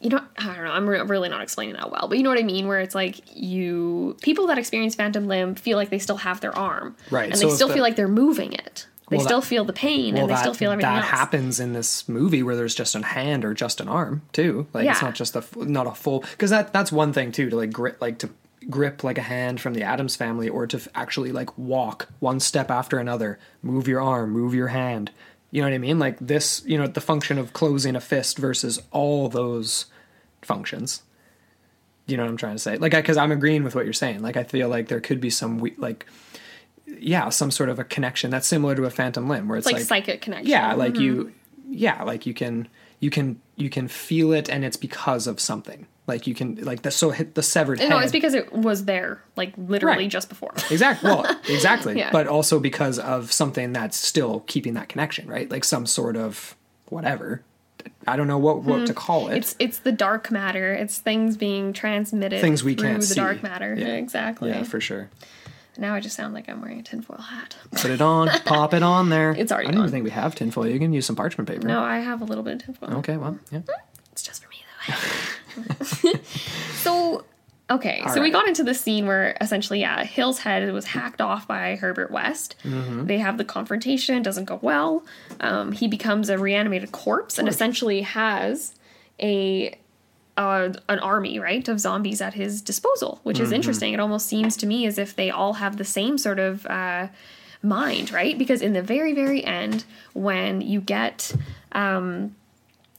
you 0.00 0.10
know, 0.10 0.20
I 0.38 0.46
don't 0.54 0.64
know. 0.64 0.72
I'm 0.72 0.88
re- 0.88 1.00
really 1.00 1.28
not 1.28 1.40
explaining 1.42 1.74
that 1.76 1.90
well, 1.90 2.08
but 2.08 2.18
you 2.18 2.24
know 2.24 2.30
what 2.30 2.38
I 2.38 2.42
mean? 2.42 2.66
Where 2.68 2.80
it's 2.80 2.94
like 2.94 3.20
you 3.36 4.16
people 4.20 4.46
that 4.48 4.58
experience 4.58 4.94
Phantom 4.94 5.26
Limb 5.26 5.54
feel 5.54 5.78
like 5.78 5.90
they 5.90 5.98
still 5.98 6.18
have 6.18 6.40
their 6.40 6.56
arm, 6.56 6.96
Right, 7.10 7.30
And 7.30 7.38
so 7.38 7.48
they 7.48 7.54
still 7.54 7.68
the- 7.68 7.74
feel 7.74 7.82
like 7.82 7.96
they're 7.96 8.08
moving 8.08 8.52
it. 8.52 8.86
They 9.10 9.16
Well, 9.18 9.26
still 9.26 9.40
that- 9.40 9.46
feel 9.46 9.64
the 9.64 9.72
pain 9.72 10.14
Well, 10.14 10.22
and 10.22 10.30
they 10.30 10.34
that, 10.34 10.40
still 10.40 10.54
feel 10.54 10.70
everything 10.70 10.90
that 10.90 11.02
else. 11.02 11.10
happens 11.10 11.60
in 11.60 11.72
this 11.74 12.08
movie 12.08 12.42
where 12.42 12.56
there's 12.56 12.74
just 12.74 12.94
a 12.94 13.02
hand 13.02 13.44
or 13.44 13.52
just 13.52 13.80
an 13.80 13.88
arm 13.88 14.22
too. 14.32 14.66
Like 14.72 14.88
it's 14.88 15.02
not 15.02 15.14
just 15.14 15.36
a 15.36 15.44
not 15.56 15.86
a 15.86 15.92
full 15.92 16.20
because 16.20 16.50
that 16.50 16.72
that's 16.72 16.90
one 16.92 17.12
thing 17.12 17.30
too 17.32 17.50
to 17.50 17.56
like 17.56 17.72
grip 17.72 17.98
like 18.00 18.18
to 18.18 18.30
grip 18.70 19.02
like 19.04 19.18
a 19.18 19.22
hand 19.22 19.60
from 19.60 19.74
the 19.74 19.82
Addams 19.82 20.14
family 20.16 20.48
or 20.48 20.66
to 20.68 20.76
f- 20.76 20.88
actually 20.94 21.32
like 21.32 21.56
walk 21.58 22.08
one 22.20 22.38
step 22.40 22.70
after 22.70 22.98
another, 22.98 23.38
move 23.60 23.88
your 23.88 24.00
arm, 24.00 24.30
move 24.30 24.54
your 24.54 24.68
hand. 24.68 25.10
You 25.50 25.60
know 25.60 25.68
what 25.68 25.74
I 25.74 25.78
mean? 25.78 25.98
Like 25.98 26.16
this, 26.20 26.62
you 26.64 26.78
know, 26.78 26.86
the 26.86 27.00
function 27.00 27.38
of 27.38 27.52
closing 27.52 27.96
a 27.96 28.00
fist 28.00 28.38
versus 28.38 28.80
all 28.92 29.28
those 29.28 29.86
functions. 30.42 31.02
You 32.06 32.16
know 32.16 32.22
what 32.22 32.30
I'm 32.30 32.36
trying 32.36 32.54
to 32.54 32.58
say? 32.60 32.76
Like, 32.78 32.92
because 32.92 33.16
I'm 33.16 33.32
agreeing 33.32 33.62
with 33.64 33.74
what 33.74 33.84
you're 33.84 33.92
saying. 33.92 34.22
Like, 34.22 34.36
I 34.36 34.44
feel 34.44 34.68
like 34.68 34.88
there 34.88 35.00
could 35.00 35.20
be 35.20 35.28
some 35.30 35.58
we- 35.58 35.74
like, 35.76 36.06
yeah, 36.98 37.28
some 37.28 37.50
sort 37.50 37.68
of 37.68 37.78
a 37.78 37.84
connection 37.84 38.30
that's 38.30 38.46
similar 38.46 38.74
to 38.74 38.84
a 38.84 38.90
phantom 38.90 39.28
limb, 39.28 39.48
where 39.48 39.58
it's 39.58 39.66
like, 39.66 39.76
like 39.76 39.84
psychic 39.84 40.20
connection. 40.22 40.48
yeah 40.48 40.74
like 40.74 40.98
you 40.98 41.14
mm-hmm. 41.14 41.72
yeah 41.72 42.02
like 42.02 42.26
you 42.26 42.34
can 42.34 42.68
you 43.00 43.10
can 43.10 43.40
you 43.56 43.70
can 43.70 43.88
feel 43.88 44.32
it 44.32 44.48
and 44.48 44.64
it's 44.64 44.76
because 44.76 45.26
of 45.26 45.40
something 45.40 45.86
like 46.06 46.26
you 46.26 46.34
can 46.34 46.56
like 46.56 46.82
the 46.82 46.90
so 46.90 47.10
hit 47.10 47.34
the 47.34 47.42
severed 47.42 47.78
head 47.80 47.88
No, 47.90 47.98
it's 47.98 48.12
because 48.12 48.34
it 48.34 48.52
was 48.52 48.86
there, 48.86 49.22
like 49.36 49.52
literally 49.56 50.04
Right. 50.04 50.10
just 50.10 50.28
before. 50.28 50.52
exactly 50.70 51.08
well 51.10 51.40
exactly 51.48 51.96
Yeah. 51.98 52.10
but 52.10 52.26
also 52.26 52.58
because 52.58 52.98
of 52.98 53.32
something 53.32 53.72
that's 53.72 53.96
still 53.96 54.40
keeping 54.46 54.74
that 54.74 54.88
connection 54.88 55.28
right 55.28 55.50
like 55.50 55.64
some 55.64 55.86
sort 55.86 56.16
of 56.16 56.56
whatever 56.86 57.42
i 58.06 58.16
don't 58.16 58.26
know 58.26 58.38
what 58.38 58.62
what 58.62 58.76
mm-hmm. 58.76 58.84
to 58.86 58.94
call 58.94 59.28
it. 59.28 59.36
It's 59.38 59.56
it's 59.58 59.78
the 59.78 59.92
dark 59.92 60.30
matter. 60.30 60.72
It's 60.72 60.98
things 60.98 61.36
being 61.36 61.72
transmitted 61.72 62.40
Things 62.40 62.62
we 62.62 62.74
through 62.74 62.88
can't 62.88 63.00
the 63.00 63.06
see. 63.06 63.14
dark 63.14 63.42
matter. 63.42 63.74
Yeah. 63.74 63.94
Exactly. 63.94 64.50
yeah 64.50 64.62
for 64.64 64.80
sure 64.80 65.08
Now 65.78 65.94
I 65.94 66.00
just 66.00 66.16
sound 66.16 66.34
like 66.34 66.48
I'm 66.48 66.60
wearing 66.60 66.80
a 66.80 66.82
tinfoil 66.82 67.18
hat. 67.18 67.56
put 67.72 67.90
it 67.90 68.00
on 68.00 68.28
pop 68.44 68.74
it 68.74 68.82
on 68.82 69.08
there 69.08 69.32
It's 69.32 69.50
already 69.50 69.68
i 69.68 69.70
don't 69.70 69.80
on. 69.80 69.86
even 69.88 69.92
think 69.92 70.04
we 70.04 70.10
have 70.10 70.34
tinfoil 70.34 70.66
you 70.68 70.78
can 70.78 70.92
use 70.92 71.06
some 71.06 71.16
parchment 71.16 71.48
paper 71.48 71.66
No, 71.66 71.80
I 71.82 71.98
have 72.00 72.20
a 72.20 72.24
little 72.24 72.44
bit 72.44 72.54
of 72.56 72.64
tinfoil. 72.64 72.98
okay 72.98 73.16
well 73.16 73.38
yeah 73.50 73.60
It's 74.12 74.22
just 74.22 74.42
for 74.42 74.48
me 74.50 74.56
though. 76.04 76.12
so 76.74 77.24
okay, 77.70 78.02
so 78.12 78.20
we 78.20 78.30
got 78.30 78.46
into 78.48 78.62
the 78.64 78.74
scene 78.74 79.06
where 79.06 79.34
essentially, 79.40 79.80
yeah, 79.80 80.04
Hill's 80.04 80.40
head 80.40 80.70
was 80.72 80.84
hacked 80.86 81.20
off 81.22 81.48
by 81.48 81.76
Herbert 81.76 82.10
West. 82.10 82.54
Mm-hmm. 82.64 83.06
They 83.06 83.16
have 83.18 83.38
the 83.38 83.44
confrontation, 83.44 84.22
doesn't 84.22 84.44
go 84.44 84.58
well. 84.60 85.04
Um, 85.40 85.72
he 85.72 85.88
becomes 85.88 86.28
a 86.28 86.36
reanimated 86.38 86.92
corpse 86.92 87.38
and 87.38 87.48
essentially 87.48 88.02
has 88.02 88.74
a 89.20 89.74
uh, 90.36 90.72
an 90.88 90.98
army, 91.00 91.38
right, 91.38 91.66
of 91.68 91.78
zombies 91.80 92.20
at 92.20 92.34
his 92.34 92.62
disposal, 92.62 93.20
which 93.22 93.36
Mm-hmm. 93.36 93.44
is 93.46 93.52
interesting. 93.52 93.92
It 93.94 94.00
almost 94.00 94.26
seems 94.26 94.56
to 94.58 94.66
me 94.66 94.86
as 94.86 94.98
if 94.98 95.14
they 95.14 95.30
all 95.30 95.54
have 95.54 95.76
the 95.76 95.84
same 95.84 96.16
sort 96.18 96.38
of 96.38 96.64
uh, 96.66 97.08
mind, 97.62 98.10
right? 98.12 98.36
Because 98.38 98.62
in 98.62 98.72
the 98.72 98.82
very, 98.82 99.12
very 99.12 99.44
end, 99.44 99.84
when 100.14 100.60
you 100.60 100.80
get 100.80 101.34
um, 101.72 102.34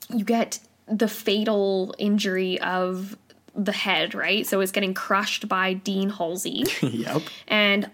you 0.10 0.24
get 0.26 0.60
the 0.88 1.08
fatal 1.08 1.96
injury 1.98 2.60
of 2.62 3.18
the 3.56 3.72
head, 3.72 4.14
right? 4.14 4.46
So 4.46 4.60
it's 4.62 4.72
getting 4.72 4.94
crushed 4.94 5.48
by 5.48 5.74
Dean 5.74 6.10
Halsey, 6.10 6.66
yep 6.82 7.22
and 7.48 7.90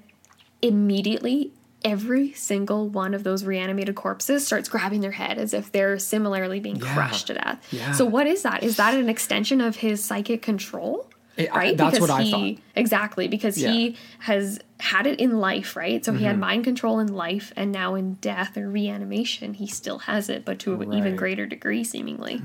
immediately 0.61 1.51
every 1.85 2.33
single 2.33 2.89
one 2.89 3.13
of 3.13 3.23
those 3.23 3.43
reanimated 3.45 3.95
corpses 3.95 4.45
starts 4.45 4.67
grabbing 4.67 5.01
their 5.01 5.11
head 5.11 5.37
as 5.37 5.53
if 5.53 5.71
they're 5.71 5.97
similarly 5.97 6.59
being 6.59 6.75
Yeah. 6.77 6.93
crushed 6.93 7.27
to 7.27 7.35
death. 7.35 7.65
Yeah. 7.71 7.93
So 7.93 8.05
what 8.05 8.27
is 8.27 8.43
that? 8.43 8.63
Is 8.63 8.75
that 8.77 8.93
an 8.93 9.07
extension 9.09 9.61
of 9.61 9.77
his 9.77 10.03
psychic 10.03 10.41
control? 10.41 11.09
It- 11.37 11.49
I- 11.53 11.57
right? 11.57 11.77
that's 11.77 12.01
what 12.01 12.09
I 12.09 12.29
thought. 12.29 12.55
Exactly, 12.75 13.29
because 13.29 13.57
Yeah. 13.57 13.71
he 13.71 13.95
has 14.19 14.59
had 14.81 15.07
it 15.07 15.21
in 15.21 15.39
life, 15.39 15.77
right? 15.77 16.03
So 16.03 16.11
he 16.11 16.17
Mm-hmm. 16.17 16.27
had 16.27 16.37
mind 16.39 16.63
control 16.65 16.99
in 16.99 17.13
life, 17.13 17.53
and 17.55 17.71
now 17.71 17.95
in 17.95 18.15
death 18.15 18.57
or 18.57 18.69
reanimation, 18.69 19.53
he 19.53 19.65
still 19.67 19.99
has 19.99 20.27
it, 20.27 20.43
but 20.43 20.59
to 20.59 20.81
an 20.81 20.91
even 20.93 21.11
Hmm. 21.13 21.17
greater 21.17 21.45
degree, 21.45 21.85
seemingly. 21.85 22.41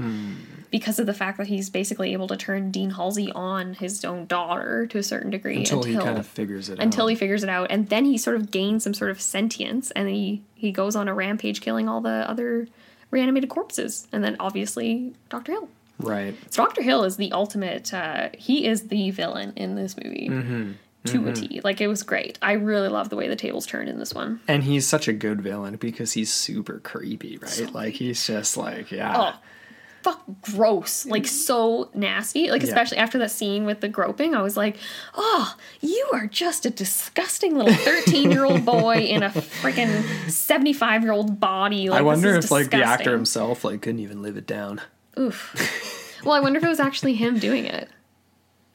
Because 0.75 0.99
of 0.99 1.07
the 1.07 1.15
fact 1.15 1.39
that 1.39 1.47
he's 1.47 1.71
basically 1.71 2.15
able 2.15 2.27
to 2.27 2.37
turn 2.37 2.73
Dean 2.73 2.91
Halsey 2.91 3.31
on 3.31 3.75
his 3.75 4.05
own 4.05 4.27
daughter 4.27 4.89
to 4.89 4.99
a 4.99 5.05
certain 5.05 5.31
degree 5.31 5.59
until, 5.59 5.85
he 5.85 5.95
kind 5.95 6.19
of 6.19 6.27
figures 6.27 6.69
it 6.69 6.81
until 6.81 7.05
out. 7.05 7.09
he 7.11 7.15
figures 7.15 7.45
it 7.45 7.49
out. 7.49 7.69
And 7.71 7.89
then 7.91 8.05
he 8.05 8.19
sort 8.19 8.35
of 8.35 8.51
gains 8.51 8.83
some 8.83 8.93
sort 8.93 9.13
of 9.13 9.21
sentience 9.21 9.93
and 9.93 10.09
he 10.09 10.43
he 10.57 10.73
goes 10.73 10.97
on 10.97 11.07
a 11.07 11.15
rampage 11.15 11.61
killing 11.61 11.89
all 11.89 12.01
the 12.01 12.29
other 12.29 12.67
reanimated 13.13 13.51
corpses. 13.51 14.09
And 14.11 14.25
then 14.25 14.35
obviously 14.41 15.15
dr 15.29 15.53
hill. 15.53 15.69
Right. 16.01 16.35
So 16.51 16.65
dr 16.65 16.83
hill 16.83 17.05
is 17.05 17.19
the 17.19 17.31
ultimate 17.31 17.95
uh, 17.95 18.31
he 18.37 18.67
is 18.67 18.89
the 18.89 19.13
villain 19.13 19.53
in 19.55 19.77
this 19.77 19.97
movie 19.97 20.29
Mm-hmm. 20.29 20.73
to 21.05 21.29
a 21.29 21.33
t. 21.35 21.61
Like 21.63 21.81
it 21.81 21.87
was 21.87 22.03
great. 22.03 22.37
I 22.43 22.55
really 22.55 22.89
love 22.89 23.11
the 23.11 23.17
way 23.17 23.29
the 23.29 23.37
tables 23.37 23.65
turned 23.65 23.89
in 23.89 24.01
this 24.01 24.13
one. 24.13 24.41
And 24.49 24.65
he's 24.65 24.89
such 24.89 25.07
a 25.07 25.13
good 25.13 25.41
villain 25.41 25.77
because 25.77 26.15
he's 26.15 26.33
super 26.33 26.81
creepy, 26.81 27.39
right? 27.39 27.73
like 27.73 27.95
he's 27.95 28.27
just 28.27 28.57
like, 28.57 28.91
yeah. 28.91 29.15
oh 29.17 29.41
fuck 30.05 30.23
gross 30.43 31.07
like 31.07 31.27
so 31.27 31.91
nasty. 31.95 32.51
Like 32.51 32.61
Yeah. 32.63 32.69
especially 32.69 32.99
after 32.99 33.17
that 33.19 33.31
scene 33.31 33.65
with 33.65 33.81
the 33.81 33.89
groping 33.89 34.35
i 34.35 34.43
was 34.43 34.55
like 34.57 34.77
oh 35.15 35.57
you 35.81 36.11
are 36.13 36.27
just 36.27 36.67
a 36.67 36.71
disgusting 36.71 37.57
little 37.57 37.73
13 37.75 38.31
year 38.31 38.45
old 38.45 38.65
boy 38.77 38.97
in 38.99 39.23
a 39.23 39.31
freaking 39.31 40.05
75 40.31 41.03
year 41.03 41.13
old 41.13 41.41
body. 41.41 41.89
Like, 41.89 42.01
I 42.01 42.03
wonder 42.03 42.35
if 42.37 42.45
is 42.45 42.51
like 42.51 42.71
the 42.71 42.85
actor 42.85 43.13
himself 43.13 43.65
like 43.65 43.81
couldn't 43.83 44.01
even 44.01 44.21
live 44.23 44.37
it 44.37 44.47
down. 44.47 44.81
oof. 45.19 45.41
Well 46.25 46.33
i 46.35 46.41
wonder 46.41 46.59
if 46.59 46.65
it 46.65 46.69
was 46.69 46.81
actually 46.81 47.15
him 47.15 47.39
doing 47.39 47.67
it 47.67 47.89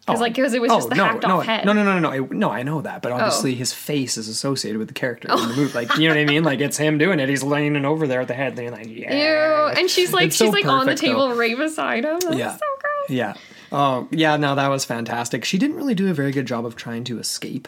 Because 0.09 0.19
oh, 0.19 0.23
like 0.23 0.33
because 0.35 0.53
it 0.53 0.61
was 0.61 0.71
oh, 0.71 0.75
just 0.77 0.89
the 0.89 0.95
no, 0.95 1.05
hacked 1.05 1.23
no, 1.27 1.39
off 1.39 1.45
head. 1.45 1.65
no, 1.65 1.73
no, 1.73 1.83
no, 1.83 1.99
no, 1.99 2.09
no, 2.09 2.25
I- 2.25 2.27
no. 2.31 2.49
I 2.51 2.63
know 2.63 2.81
that, 2.81 3.01
but 3.01 3.11
oh. 3.11 3.15
obviously 3.15 3.55
his 3.55 3.73
face 3.73 4.17
is 4.17 4.27
associated 4.27 4.77
with 4.79 4.87
the 4.87 4.93
character 4.93 5.27
in 5.31 5.35
the 5.37 5.55
movie. 5.55 5.73
Like, 5.73 5.95
you 5.97 6.07
know 6.07 6.15
what 6.15 6.21
I 6.21 6.25
mean? 6.25 6.43
Like, 6.43 6.59
it's 6.59 6.77
him 6.77 6.97
doing 6.97 7.19
it. 7.19 7.29
He's 7.29 7.43
leaning 7.43 7.85
over 7.85 8.07
there 8.07 8.21
at 8.21 8.27
the 8.27 8.33
head, 8.33 8.55
being 8.55 8.71
like, 8.71 8.87
yeah. 8.87 9.67
Ew. 9.67 9.73
And 9.79 9.89
she's 9.89 10.11
like 10.13 10.27
It's 10.27 10.35
so 10.35 10.45
she's 10.45 10.53
like 10.53 10.65
on 10.65 10.85
the 10.85 10.95
table 10.95 11.29
though. 11.29 11.35
right 11.35 11.57
beside 11.57 12.05
him. 12.05 12.19
That's 12.19 12.35
Yeah. 12.35 12.53
so 12.53 12.59
gross. 12.81 13.09
Yeah. 13.09 13.33
Oh, 13.71 14.07
yeah. 14.11 14.35
No, 14.37 14.55
that 14.55 14.67
was 14.67 14.85
fantastic. 14.85 15.45
She 15.45 15.57
didn't 15.57 15.75
really 15.77 15.95
do 15.95 16.09
a 16.09 16.13
very 16.13 16.31
good 16.31 16.45
job 16.47 16.65
of 16.65 16.75
trying 16.75 17.03
to 17.05 17.19
escape. 17.19 17.67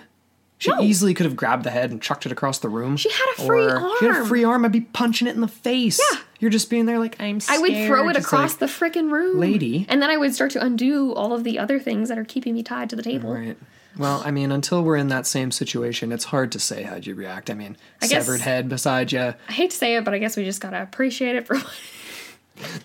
She 0.58 0.70
No. 0.70 0.82
easily 0.82 1.14
could 1.16 1.26
have 1.26 1.36
grabbed 1.36 1.64
the 1.64 1.72
head 1.72 1.90
and 1.90 2.02
chucked 2.02 2.26
it 2.28 2.32
across 2.32 2.60
the 2.60 2.70
room. 2.70 2.96
She 2.98 3.10
had 3.10 3.26
a 3.38 3.42
free 3.46 3.66
arm. 3.68 3.92
She 4.00 4.06
had 4.06 4.22
a 4.22 4.26
free 4.26 4.44
arm. 4.44 4.64
I'd 4.64 4.72
be 4.72 4.82
punching 4.82 5.28
it 5.28 5.34
in 5.36 5.42
the 5.42 5.48
face. 5.48 6.00
Yeah. 6.14 6.20
You're 6.42 6.52
just 6.52 6.70
being 6.70 6.88
there 6.88 7.00
like, 7.00 7.16
I'm 7.22 7.40
I 7.48 7.58
would 7.60 7.72
throw 7.88 8.10
it 8.10 8.16
just 8.16 8.26
across 8.26 8.52
like- 8.52 8.60
the 8.60 8.66
freaking 8.66 9.10
room. 9.12 9.40
Lady. 9.40 9.86
And 9.88 10.02
then 10.02 10.10
I 10.10 10.18
would 10.18 10.34
start 10.36 10.52
to 10.52 10.62
undo 10.64 11.14
all 11.14 11.34
of 11.34 11.44
the 11.46 11.58
other 11.58 11.80
things 11.80 12.10
that 12.10 12.18
are 12.18 12.26
keeping 12.26 12.54
me 12.56 12.64
tied 12.64 12.90
to 12.90 12.96
the 12.98 13.04
table. 13.04 13.32
Right. 13.34 13.56
Well, 13.98 14.22
I 14.26 14.32
mean, 14.32 14.52
until 14.52 14.84
we're 14.84 14.96
in 14.98 15.10
that 15.10 15.28
same 15.28 15.52
situation, 15.52 16.12
it's 16.12 16.26
hard 16.26 16.52
to 16.54 16.60
say 16.60 16.84
how'd 16.84 17.06
you 17.06 17.14
react. 17.16 17.50
I 17.50 17.54
mean, 17.54 17.78
I 18.02 18.08
guess- 18.08 18.26
severed 18.26 18.42
head 18.42 18.68
beside 18.70 19.12
you. 19.12 19.34
I 19.48 19.52
hate 19.52 19.70
to 19.72 19.78
say 19.78 19.96
it, 19.96 20.04
but 20.04 20.14
I 20.14 20.18
guess 20.18 20.36
we 20.36 20.44
just 20.44 20.60
gotta 20.62 20.82
appreciate 20.82 21.36
it 21.36 21.46
for 21.46 21.58
what 21.60 21.74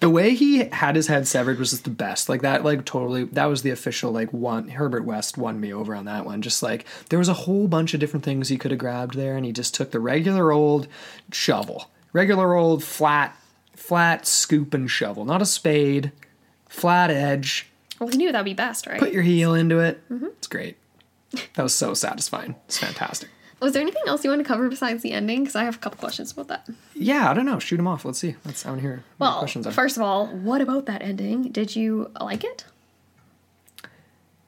The 0.00 0.10
way 0.10 0.34
he 0.34 0.64
had 0.68 0.96
his 0.96 1.06
head 1.06 1.26
severed 1.28 1.58
was 1.58 1.70
just 1.70 1.84
the 1.84 1.90
best. 1.90 2.28
Like 2.28 2.42
that, 2.42 2.64
like 2.64 2.84
totally. 2.84 3.24
That 3.24 3.46
was 3.46 3.62
the 3.62 3.70
official 3.70 4.10
like 4.12 4.32
one. 4.32 4.68
Herbert 4.68 5.04
West 5.04 5.36
won 5.38 5.60
me 5.60 5.72
over 5.72 5.94
on 5.94 6.04
that 6.06 6.24
one. 6.26 6.42
Just 6.42 6.62
like 6.62 6.84
there 7.08 7.18
was 7.18 7.28
a 7.28 7.34
whole 7.34 7.68
bunch 7.68 7.94
of 7.94 8.00
different 8.00 8.24
things 8.24 8.48
he 8.48 8.58
could 8.58 8.70
have 8.70 8.78
grabbed 8.80 9.14
there, 9.16 9.36
and 9.36 9.44
he 9.46 9.52
just 9.52 9.74
took 9.74 9.90
the 9.92 10.00
regular 10.00 10.50
old 10.50 10.88
shovel, 11.30 11.90
regular 12.12 12.54
old 12.54 12.82
flat, 12.82 13.36
flat 13.76 14.26
scoop 14.26 14.74
and 14.74 14.90
shovel, 14.90 15.24
not 15.24 15.40
a 15.42 15.46
spade, 15.46 16.12
flat 16.68 17.10
edge. 17.10 17.68
Well, 18.00 18.08
he 18.08 18.16
knew 18.16 18.32
that'd 18.32 18.44
be 18.44 18.54
best, 18.54 18.86
right? 18.86 18.98
Put 18.98 19.12
your 19.12 19.22
heel 19.22 19.54
into 19.54 19.78
it. 19.78 20.02
Mm-hmm. 20.10 20.26
It's 20.26 20.46
great. 20.48 20.76
That 21.54 21.62
was 21.62 21.74
so 21.74 21.94
satisfying. 21.94 22.56
It's 22.66 22.78
fantastic. 22.78 23.28
Was 23.60 23.72
there 23.72 23.80
anything 23.80 24.02
else 24.06 24.22
you 24.22 24.28
want 24.30 24.40
to 24.40 24.46
cover 24.46 24.68
besides 24.68 25.02
the 25.02 25.12
ending? 25.12 25.40
Because 25.40 25.56
I 25.56 25.64
have 25.64 25.76
a 25.76 25.78
couple 25.78 25.98
questions 25.98 26.30
about 26.30 26.48
that. 26.48 26.68
Yeah, 26.94 27.30
I 27.30 27.34
don't 27.34 27.46
know. 27.46 27.58
Shoot 27.58 27.78
them 27.78 27.86
off. 27.88 28.04
Let's 28.04 28.18
see. 28.18 28.36
Let's. 28.44 28.66
I 28.66 28.68
want 28.68 28.82
to 28.82 28.86
hear 28.86 29.04
Well, 29.18 29.38
questions 29.38 29.66
are. 29.66 29.70
first 29.72 29.96
of 29.96 30.02
all, 30.02 30.26
what 30.26 30.60
about 30.60 30.84
that 30.86 31.00
ending? 31.02 31.50
Did 31.52 31.74
you 31.74 32.10
like 32.20 32.44
it? 32.44 32.64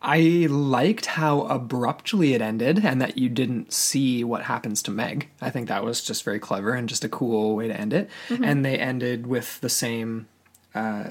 I 0.01 0.47
liked 0.49 1.07
how 1.07 1.43
abruptly 1.43 2.35
it 2.35 2.41
ended 2.41 2.85
and 2.85 3.01
that 3.03 3.19
you 3.19 3.29
didn't 3.29 3.73
see 3.73 4.23
what 4.23 4.45
happens 4.45 4.83
to 4.85 4.91
Meg. 4.91 5.29
I 5.41 5.51
think 5.51 5.69
that 5.69 5.85
was 5.85 6.05
just 6.05 6.23
very 6.23 6.39
clever 6.39 6.73
and 6.73 6.89
just 6.89 7.05
a 7.05 7.09
cool 7.09 7.57
way 7.57 7.67
to 7.69 7.79
end 7.79 7.93
it. 7.93 8.09
Mm-hmm. 8.29 8.45
And 8.45 8.65
they 8.65 8.79
ended 8.79 9.27
with 9.27 9.61
the 9.61 9.69
same 9.69 10.29
uh, 10.75 11.09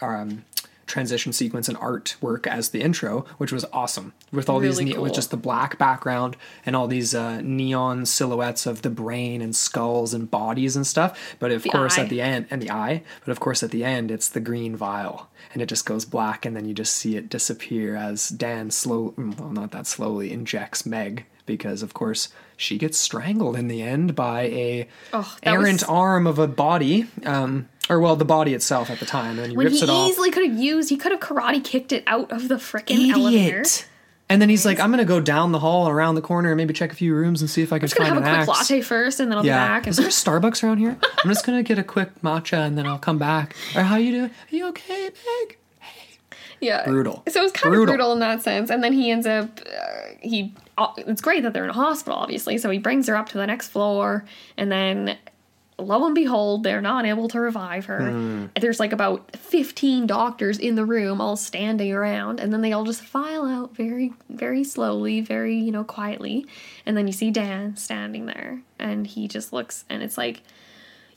um, 0.00 0.44
transition 0.86 1.32
sequence 1.32 1.68
and 1.68 1.76
artwork 1.78 2.46
as 2.46 2.68
the 2.70 2.80
intro, 2.80 3.26
which 3.38 3.50
was 3.52 3.64
awesome. 3.72 4.12
With 4.32 4.48
all 4.48 4.60
these, 4.60 4.78
Really 4.78 4.92
ne- 4.94 4.98
with 4.98 5.14
just 5.14 5.30
the 5.30 5.36
black 5.36 5.78
background 5.78 6.36
and 6.64 6.76
all 6.76 6.86
these 6.86 7.14
uh, 7.14 7.40
neon 7.42 8.06
silhouettes 8.06 8.66
of 8.66 8.82
the 8.82 8.90
brain 8.90 9.42
and 9.42 9.54
skulls 9.54 10.14
and 10.14 10.30
bodies 10.30 10.76
and 10.76 10.86
stuff. 10.86 11.36
But 11.38 11.50
of 11.50 11.64
The 11.64 11.70
course, 11.70 11.98
eye. 11.98 12.02
at 12.04 12.08
the 12.08 12.20
end, 12.20 12.46
and 12.50 12.62
the 12.62 12.70
eye. 12.70 13.02
But 13.24 13.32
of 13.32 13.40
course, 13.40 13.62
at 13.62 13.70
the 13.72 13.84
end, 13.84 14.10
it's 14.10 14.28
the 14.28 14.40
green 14.40 14.76
vial, 14.76 15.28
and 15.52 15.60
it 15.60 15.66
just 15.66 15.86
goes 15.86 16.04
black, 16.04 16.46
and 16.46 16.54
then 16.56 16.66
you 16.66 16.74
just 16.74 16.92
see 16.94 17.16
it 17.16 17.28
disappear 17.28 17.96
as 17.96 18.28
Dan 18.28 18.70
slow, 18.70 19.12
well, 19.16 19.50
not 19.50 19.72
that 19.72 19.86
slowly, 19.86 20.32
injects 20.32 20.86
Meg 20.86 21.26
because, 21.46 21.80
of 21.82 21.94
course, 21.94 22.28
she 22.56 22.76
gets 22.76 22.98
strangled 22.98 23.54
in 23.56 23.68
the 23.68 23.80
end 23.80 24.16
by 24.16 24.42
a 24.42 24.88
Oh, 25.12 25.36
errant 25.44 25.74
was- 25.82 25.84
arm 25.84 26.26
of 26.26 26.38
a 26.40 26.48
body, 26.48 27.06
um, 27.24 27.68
or 27.88 28.00
well, 28.00 28.16
the 28.16 28.24
body 28.24 28.52
itself 28.54 28.90
at 28.90 28.98
the 29.00 29.06
time, 29.06 29.38
and 29.38 29.50
he 29.50 29.56
When 29.56 29.66
rips 29.66 29.78
he 29.78 29.84
it 29.84 29.90
off. 29.90 30.08
easily 30.10 30.30
could 30.30 30.48
have 30.48 30.58
used, 30.58 30.88
he 30.90 30.96
could 30.96 31.12
have 31.12 31.20
karate 31.20 31.62
kicked 31.64 31.92
it 31.92 32.02
out 32.06 32.30
of 32.32 32.48
the 32.48 32.56
freaking 32.56 33.10
elevator. 33.12 33.64
And 34.28 34.42
then 34.42 34.48
he's 34.48 34.66
like, 34.66 34.80
"I'm 34.80 34.90
gonna 34.90 35.04
go 35.04 35.20
down 35.20 35.52
the 35.52 35.60
hall, 35.60 35.88
around 35.88 36.16
the 36.16 36.20
corner, 36.20 36.50
and 36.50 36.56
maybe 36.56 36.74
check 36.74 36.90
a 36.90 36.96
few 36.96 37.14
rooms 37.14 37.40
and 37.42 37.48
see 37.48 37.62
if 37.62 37.72
I 37.72 37.78
can 37.78 37.86
Just 37.86 37.96
gonna 37.96 38.10
find 38.10 38.24
have 38.24 38.42
a 38.42 38.44
quick 38.44 38.56
axe." 38.56 38.70
latte 38.70 38.80
first, 38.82 39.20
and 39.20 39.30
then 39.30 39.38
I'll 39.38 39.44
be 39.44 39.50
back. 39.50 39.86
Is 39.86 39.98
And 39.98 40.04
there 40.04 40.08
a 40.08 40.12
Starbucks 40.40 40.64
around 40.64 40.78
here? 40.78 40.96
I'm 41.24 41.30
just 41.30 41.46
gonna 41.46 41.62
get 41.62 41.78
a 41.78 41.84
quick 41.84 42.10
matcha 42.22 42.66
and 42.66 42.76
then 42.76 42.86
I'll 42.86 42.98
come 42.98 43.18
back. 43.18 43.54
Or 43.76 43.82
how 43.82 43.96
you 43.96 44.10
doing? 44.10 44.30
Are 44.30 44.56
you 44.56 44.66
okay, 44.70 45.04
Meg? 45.44 45.58
yeah, 46.60 46.84
Brutal. 46.86 47.22
So 47.28 47.38
it 47.40 47.42
was 47.44 47.52
kind 47.52 47.72
Brutal. 47.72 47.82
of 47.94 47.98
brutal 47.98 48.12
in 48.14 48.18
that 48.20 48.42
sense. 48.42 48.68
And 48.70 48.82
then 48.82 48.92
he 48.94 49.10
ends 49.12 49.26
up, 49.26 49.60
uh, 49.64 50.14
he. 50.20 50.54
Uh, 50.78 50.88
it's 50.96 51.20
great 51.20 51.42
that 51.44 51.52
they're 51.52 51.64
in 51.64 51.70
a 51.70 51.74
hospital, 51.74 52.18
obviously. 52.18 52.58
So 52.58 52.68
he 52.70 52.78
brings 52.78 53.06
her 53.06 53.16
up 53.16 53.28
to 53.28 53.38
the 53.38 53.46
next 53.46 53.68
floor, 53.68 54.24
and 54.56 54.72
then. 54.72 55.16
Lo 55.78 56.06
and 56.06 56.14
behold, 56.14 56.62
they're 56.62 56.80
not 56.80 57.04
able 57.04 57.28
to 57.28 57.38
revive 57.38 57.84
her. 57.84 58.10
Hmm. 58.10 58.46
There's 58.58 58.80
like 58.80 58.92
about 58.92 59.36
15 59.36 60.06
doctors 60.06 60.58
in 60.58 60.74
the 60.74 60.86
room 60.86 61.20
all 61.20 61.36
standing 61.36 61.92
around, 61.92 62.40
and 62.40 62.50
then 62.52 62.62
they 62.62 62.72
all 62.72 62.84
just 62.84 63.02
file 63.02 63.44
out 63.44 63.76
very, 63.76 64.14
very 64.30 64.64
slowly, 64.64 65.20
very, 65.20 65.54
you 65.56 65.70
know, 65.70 65.84
quietly. 65.84 66.46
And 66.86 66.96
then 66.96 67.06
you 67.06 67.12
see 67.12 67.30
Dan 67.30 67.76
standing 67.76 68.24
there, 68.24 68.62
and 68.78 69.06
he 69.06 69.28
just 69.28 69.52
looks, 69.52 69.84
and 69.90 70.02
it's 70.02 70.16
like, 70.16 70.42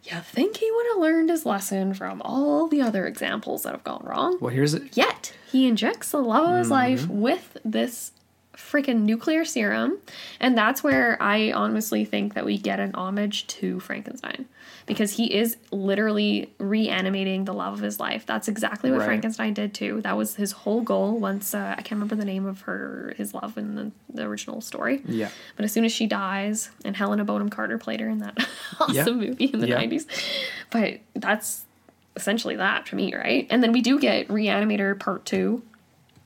you 0.03 0.17
think 0.19 0.57
he 0.57 0.69
would 0.71 0.85
have 0.91 0.97
learned 1.01 1.29
his 1.29 1.45
lesson 1.45 1.93
from 1.93 2.21
all 2.23 2.67
the 2.67 2.81
other 2.81 3.05
examples 3.07 3.63
that 3.63 3.71
have 3.73 3.83
gone 3.83 4.01
wrong? 4.03 4.37
Well, 4.41 4.53
here's 4.53 4.73
it. 4.73 4.95
Yet 4.97 5.33
he 5.51 5.67
injects 5.67 6.11
the 6.11 6.19
love 6.21 6.49
of 6.51 6.57
his 6.59 6.71
life 6.71 7.01
Mm-hmm. 7.03 7.19
with 7.21 7.57
this 7.63 8.11
freaking 8.59 9.01
nuclear 9.01 9.45
serum, 9.45 9.97
and 10.39 10.57
that's 10.57 10.83
where 10.83 11.17
I 11.21 11.51
honestly 11.51 12.05
think 12.05 12.33
that 12.33 12.45
we 12.45 12.57
get 12.57 12.79
an 12.79 12.93
homage 12.93 13.47
to 13.47 13.79
Frankenstein 13.79 14.45
because 14.85 15.13
he 15.13 15.33
is 15.33 15.55
literally 15.71 16.51
reanimating 16.57 17.45
the 17.45 17.53
love 17.53 17.73
of 17.75 17.79
his 17.79 17.99
life. 17.99 18.25
That's 18.25 18.47
exactly 18.47 18.89
what 18.91 18.99
Right. 18.99 19.05
Frankenstein 19.05 19.53
did 19.53 19.73
too. 19.73 20.01
That 20.01 20.17
was 20.17 20.35
his 20.35 20.51
whole 20.51 20.81
goal. 20.81 21.19
Once 21.19 21.53
uh, 21.53 21.75
I 21.77 21.81
can't 21.81 21.91
remember 21.93 22.15
the 22.15 22.25
name 22.25 22.45
of 22.45 22.61
her, 22.61 23.13
his 23.17 23.33
love 23.33 23.57
in 23.57 23.75
the, 23.75 23.91
the 24.13 24.23
original 24.23 24.61
story. 24.61 25.01
Yeah. 25.05 25.29
But 25.55 25.65
as 25.65 25.71
soon 25.71 25.85
as 25.85 25.91
she 25.91 26.07
dies, 26.07 26.69
and 26.83 26.95
Helena 26.97 27.23
Bonham 27.23 27.49
Carter 27.49 27.77
played 27.77 27.99
her 27.99 28.09
in 28.09 28.19
that 28.19 28.37
awesome 28.79 29.19
movie 29.19 29.45
in 29.45 29.59
the 29.59 29.67
Yeah. 29.69 29.81
90s. 29.83 30.05
But 30.71 30.99
that's 31.15 31.65
essentially 32.15 32.55
that 32.57 32.85
to 32.87 32.95
me, 32.95 33.13
right? 33.15 33.47
And 33.49 33.61
then 33.63 33.71
we 33.71 33.81
do 33.81 33.99
get 33.99 34.27
Reanimator 34.27 34.99
Part 34.99 35.25
2 35.25 35.61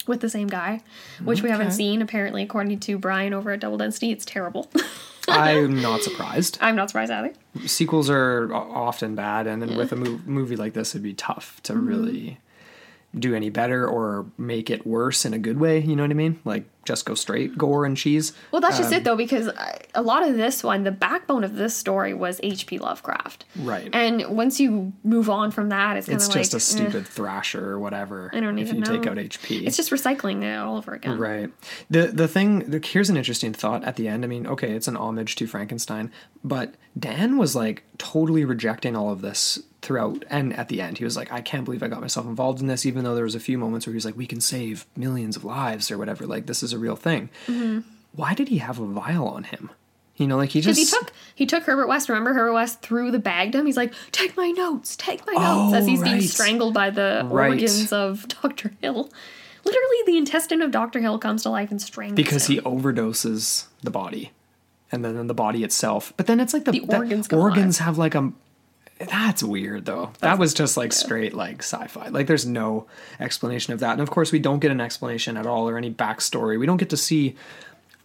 with 0.08 0.22
the 0.22 0.30
same 0.30 0.48
guy, 0.48 0.82
which 1.24 1.42
we 1.42 1.50
haven't 1.50 1.72
seen 1.72 2.02
apparently, 2.02 2.44
according 2.44 2.80
to 2.82 2.98
Brian 2.98 3.34
over 3.34 3.52
at 3.52 3.60
Double 3.60 3.78
Density. 3.78 4.12
It's 4.12 4.26
terrible. 4.26 4.70
I'm 5.28 5.82
not 5.82 6.02
surprised. 6.02 6.58
I'm 6.60 6.76
not 6.76 6.90
surprised 6.90 7.12
either. 7.12 7.34
Sequels 7.66 8.10
are 8.10 8.54
often 8.54 9.16
bad, 9.16 9.48
and 9.48 9.62
then 9.62 9.78
with 9.78 9.92
a 9.94 9.96
mov- 9.96 10.26
movie 10.26 10.56
like 10.58 10.74
this, 10.74 10.92
it'd 10.94 11.04
be 11.04 11.14
tough 11.14 11.62
to 11.64 11.74
Mm-hmm. 11.74 11.88
really 11.88 12.40
do 13.18 13.36
any 13.36 13.50
better 13.50 13.88
or 13.88 14.26
make 14.38 14.70
it 14.70 14.88
worse 14.88 15.26
in 15.26 15.34
a 15.34 15.40
good 15.40 15.60
way. 15.60 15.80
You 15.80 15.96
know 15.96 16.04
what 16.04 16.12
I 16.12 16.16
mean? 16.16 16.40
Like 16.46 16.66
just 16.86 17.06
go 17.06 17.14
straight 17.14 17.58
gore 17.58 17.86
and 17.86 17.96
cheese. 17.96 18.34
Well, 18.52 18.60
that's 18.60 18.78
just 18.78 18.92
Um, 18.92 19.00
it 19.00 19.04
though, 19.04 19.16
because 19.16 19.50
a 19.96 20.02
lot 20.02 20.28
of 20.28 20.36
this 20.36 20.64
one, 20.64 20.84
the 20.84 20.92
backbone 20.92 21.44
of 21.44 21.56
this 21.56 21.76
story 21.76 22.14
was 22.14 22.40
H.P. 22.44 22.80
Lovecraft. 22.80 23.46
Right. 23.58 23.90
And 23.94 24.36
once 24.36 24.60
you 24.60 24.94
move 25.04 25.30
on 25.30 25.52
from 25.52 25.70
that, 25.70 25.96
it's 25.96 26.08
kind 26.08 26.16
It's 26.16 26.28
just 26.28 26.54
like 26.54 26.60
a 26.60 26.64
eh, 26.64 26.88
stupid 26.90 27.08
thrasher 27.08 27.72
or 27.72 27.80
whatever. 27.80 28.32
I 28.34 28.40
don't 28.40 28.58
if 28.58 28.68
even 28.68 28.78
you 28.78 28.82
know. 28.82 28.98
take 28.98 29.08
out 29.08 29.18
HP. 29.18 29.66
It's 29.66 29.78
just 29.78 29.92
recycling 29.92 30.44
it 30.44 30.58
all 30.58 30.78
over 30.78 30.94
again. 30.94 31.18
Right. 31.18 31.52
The 31.90 32.08
the 32.08 32.28
thing 32.28 32.70
the, 32.70 32.82
here's 32.84 33.10
an 33.10 33.18
interesting 33.18 33.54
thought 33.54 33.84
at 33.84 33.96
the 33.96 34.08
end. 34.08 34.24
I 34.24 34.28
mean, 34.28 34.48
okay, 34.48 34.72
it's 34.72 34.88
an 34.88 34.98
homage 34.98 35.36
to 35.36 35.48
Frankenstein, 35.48 36.12
but 36.44 36.76
Dan 36.98 37.38
was 37.38 37.56
like 37.56 37.84
totally 37.98 38.44
rejecting 38.44 38.96
all 38.96 39.12
of 39.12 39.22
this 39.22 39.60
throughout 39.84 40.24
and 40.30 40.54
at 40.54 40.70
the 40.70 40.82
end 40.82 40.98
he 40.98 41.04
was 41.04 41.16
like 41.18 41.32
I 41.32 41.42
can't 41.42 41.66
believe 41.66 41.84
I 41.84 41.88
got 41.88 42.02
myself 42.02 42.26
involved 42.26 42.62
in 42.62 42.68
this 42.68 42.86
even 42.86 43.04
though 43.04 43.16
there 43.16 43.24
was 43.26 43.36
a 43.36 43.40
few 43.40 43.58
moments 43.58 43.86
where 43.86 43.92
he 43.94 43.98
was 43.98 44.06
like 44.06 44.18
we 44.18 44.26
can 44.26 44.42
save 44.42 44.86
millions 44.96 45.36
of 45.36 45.44
lives 45.44 45.92
or 45.92 45.98
whatever 45.98 46.26
like 46.26 46.46
this 46.46 46.64
is 46.64 46.74
a 46.74 46.78
real 46.80 46.96
thing. 46.96 47.30
Mm-hmm. 47.48 47.80
Why 48.16 48.34
did 48.34 48.48
he 48.50 48.60
have 48.60 48.80
a 48.80 48.86
vial 48.86 49.28
on 49.28 49.44
him? 49.44 49.70
You 50.16 50.28
know, 50.28 50.38
like 50.38 50.52
he 50.52 50.62
just 50.62 50.80
he 50.80 50.86
took 50.86 51.12
he 51.34 51.46
took 51.48 51.64
Herbert 51.64 51.88
West. 51.88 52.08
Remember, 52.08 52.34
Herbert 52.34 52.54
West 52.54 52.82
threw 52.84 53.10
the 53.10 53.18
bag 53.18 53.52
to 53.54 53.58
him. 53.60 53.66
He's 53.66 53.76
like, 53.78 53.94
"Take 54.12 54.38
my 54.38 54.52
notes, 54.52 54.96
take 54.96 55.26
my 55.26 55.34
notes," 55.34 55.46
Oh, 55.48 55.74
as 55.74 55.88
he's 55.88 56.04
being 56.04 56.22
strangled 56.22 56.76
by 56.76 56.92
the 56.92 57.24
Right. 57.26 57.50
organs 57.50 57.92
of 57.92 58.28
Doctor 58.44 58.72
Hill. 58.82 59.10
Literally, 59.66 59.98
the 60.06 60.18
intestine 60.18 60.62
of 60.62 60.70
Doctor 60.70 61.00
Hill 61.00 61.18
comes 61.18 61.42
to 61.44 61.50
life 61.50 61.72
and 61.72 61.82
strangles 61.82 62.12
him. 62.12 62.16
because 62.24 62.48
him. 62.48 62.56
he 62.58 62.62
overdoses 62.62 63.66
the 63.82 63.90
body 63.90 64.32
and 64.92 65.04
then 65.04 65.26
the 65.26 65.34
body 65.34 65.64
itself 65.64 66.14
but 66.18 66.28
then 66.28 66.40
it's 66.40 66.54
like 66.54 66.66
the, 66.66 66.72
The 66.74 66.96
organs 66.96 67.34
organs 67.34 67.78
have 67.80 67.98
like 67.98 68.14
a 68.14 68.32
that's 69.10 69.44
weird 69.44 69.86
though. 69.86 70.12
That 70.20 70.38
was 70.40 70.54
just 70.54 70.78
like 70.78 70.94
straight 70.94 71.34
like 71.34 71.60
sci-fi. 71.64 72.10
Like 72.10 72.28
there's 72.28 72.46
no 72.46 72.88
explanation 73.20 73.74
of 73.74 73.80
that. 73.82 73.92
And 73.94 74.02
of 74.02 74.10
course 74.10 74.32
we 74.32 74.40
don't 74.40 74.60
get 74.60 74.72
an 74.72 74.82
explanation 74.82 75.38
at 75.38 75.46
all 75.46 75.68
or 75.70 75.78
any 75.78 75.92
backstory. 75.92 76.60
We 76.60 76.66
don't 76.66 76.78
get 76.78 76.90
to 76.92 76.98
see 76.98 77.36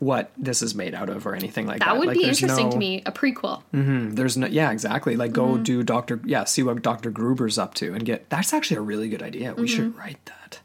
what 0.00 0.30
this 0.38 0.62
is 0.62 0.76
made 0.76 0.94
out 0.94 1.08
of 1.08 1.26
or 1.26 1.34
anything 1.34 1.66
like 1.66 1.80
that 1.80 1.86
that. 1.86 1.98
would 1.98 2.06
Like, 2.06 2.16
be 2.18 2.24
interesting 2.24 2.66
no- 2.66 2.72
to 2.72 2.78
me. 2.78 3.02
A 3.04 3.10
prequel. 3.10 3.62
Mm-hmm, 3.74 4.14
there's 4.14 4.36
no 4.36 4.46
yeah 4.46 4.70
exactly. 4.70 5.16
Like 5.16 5.32
go 5.32 5.46
Mm-hmm. 5.54 5.62
do 5.64 5.82
dr 5.82 6.20
yeah 6.24 6.44
see 6.44 6.62
what 6.62 6.80
dr 6.82 7.10
gruber's 7.10 7.58
up 7.58 7.74
to 7.74 7.92
and 7.94 8.04
get 8.04 8.30
that's 8.30 8.52
actually 8.52 8.76
a 8.76 8.82
really 8.82 9.08
good 9.08 9.22
idea. 9.22 9.54
We 9.54 9.66
should 9.66 9.86
Mm-hmm. 9.90 9.98
write 9.98 10.24
that. 10.26 10.60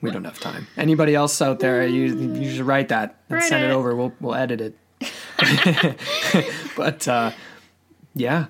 We 0.00 0.10
don't 0.10 0.24
have 0.24 0.40
time. 0.40 0.66
Anybody 0.76 1.14
else 1.14 1.40
out 1.40 1.60
there? 1.60 1.86
You 1.86 2.14
you 2.34 2.50
should 2.56 2.66
write 2.66 2.88
that 2.88 3.16
and 3.28 3.36
Write 3.38 3.44
send 3.48 3.64
it 3.64 3.70
it. 3.70 3.72
over. 3.74 3.94
We'll 3.94 4.12
we'll 4.20 4.34
edit 4.34 4.60
it. 4.60 4.76
But 6.76 7.06
uh 7.08 7.30
yeah 8.14 8.46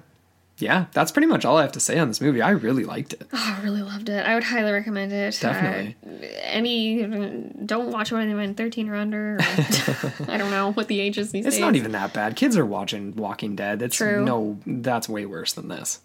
yeah 0.58 0.86
that's 0.92 1.10
pretty 1.12 1.26
much 1.28 1.44
all 1.44 1.56
i 1.56 1.62
have 1.62 1.72
to 1.72 1.80
say 1.80 1.98
on 1.98 2.08
this 2.08 2.20
movie 2.20 2.42
i 2.42 2.50
really 2.50 2.84
liked 2.84 3.12
it 3.12 3.26
Oh, 3.32 3.56
I 3.58 3.62
really 3.62 3.82
loved 3.82 4.08
it. 4.08 4.26
I 4.26 4.34
would 4.34 4.44
highly 4.44 4.72
recommend 4.72 5.12
it. 5.12 5.38
Definitely. 5.40 5.96
Uh, 6.04 6.26
any 6.42 7.04
don't 7.64 7.90
watch 7.90 8.10
when 8.12 8.34
when 8.36 8.54
13 8.54 8.88
or 8.88 8.94
under. 8.96 9.38
Or, 9.38 10.30
I 10.30 10.36
don't 10.36 10.50
know 10.50 10.72
what 10.72 10.88
the 10.88 11.00
age 11.00 11.18
is 11.18 11.30
these 11.30 11.46
It's 11.46 11.56
days. 11.56 11.60
not 11.60 11.76
even 11.76 11.92
that 11.92 12.12
bad. 12.12 12.36
Kids 12.36 12.56
are 12.56 12.64
watching 12.66 13.14
Walking 13.16 13.54
Dead. 13.56 13.82
It's 13.82 13.96
True. 13.96 14.24
no, 14.24 14.58
that's 14.66 15.08
way 15.08 15.26
worse 15.26 15.52
than 15.52 15.68
this. 15.68 16.00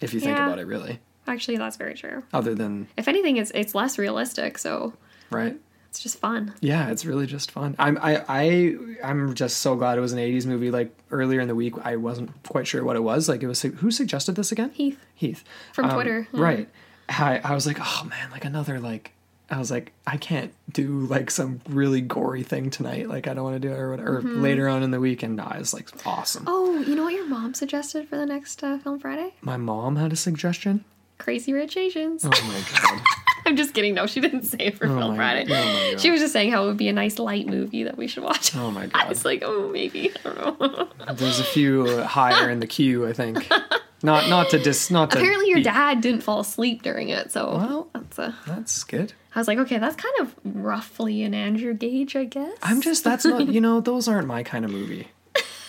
If 0.00 0.12
you 0.14 0.20
think 0.20 0.36
Yeah. 0.36 0.46
about 0.46 0.58
it, 0.58 0.66
really. 0.66 0.98
Actually, 1.26 1.56
that's 1.58 1.76
very 1.76 1.94
true. 1.94 2.22
Other 2.32 2.54
than 2.54 2.88
If 2.96 3.08
anything, 3.08 3.36
it's 3.36 3.50
it's 3.54 3.74
less 3.74 3.98
realistic, 3.98 4.58
so 4.58 4.92
right. 5.30 5.56
It's 5.96 6.02
just 6.02 6.18
fun. 6.18 6.52
Yeah, 6.60 6.90
it's 6.90 7.06
really 7.06 7.26
just 7.26 7.50
fun. 7.50 7.74
I'm 7.78 7.96
I, 8.02 8.22
I 8.28 8.76
I'm 9.02 9.34
just 9.34 9.58
so 9.60 9.76
glad 9.76 9.96
it 9.96 10.02
was 10.02 10.12
an 10.12 10.18
'80s 10.18 10.44
movie. 10.44 10.70
Like 10.70 10.94
earlier 11.10 11.40
in 11.40 11.48
the 11.48 11.54
week, 11.54 11.72
I 11.84 11.96
wasn't 11.96 12.30
quite 12.42 12.66
sure 12.66 12.84
what 12.84 12.96
it 12.96 13.02
was. 13.02 13.30
Like 13.30 13.42
it 13.42 13.46
was 13.46 13.62
who 13.62 13.90
suggested 13.90 14.36
this 14.36 14.52
again? 14.52 14.70
Heath. 14.74 14.98
Heath 15.14 15.42
From 15.72 15.86
Um, 15.86 15.92
Twitter, 15.92 16.28
yeah. 16.34 16.40
right? 16.42 16.68
I 17.08 17.40
I 17.42 17.54
was 17.54 17.66
like, 17.66 17.78
oh 17.80 18.04
man, 18.10 18.30
like 18.30 18.44
another 18.44 18.78
like. 18.78 19.12
I 19.48 19.58
was 19.58 19.70
like, 19.70 19.92
I 20.06 20.16
can't 20.16 20.52
do 20.72 21.06
like 21.06 21.30
some 21.30 21.60
really 21.68 22.00
gory 22.00 22.42
thing 22.42 22.68
tonight. 22.68 23.08
Like 23.08 23.26
I 23.28 23.32
don't 23.32 23.44
want 23.44 23.54
to 23.62 23.68
do 23.68 23.72
it 23.72 23.78
or 23.78 23.90
whatever. 23.90 24.20
Mm-hmm. 24.20 24.42
later 24.42 24.68
on 24.68 24.82
in 24.82 24.90
the 24.90 24.98
week, 25.00 25.22
and 25.22 25.40
I 25.40 25.58
was 25.58 25.72
like, 25.72 25.88
awesome. 26.04 26.44
Oh, 26.46 26.78
you 26.80 26.94
know 26.96 27.04
what 27.04 27.14
your 27.14 27.26
mom 27.28 27.54
suggested 27.54 28.06
for 28.08 28.16
the 28.16 28.26
next 28.26 28.62
uh, 28.64 28.76
film 28.78 28.98
Friday? 28.98 29.32
My 29.40 29.56
mom 29.56 29.96
had 29.96 30.12
a 30.12 30.16
suggestion. 30.16 30.84
Crazy 31.18 31.52
Rich 31.54 31.76
Asians. 31.78 32.22
Oh 32.24 32.28
my 32.28 32.60
god. 32.82 33.00
I'm 33.46 33.56
just 33.56 33.72
kidding. 33.74 33.94
No, 33.94 34.06
she 34.06 34.20
didn't 34.20 34.42
say 34.42 34.58
it 34.58 34.76
for 34.78 34.86
Oh 34.86 34.98
Film 34.98 35.16
Friday. 35.16 35.46
oh 35.50 35.96
she 35.98 36.10
was 36.10 36.20
just 36.20 36.32
saying 36.32 36.50
how 36.50 36.64
it 36.64 36.66
would 36.66 36.76
be 36.76 36.88
a 36.88 36.92
nice 36.92 37.18
light 37.18 37.46
movie 37.46 37.84
that 37.84 37.96
we 37.96 38.06
should 38.08 38.22
watch. 38.24 38.54
Oh 38.56 38.70
my 38.70 38.86
god! 38.88 39.06
I 39.06 39.08
was 39.08 39.24
like, 39.24 39.42
oh, 39.44 39.68
maybe. 39.70 40.10
I 40.24 40.28
don't 40.34 40.60
know. 40.60 40.88
There's 41.14 41.38
a 41.40 41.44
few 41.44 42.02
higher 42.02 42.50
in 42.50 42.60
the 42.60 42.66
queue, 42.66 43.06
I 43.06 43.12
think. 43.12 43.46
Not 44.02 44.28
not 44.28 44.50
to 44.50 44.58
dis 44.58 44.90
not 44.90 45.10
to 45.12 45.18
Apparently, 45.18 45.48
your 45.48 45.56
be- 45.58 45.62
dad 45.64 46.02
didn't 46.02 46.20
fall 46.20 46.40
asleep 46.40 46.82
during 46.82 47.08
it, 47.08 47.32
so 47.32 47.54
Well- 47.56 47.88
that's 47.94 48.18
a. 48.18 48.36
That's 48.46 48.84
good. 48.84 49.14
I 49.34 49.38
was 49.38 49.48
like, 49.48 49.58
okay, 49.58 49.78
that's 49.78 49.96
kind 49.96 50.14
of 50.20 50.34
roughly 50.44 51.22
an 51.22 51.32
Andrew 51.34 51.72
Gage, 51.74 52.14
I 52.14 52.24
guess. 52.24 52.52
I'm 52.62 52.82
just 52.82 53.04
that's 53.04 53.24
not 53.24 53.48
you 53.48 53.60
know 53.60 53.80
those 53.80 54.06
aren't 54.06 54.26
my 54.28 54.42
kind 54.42 54.64
of 54.66 54.70
movie, 54.70 55.08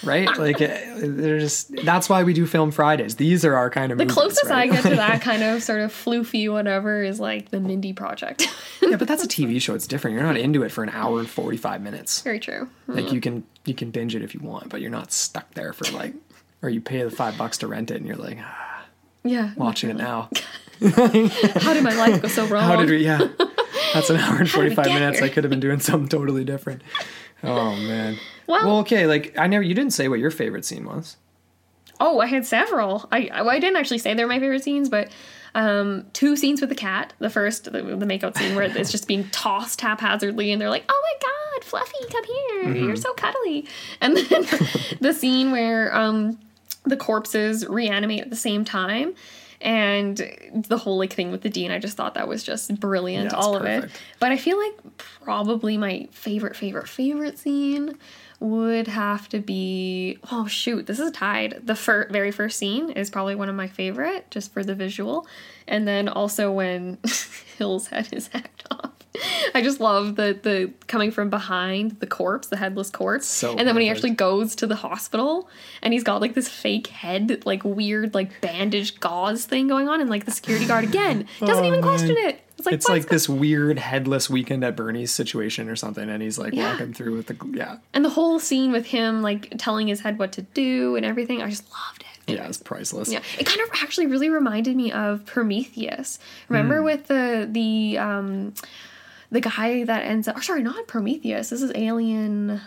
right? 0.03 0.27
Like 0.37 0.61
uh, 0.61 0.67
they're 0.97 1.39
just 1.39 1.75
that's 1.83 2.07
why 2.09 2.23
we 2.23 2.33
do 2.33 2.45
film 2.45 2.71
Fridays. 2.71 3.15
These 3.15 3.43
are 3.45 3.55
our 3.55 3.69
kind 3.69 3.91
of 3.91 3.97
the 3.97 4.05
movies, 4.05 4.13
closest 4.15 4.45
right? 4.45 4.69
I 4.69 4.73
get 4.75 4.83
to 4.83 4.95
that 4.95 5.21
kind 5.29 5.43
of 5.43 5.63
sort 5.63 5.81
of 5.81 5.91
floofy 5.91 6.51
whatever 6.51 7.03
is 7.03 7.19
like 7.19 7.49
the 7.49 7.59
Mindy 7.59 7.93
Project. 7.93 8.47
yeah, 8.81 8.95
but 8.97 9.07
that's 9.07 9.23
a 9.23 9.27
TV 9.37 9.61
show. 9.61 9.73
It's 9.75 9.87
different. 9.87 10.15
You're 10.15 10.23
not 10.25 10.37
into 10.37 10.63
it 10.63 10.71
for 10.71 10.83
an 10.83 10.89
hour 10.89 11.19
and 11.19 11.29
forty 11.29 11.57
five 11.57 11.81
minutes. 11.81 12.21
Very 12.21 12.39
true. 12.39 12.69
Like 12.87 13.11
you 13.11 13.19
can 13.21 13.43
you 13.65 13.73
can 13.73 13.91
binge 13.91 14.15
it 14.15 14.21
if 14.21 14.33
you 14.33 14.39
want, 14.41 14.69
but 14.69 14.81
you're 14.81 14.91
not 14.91 15.11
stuck 15.11 15.53
there 15.55 15.73
for 15.73 15.85
like 15.95 16.13
or 16.61 16.69
you 16.69 16.81
pay 16.81 17.03
the 17.03 17.11
five 17.11 17.37
bucks 17.37 17.57
to 17.59 17.67
rent 17.67 17.91
it 17.91 17.97
and 17.97 18.05
you're 18.07 18.15
like 18.15 18.37
ah, 18.41 18.85
Yeah. 19.23 19.51
watching 19.55 19.89
it 19.89 19.95
now. 19.97 20.29
How 20.81 21.73
did 21.73 21.83
my 21.83 21.93
life 21.95 22.21
go 22.21 22.27
so 22.27 22.45
wrong? 22.47 22.63
How 22.63 22.75
did 22.75 22.89
we? 22.89 22.97
Yeah, 23.03 23.27
that's 23.93 24.09
an 24.11 24.17
hour 24.17 24.37
and 24.37 24.47
How 24.47 24.61
did 24.61 24.69
we 24.69 24.75
forty 24.75 24.75
five 24.75 24.85
minutes. 24.87 25.17
here? 25.19 25.25
I 25.25 25.29
could 25.29 25.43
have 25.43 25.49
been 25.49 25.59
doing 25.59 25.79
something 25.79 26.07
totally 26.07 26.43
different. 26.43 26.81
Oh 27.43 27.75
man. 27.75 28.17
Well- 28.47 28.65
well, 28.65 28.77
okay. 28.79 29.05
Like 29.07 29.37
I 29.37 29.47
never. 29.47 29.63
You 29.63 29.73
didn't 29.75 29.93
say 29.93 30.07
what 30.07 30.19
your 30.19 30.31
favorite 30.31 30.65
scene 30.65 30.85
was. 30.85 31.17
Oh, 31.99 32.19
I 32.19 32.27
had 32.27 32.45
several. 32.45 33.07
I 33.11 33.27
I 33.33 33.41
I 33.47 33.59
didn't 33.59 33.77
actually 33.77 33.97
say 33.99 34.13
they're 34.13 34.27
my 34.27 34.39
favorite 34.39 34.63
scenes, 34.63 34.87
but 34.89 35.09
um, 35.55 36.05
two 36.13 36.35
scenes 36.35 36.61
with 36.61 36.69
the 36.69 36.75
cat. 36.75 37.13
The 37.19 37.29
first, 37.29 37.65
the, 37.65 37.71
the 37.81 38.05
makeout 38.05 38.37
scene 38.37 38.55
where 38.55 38.65
it's 38.65 38.91
just 38.91 39.07
being 39.07 39.27
tossed 39.31 39.81
haphazardly, 39.81 40.51
and 40.51 40.61
they're 40.61 40.69
like, 40.69 40.85
"Oh 40.87 41.01
my 41.03 41.27
god, 41.27 41.63
Fluffy, 41.63 41.97
come 42.11 42.23
here! 42.23 42.75
You're 42.85 42.95
so 42.95 43.13
cuddly." 43.13 43.67
And 43.99 44.15
then 44.15 44.45
the 45.01 45.13
scene 45.13 45.51
where 45.51 45.95
um, 45.95 46.37
the 46.83 46.97
corpses 46.97 47.65
reanimate 47.67 48.21
at 48.21 48.29
the 48.29 48.35
same 48.35 48.63
time. 48.63 49.15
And 49.59 50.17
the 50.67 50.77
whole 50.77 50.97
like 50.97 51.13
thing 51.13 51.31
with 51.31 51.41
the 51.41 51.49
dean, 51.49 51.71
I 51.71 51.79
just 51.79 51.97
thought 51.97 52.13
that 52.13 52.27
was 52.27 52.43
just 52.43 52.79
brilliant, 52.79 53.31
Yeah, 53.31 53.37
all 53.37 53.55
of 53.55 53.65
it. 53.65 53.89
But 54.19 54.31
I 54.31 54.37
feel 54.37 54.57
like 54.57 54.73
probably 54.97 55.77
my 55.77 56.07
favorite, 56.11 56.55
favorite, 56.55 56.87
favorite 56.87 57.39
scene 57.39 57.97
would 58.39 58.87
have 58.87 59.27
to 59.29 59.39
be 59.39 60.19
oh 60.31 60.45
shoot, 60.45 60.85
this 60.85 60.99
is 60.99 61.11
tied. 61.11 61.61
The 61.63 61.75
fir- 61.75 62.07
very 62.11 62.31
first 62.31 62.59
scene 62.59 62.91
is 62.91 63.09
probably 63.09 63.33
one 63.33 63.49
of 63.49 63.55
my 63.55 63.67
favorite, 63.67 64.29
just 64.29 64.53
for 64.53 64.63
the 64.63 64.75
visual, 64.75 65.27
and 65.67 65.87
then 65.87 66.07
also 66.07 66.51
when 66.51 66.99
Hills 67.57 67.87
had 67.87 68.07
his 68.07 68.29
act 68.33 68.65
off. 68.69 68.91
I 69.55 69.61
just 69.61 69.79
love 69.79 70.15
the 70.15 70.37
the 70.41 70.71
coming 70.87 71.11
from 71.11 71.29
behind 71.29 71.99
the 71.99 72.07
corpse, 72.07 72.47
the 72.47 72.57
headless 72.57 72.89
corpse, 72.89 73.27
So 73.27 73.55
and 73.57 73.67
then 73.67 73.75
when 73.75 73.83
he 73.83 73.89
actually 73.89 74.11
goes 74.11 74.55
to 74.57 74.67
the 74.67 74.75
hospital 74.75 75.49
and 75.81 75.93
he's 75.93 76.03
got 76.03 76.21
like 76.21 76.33
this 76.33 76.47
fake 76.49 76.87
head, 76.87 77.43
like 77.45 77.63
weird, 77.63 78.13
like 78.13 78.39
bandage 78.41 78.99
gauze 78.99 79.45
thing 79.45 79.67
going 79.67 79.87
on, 79.89 80.01
and 80.01 80.09
like 80.09 80.25
the 80.25 80.31
security 80.31 80.65
guard 80.65 80.83
again 80.83 81.27
doesn't 81.39 81.63
Oh, 81.63 81.67
even 81.67 81.81
question 81.81 82.15
man. 82.15 82.29
it. 82.29 82.41
It's 82.57 82.65
like 82.65 82.73
it's 82.75 82.89
like 82.89 83.07
this 83.09 83.29
weird 83.29 83.77
headless 83.77 84.29
weekend 84.31 84.63
at 84.63 84.75
Bernie's 84.75 85.11
situation 85.11 85.69
or 85.69 85.75
something, 85.75 86.09
and 86.09 86.23
he's 86.23 86.39
like 86.39 86.53
Yeah. 86.53 86.71
walking 86.71 86.91
through 86.93 87.15
with 87.15 87.27
the 87.27 87.37
yeah, 87.53 87.77
And 87.93 88.03
the 88.03 88.09
whole 88.09 88.39
scene 88.39 88.71
with 88.71 88.87
him 88.87 89.21
like 89.21 89.53
telling 89.59 89.87
his 89.87 89.99
head 89.99 90.17
what 90.17 90.31
to 90.33 90.41
do 90.41 90.95
and 90.95 91.05
everything, 91.05 91.41
I 91.43 91.49
just 91.51 91.65
loved 91.71 92.01
it. 92.27 92.33
yeah, 92.33 92.47
it's 92.47 92.57
priceless. 92.57 93.11
Yeah, 93.11 93.19
it 93.39 93.45
kind 93.45 93.61
of 93.61 93.69
actually 93.83 94.07
really 94.07 94.29
reminded 94.29 94.75
me 94.75 94.91
of 94.91 95.23
Prometheus. 95.27 96.17
Remember 96.49 96.81
with 96.81 97.05
the 97.07 97.47
the 97.51 97.99
um 97.99 98.53
the 99.31 99.41
guy 99.41 99.83
that 99.83 100.05
ends 100.05 100.27
up 100.27 100.37
or 100.37 100.41
sorry, 100.41 100.63
not 100.63 100.87
Prometheus. 100.87 101.49
This 101.49 101.61
is 101.61 101.71
Alien 101.75 102.61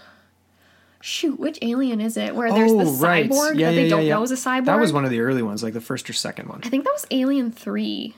Shoot, 1.03 1.41
which 1.41 1.59
alien 1.63 2.01
is 2.01 2.19
it? 2.19 2.37
Where 2.37 2.53
there's 2.53 2.73
the 2.73 2.81
oh, 2.81 2.93
cyborg 2.93 3.59
that 3.59 3.71
they 3.71 3.89
don't 3.89 4.07
know 4.07 4.23
is 4.23 4.31
a 4.31 4.35
cyborg. 4.35 4.63
Oh, 4.63 4.65
That 4.67 4.81
was 4.81 4.93
one 4.93 5.07
of 5.07 5.11
the 5.11 5.21
early 5.21 5.41
ones, 5.41 5.63
like 5.63 5.73
the 5.73 5.81
first 5.81 6.11
or 6.11 6.13
second 6.13 6.49
one, 6.49 6.61
I 6.63 6.69
think 6.69 6.85
that 6.85 6.93
was 6.93 7.07
Alien 7.11 7.51
3, 7.51 8.15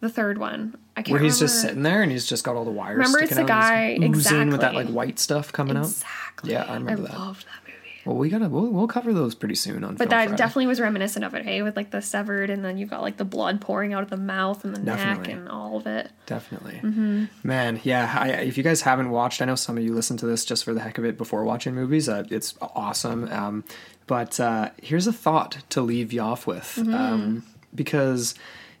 the 0.00 0.08
third 0.08 0.38
one. 0.38 0.76
I 0.96 1.02
can't 1.02 1.12
where 1.12 1.22
he's 1.22 1.38
just 1.38 1.60
sitting 1.60 1.82
there 1.82 2.02
and 2.02 2.10
he's 2.10 2.26
just 2.26 2.42
got 2.42 2.56
all 2.56 2.64
the 2.64 2.72
wires. 2.72 2.98
Remember, 2.98 3.20
it's 3.20 3.36
the 3.36 3.44
guy- 3.44 3.96
oozing 4.02 4.50
with 4.50 4.62
that 4.62 4.74
like 4.74 4.88
white 4.88 5.20
stuff 5.20 5.52
coming 5.52 5.76
out. 5.76 5.84
Exactly. 5.84 6.52
Yeah, 6.52 6.64
I 6.64 6.74
remember 6.74 7.02
that. 7.02 7.18
loved 7.18 7.46
that 7.46 7.52
movie. 7.62 7.63
Well, 8.04 8.16
we 8.16 8.28
gotta 8.28 8.48
we'll, 8.48 8.66
we'll 8.66 8.86
cover 8.86 9.12
those 9.12 9.34
pretty 9.34 9.54
soon 9.54 9.82
on. 9.82 9.94
But 9.94 10.10
that 10.10 10.24
Friday. 10.24 10.36
definitely 10.36 10.66
was 10.66 10.80
reminiscent 10.80 11.24
of 11.24 11.34
it, 11.34 11.44
hey, 11.44 11.62
with 11.62 11.76
like 11.76 11.90
the 11.90 12.02
severed, 12.02 12.50
and 12.50 12.64
then 12.64 12.76
you've 12.76 12.90
got 12.90 13.02
like 13.02 13.16
the 13.16 13.24
blood 13.24 13.60
pouring 13.60 13.94
out 13.94 14.02
of 14.02 14.10
the 14.10 14.16
mouth 14.16 14.64
and 14.64 14.74
the 14.76 14.80
neck 14.80 15.28
and 15.28 15.48
all 15.48 15.76
of 15.76 15.86
it. 15.86 16.10
Definitely. 16.26 16.80
Mm-hmm. 16.82 17.24
Man, 17.42 17.80
yeah. 17.82 18.14
I, 18.18 18.28
if 18.28 18.58
you 18.58 18.62
guys 18.62 18.82
haven't 18.82 19.10
watched, 19.10 19.40
I 19.40 19.46
know 19.46 19.54
some 19.54 19.78
of 19.78 19.84
you 19.84 19.94
listen 19.94 20.16
to 20.18 20.26
this 20.26 20.44
just 20.44 20.64
for 20.64 20.74
the 20.74 20.80
heck 20.80 20.98
of 20.98 21.04
it 21.04 21.16
before 21.16 21.44
watching 21.44 21.74
movies. 21.74 22.08
Uh, 22.08 22.24
it's 22.30 22.54
awesome. 22.60 23.30
Um, 23.32 23.64
but 24.06 24.38
uh, 24.38 24.70
here's 24.82 25.06
a 25.06 25.12
thought 25.12 25.58
to 25.70 25.80
leave 25.80 26.12
you 26.12 26.20
off 26.20 26.46
with. 26.46 26.76
Mm-hmm. 26.78 26.94
Um, 26.94 27.44
because, 27.74 28.34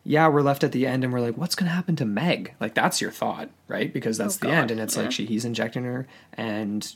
yeah, 0.04 0.28
we're 0.28 0.42
left 0.42 0.62
at 0.62 0.72
the 0.72 0.86
end 0.86 1.02
and 1.02 1.12
we're 1.12 1.20
like, 1.20 1.36
what's 1.38 1.54
going 1.54 1.68
to 1.68 1.74
happen 1.74 1.96
to 1.96 2.04
Meg? 2.04 2.52
Like, 2.60 2.74
that's 2.74 3.00
your 3.00 3.10
thought, 3.10 3.48
right? 3.68 3.92
Because 3.92 4.18
that's 4.18 4.36
Oh, 4.36 4.40
the 4.40 4.46
God, 4.48 4.52
end. 4.54 4.70
And 4.72 4.80
it's 4.80 4.96
yeah. 4.96 5.02
like 5.04 5.12
she 5.12 5.24
he's 5.26 5.44
injecting 5.44 5.84
her 5.84 6.06
and 6.34 6.94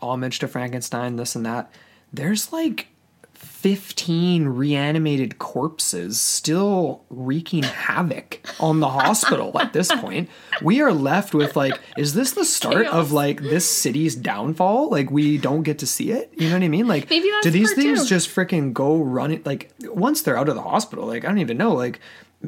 homage 0.00 0.38
to 0.40 0.48
Frankenstein, 0.48 1.16
this 1.16 1.36
and 1.36 1.44
that. 1.44 1.70
There's 2.12 2.52
like 2.52 2.88
15 3.34 4.48
reanimated 4.48 5.38
corpses 5.38 6.20
still 6.20 7.02
wreaking 7.10 7.62
havoc 7.64 8.40
on 8.60 8.80
the 8.80 8.88
hospital 8.88 9.58
at 9.60 9.72
this 9.72 9.88
point. 10.00 10.28
We 10.62 10.80
are 10.80 10.92
left 10.92 11.34
with 11.34 11.56
like, 11.56 11.78
is 11.96 12.14
this 12.14 12.32
the 12.32 12.44
start 12.44 12.84
Chaos. 12.84 12.94
of 12.94 13.12
like 13.12 13.40
this 13.42 13.68
city's 13.70 14.14
downfall? 14.14 14.90
Like 14.90 15.10
we 15.10 15.36
don't 15.38 15.62
get 15.62 15.78
to 15.80 15.86
see 15.86 16.10
it? 16.12 16.32
You 16.36 16.48
know 16.48 16.54
what 16.56 16.62
I 16.62 16.68
mean? 16.68 16.86
Like 16.88 17.08
do 17.08 17.50
these 17.50 17.72
things 17.74 18.02
two. 18.04 18.08
just 18.08 18.28
freaking 18.30 18.72
go 18.72 18.96
running 19.02 19.42
like 19.44 19.72
once 19.82 20.22
they're 20.22 20.38
out 20.38 20.48
of 20.48 20.54
the 20.54 20.62
hospital, 20.62 21.06
like 21.06 21.24
I 21.24 21.28
don't 21.28 21.38
even 21.38 21.56
know, 21.58 21.74
like 21.74 22.00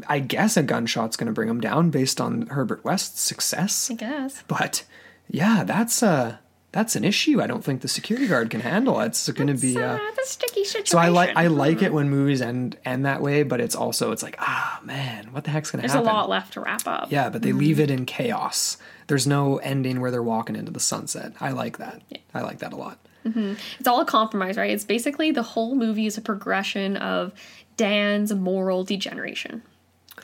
I 0.09 0.21
guess 0.21 0.57
a 0.57 0.63
gunshot's 0.63 1.17
gonna 1.17 1.33
bring 1.33 1.49
him 1.49 1.61
down 1.61 1.91
based 1.91 2.21
on 2.21 2.47
Herbert 2.49 2.85
West's 2.85 3.21
success. 3.21 3.91
I 3.91 3.95
guess. 3.95 4.43
But 4.47 4.85
yeah, 5.29 5.65
that's 5.65 6.03
uh 6.03 6.37
that's 6.71 6.97
an 6.97 7.05
issue. 7.05 7.41
I 7.41 7.47
don't 7.47 7.65
think 7.65 7.81
the 7.81 7.89
security 7.89 8.29
guard 8.29 8.51
can 8.51 8.61
handle. 8.61 9.01
it. 9.01 9.07
It's 9.07 9.29
going 9.31 9.47
to 9.47 9.55
be. 9.55 9.77
Uh, 9.79 9.95
uh, 9.95 9.99
the 10.15 10.23
sticky 10.25 10.65
situation. 10.65 10.87
so 10.87 10.99
I 10.99 11.09
like 11.09 11.35
I 11.35 11.47
like 11.47 11.81
it 11.81 11.93
when 11.95 12.11
movies 12.11 12.43
end 12.43 12.77
end 12.85 13.07
that 13.07 13.23
way, 13.23 13.43
but 13.43 13.61
it's 13.61 13.75
also 13.75 14.13
it's 14.13 14.23
like 14.23 14.37
ah 14.39 14.79
man, 14.85 15.33
what 15.33 15.45
the 15.45 15.51
heck's 15.51 15.71
going 15.71 15.83
to 15.83 15.89
happen? 15.89 16.05
There's 16.05 16.13
a 16.13 16.15
lot 16.15 16.29
left 16.29 16.53
to 16.55 16.61
wrap 16.61 16.87
up. 16.87 17.11
Yeah, 17.11 17.31
but 17.31 17.41
they 17.43 17.53
leave 17.53 17.81
it 17.81 17.91
in 17.91 18.05
chaos. 18.05 18.77
There's 19.07 19.27
no 19.27 19.57
ending 19.59 20.01
where 20.01 20.11
they're 20.11 20.23
walking 20.23 20.57
into 20.57 20.71
the 20.71 20.81
sunset. 20.81 21.33
I 21.41 21.53
like 21.53 21.79
that. 21.79 22.03
I 22.35 22.43
like 22.43 22.59
that 22.59 22.73
a 22.75 22.77
lot. 22.77 22.99
It's 23.25 23.87
all 23.87 24.01
a 24.01 24.07
compromise, 24.07 24.57
right? 24.57 24.71
It's 24.71 24.85
basically 24.85 25.31
the 25.33 25.43
whole 25.43 25.75
movie 25.75 26.07
is 26.07 26.17
a 26.17 26.23
progression 26.23 26.97
of 26.97 27.33
Dan's 27.77 28.33
moral 28.33 28.85
degeneration. 28.85 29.63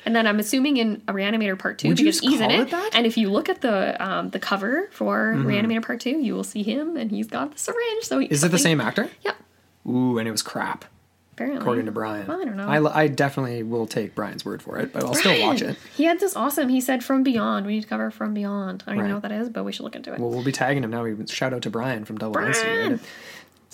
And 0.06 0.14
then 0.14 0.26
I'm 0.26 0.38
assuming 0.38 0.76
in 0.76 1.02
a 1.08 1.12
Reanimator 1.12 1.58
Part 1.58 1.78
Two 1.78 1.88
Would 1.88 1.98
you 1.98 2.06
because 2.06 2.20
he's 2.20 2.40
in 2.40 2.50
it. 2.50 2.60
it 2.60 2.70
that? 2.70 2.90
And 2.94 3.06
if 3.06 3.16
you 3.16 3.30
look 3.30 3.48
at 3.48 3.60
the 3.62 3.96
um, 4.04 4.30
the 4.30 4.38
cover 4.38 4.88
for 4.92 5.32
Mm-hmm. 5.34 5.48
Reanimator 5.48 5.82
Part 5.84 6.00
Two, 6.00 6.18
you 6.20 6.34
will 6.34 6.44
see 6.44 6.62
him, 6.62 6.96
and 6.96 7.10
he's 7.10 7.26
got 7.26 7.52
the 7.52 7.58
syringe. 7.58 8.04
So 8.04 8.18
he, 8.18 8.26
Is 8.26 8.44
it 8.44 8.50
the 8.50 8.58
same 8.58 8.80
actor? 8.80 9.08
Yep. 9.22 9.36
Ooh, 9.86 10.18
and 10.18 10.26
it 10.26 10.30
was 10.30 10.42
crap, 10.42 10.84
Apparently, 11.32 11.60
according 11.60 11.86
to 11.86 11.92
Brian. 11.92 12.26
Well, 12.26 12.40
I 12.40 12.44
don't 12.44 12.56
know. 12.56 12.68
I, 12.68 13.02
I 13.02 13.08
definitely 13.08 13.62
will 13.62 13.86
take 13.86 14.14
Brian's 14.14 14.44
word 14.44 14.62
for 14.62 14.78
it, 14.78 14.92
but 14.92 15.04
I'll 15.04 15.14
still 15.14 15.40
watch 15.46 15.60
it. 15.62 15.76
He 15.96 16.04
had 16.04 16.20
this 16.20 16.36
awesome. 16.36 16.68
He 16.68 16.80
said 16.80 17.02
"From 17.04 17.22
Beyond." 17.22 17.66
We 17.66 17.74
need 17.74 17.82
to 17.82 17.88
cover 17.88 18.10
"From 18.10 18.34
Beyond." 18.34 18.84
I 18.86 18.90
don't 18.90 18.98
even 18.98 19.08
know 19.08 19.16
what 19.16 19.22
that 19.22 19.32
is, 19.32 19.48
but 19.48 19.64
we 19.64 19.72
should 19.72 19.82
look 19.84 19.96
into 19.96 20.12
it. 20.14 20.20
Well, 20.20 20.30
we'll 20.30 20.44
be 20.44 20.52
tagging 20.52 20.84
him 20.84 20.90
now. 20.90 21.02
We 21.04 21.26
shout 21.26 21.52
out 21.52 21.62
to 21.62 21.70
Brian 21.70 22.04
from 22.04 22.18
Double. 22.18 22.32
Brian! 22.32 23.00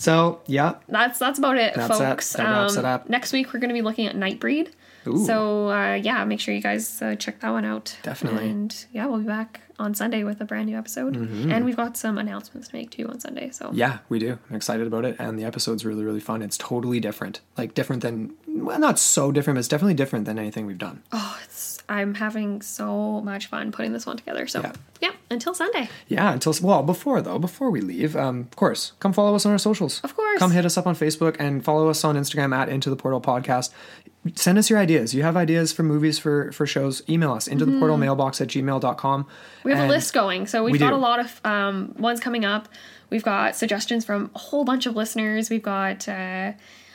So 0.01 0.41
yeah, 0.47 0.75
that's 0.87 1.19
that's 1.19 1.37
about 1.37 1.57
it, 1.57 1.75
That's 1.75 1.95
it. 1.99 2.03
folks. 2.03 2.39
Um, 2.39 2.45
That 2.45 2.51
wraps 2.61 2.75
it 2.75 2.85
up. 2.85 3.07
Next 3.09 3.31
week 3.33 3.53
we're 3.53 3.59
going 3.59 3.69
to 3.69 3.73
be 3.75 3.83
looking 3.83 4.07
at 4.07 4.15
Nightbreed. 4.15 4.69
Ooh. 5.07 5.25
So 5.25 5.69
uh, 5.69 5.93
yeah, 5.95 6.23
make 6.25 6.39
sure 6.39 6.53
you 6.55 6.61
guys 6.61 7.01
uh, 7.01 7.15
check 7.15 7.39
that 7.41 7.51
one 7.51 7.65
out. 7.65 7.95
Definitely. 8.01 8.49
And 8.49 8.85
yeah, 8.91 9.05
we'll 9.05 9.19
be 9.19 9.25
back 9.25 9.61
on 9.77 9.93
Sunday 9.95 10.23
with 10.23 10.39
a 10.41 10.45
brand 10.45 10.67
new 10.69 10.77
episode, 10.77 11.15
and 11.15 11.65
we've 11.65 11.75
got 11.75 11.97
some 11.97 12.17
announcements 12.19 12.67
to 12.69 12.75
make 12.75 12.89
too 12.91 13.07
on 13.07 13.19
Sunday. 13.19 13.49
So 13.51 13.65
Mm-hmm. 13.67 13.75
yeah, 13.75 13.97
we 14.09 14.17
do. 14.19 14.37
I'm 14.49 14.55
excited 14.55 14.85
about 14.87 15.05
it, 15.05 15.15
and 15.19 15.37
the 15.39 15.43
episode's 15.43 15.85
really 15.85 16.03
really 16.03 16.19
fun. 16.19 16.41
It's 16.41 16.57
totally 16.57 16.99
different, 16.99 17.41
like 17.57 17.73
different 17.75 18.01
than 18.01 18.33
well, 18.47 18.79
not 18.79 18.97
so 18.99 19.31
different, 19.31 19.55
but 19.55 19.59
it's 19.59 19.67
definitely 19.67 19.93
different 19.95 20.25
than 20.25 20.37
anything 20.39 20.65
we've 20.65 20.77
done. 20.77 21.03
oh, 21.11 21.39
it's 21.43 21.80
I'm 21.91 22.15
having 22.15 22.61
so 22.61 23.19
much 23.21 23.47
fun 23.47 23.71
putting 23.73 23.91
this 23.91 24.05
one 24.05 24.15
together. 24.15 24.47
So 24.47 24.61
Yeah. 24.61 24.71
yeah, 25.01 25.11
until 25.29 25.53
Sunday. 25.53 25.89
Yeah, 26.07 26.31
until 26.31 26.53
well, 26.61 26.83
before 26.83 27.21
though, 27.21 27.37
before 27.37 27.69
we 27.69 27.81
leave, 27.81 28.15
um, 28.15 28.47
of 28.49 28.55
course, 28.55 28.93
come 28.99 29.11
follow 29.11 29.35
us 29.35 29.45
on 29.45 29.51
our 29.51 29.57
socials. 29.57 29.99
Of 30.03 30.15
course. 30.15 30.39
come 30.39 30.51
hit 30.51 30.65
us 30.65 30.77
up 30.77 30.87
on 30.87 30.95
Facebook 30.95 31.35
and 31.37 31.63
follow 31.63 31.89
us 31.89 32.03
on 32.05 32.15
Instagram 32.15 32.55
at 32.55 32.69
Into 32.69 32.89
the 32.89 32.95
Portal 32.95 33.19
Podcast. 33.19 33.71
Send 34.35 34.57
us 34.57 34.69
your 34.69 34.79
ideas. 34.79 35.13
You 35.13 35.23
have 35.23 35.35
ideas 35.35 35.73
for 35.73 35.83
movies 35.83 36.17
for 36.19 36.51
for 36.53 36.65
shows? 36.65 37.01
Email 37.09 37.33
us 37.33 37.47
into 37.47 37.65
the 37.65 37.77
portal 37.79 37.97
mailbox 37.97 38.39
at 38.39 38.47
gmail.com. 38.47 39.23
Mm-hmm. 39.23 39.67
We 39.67 39.73
have 39.73 39.85
a 39.89 39.91
list 39.91 40.13
going, 40.13 40.47
so 40.47 40.63
we've 40.63 40.73
we 40.73 40.77
got 40.79 40.91
do. 40.91 40.95
a 40.95 41.03
lot 41.09 41.19
of 41.19 41.41
um, 41.43 41.93
ones 41.97 42.19
coming 42.21 42.45
up. 42.45 42.69
We've 43.09 43.23
got 43.23 43.55
suggestions 43.55 44.05
from 44.05 44.29
a 44.33 44.39
whole 44.39 44.63
bunch 44.63 44.85
of 44.85 44.95
listeners. 44.95 45.49
We've 45.49 45.61
got, 45.61 46.07
uh, 46.07 46.53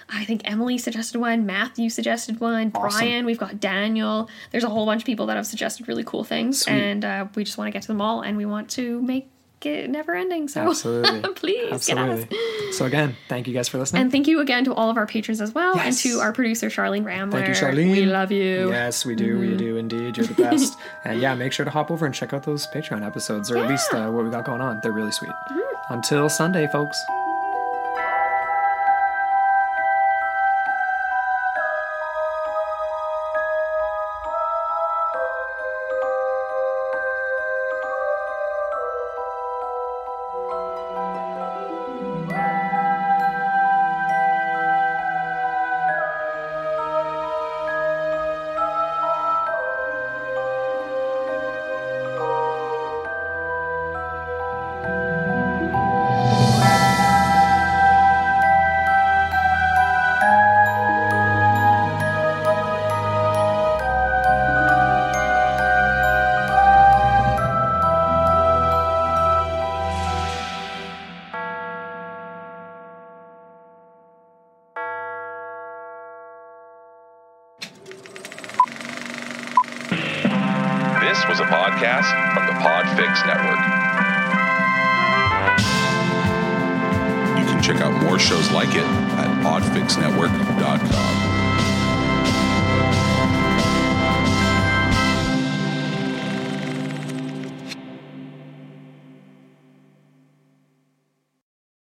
I 0.08 0.24
think 0.24 0.42
Emily 0.44 0.78
suggested 0.78 1.20
one, 1.20 1.46
Matthew 1.46 1.90
suggested 1.90 2.40
one, 2.40 2.70
Awesome. 2.74 3.00
Brian. 3.00 3.26
We've 3.26 3.38
got 3.38 3.58
Daniel. 3.58 4.28
There's 4.52 4.64
a 4.64 4.68
whole 4.68 4.86
bunch 4.86 5.02
of 5.02 5.06
people 5.06 5.26
that 5.26 5.36
have 5.36 5.46
suggested 5.46 5.88
really 5.88 6.04
cool 6.04 6.22
things, 6.22 6.60
Sweet. 6.62 6.72
and 6.74 7.04
uh, 7.04 7.26
we 7.34 7.42
just 7.44 7.58
want 7.58 7.68
to 7.68 7.72
get 7.72 7.82
to 7.82 7.88
them 7.88 8.00
all, 8.00 8.20
and 8.22 8.36
we 8.36 8.46
want 8.46 8.70
to 8.70 9.02
make 9.02 9.28
it 9.62 9.90
never 9.90 10.14
ending. 10.14 10.46
So 10.46 10.60
Absolutely. 10.60 11.20
please 11.34 11.86
get 11.86 11.98
at 11.98 12.08
us. 12.08 12.22
Absolutely. 12.22 12.72
So 12.72 12.84
again, 12.84 13.16
thank 13.28 13.48
you 13.48 13.54
guys 13.54 13.68
for 13.68 13.78
listening. 13.78 14.02
And 14.02 14.12
thank 14.12 14.28
you 14.28 14.38
again 14.38 14.64
to 14.66 14.74
all 14.74 14.90
of 14.90 14.96
our 14.96 15.06
patrons 15.06 15.40
as 15.40 15.52
well, 15.54 15.74
Yes. 15.74 15.86
and 16.04 16.12
to 16.12 16.20
our 16.20 16.32
producer 16.32 16.68
Charlene 16.68 17.04
Ramler. 17.04 17.40
Thank 17.40 17.48
you, 17.48 17.54
Charlene. 17.54 17.90
We 17.90 18.06
love 18.06 18.30
you. 18.30 18.70
Yes, 18.70 19.04
we 19.04 19.16
do. 19.16 19.32
Mm-hmm. 19.38 19.50
We 19.50 19.56
do 19.56 19.76
indeed. 19.76 20.16
You're 20.18 20.26
the 20.26 20.34
best. 20.34 20.78
and 21.04 21.20
yeah, 21.20 21.34
make 21.34 21.52
sure 21.52 21.64
to 21.64 21.70
hop 21.72 21.90
over 21.90 22.06
and 22.06 22.14
check 22.14 22.32
out 22.32 22.44
those 22.44 22.68
Patreon 22.68 23.04
episodes, 23.04 23.50
or 23.50 23.58
at 23.58 23.68
least 23.68 23.92
uh, 23.92 24.08
what 24.10 24.24
we 24.24 24.30
got 24.30 24.44
going 24.44 24.60
on. 24.60 24.78
They're 24.84 24.92
really 24.92 25.10
sweet. 25.10 25.32
Mm-hmm. 25.50 25.92
Until 25.94 26.28
Sunday, 26.28 26.68
folks. 26.68 26.96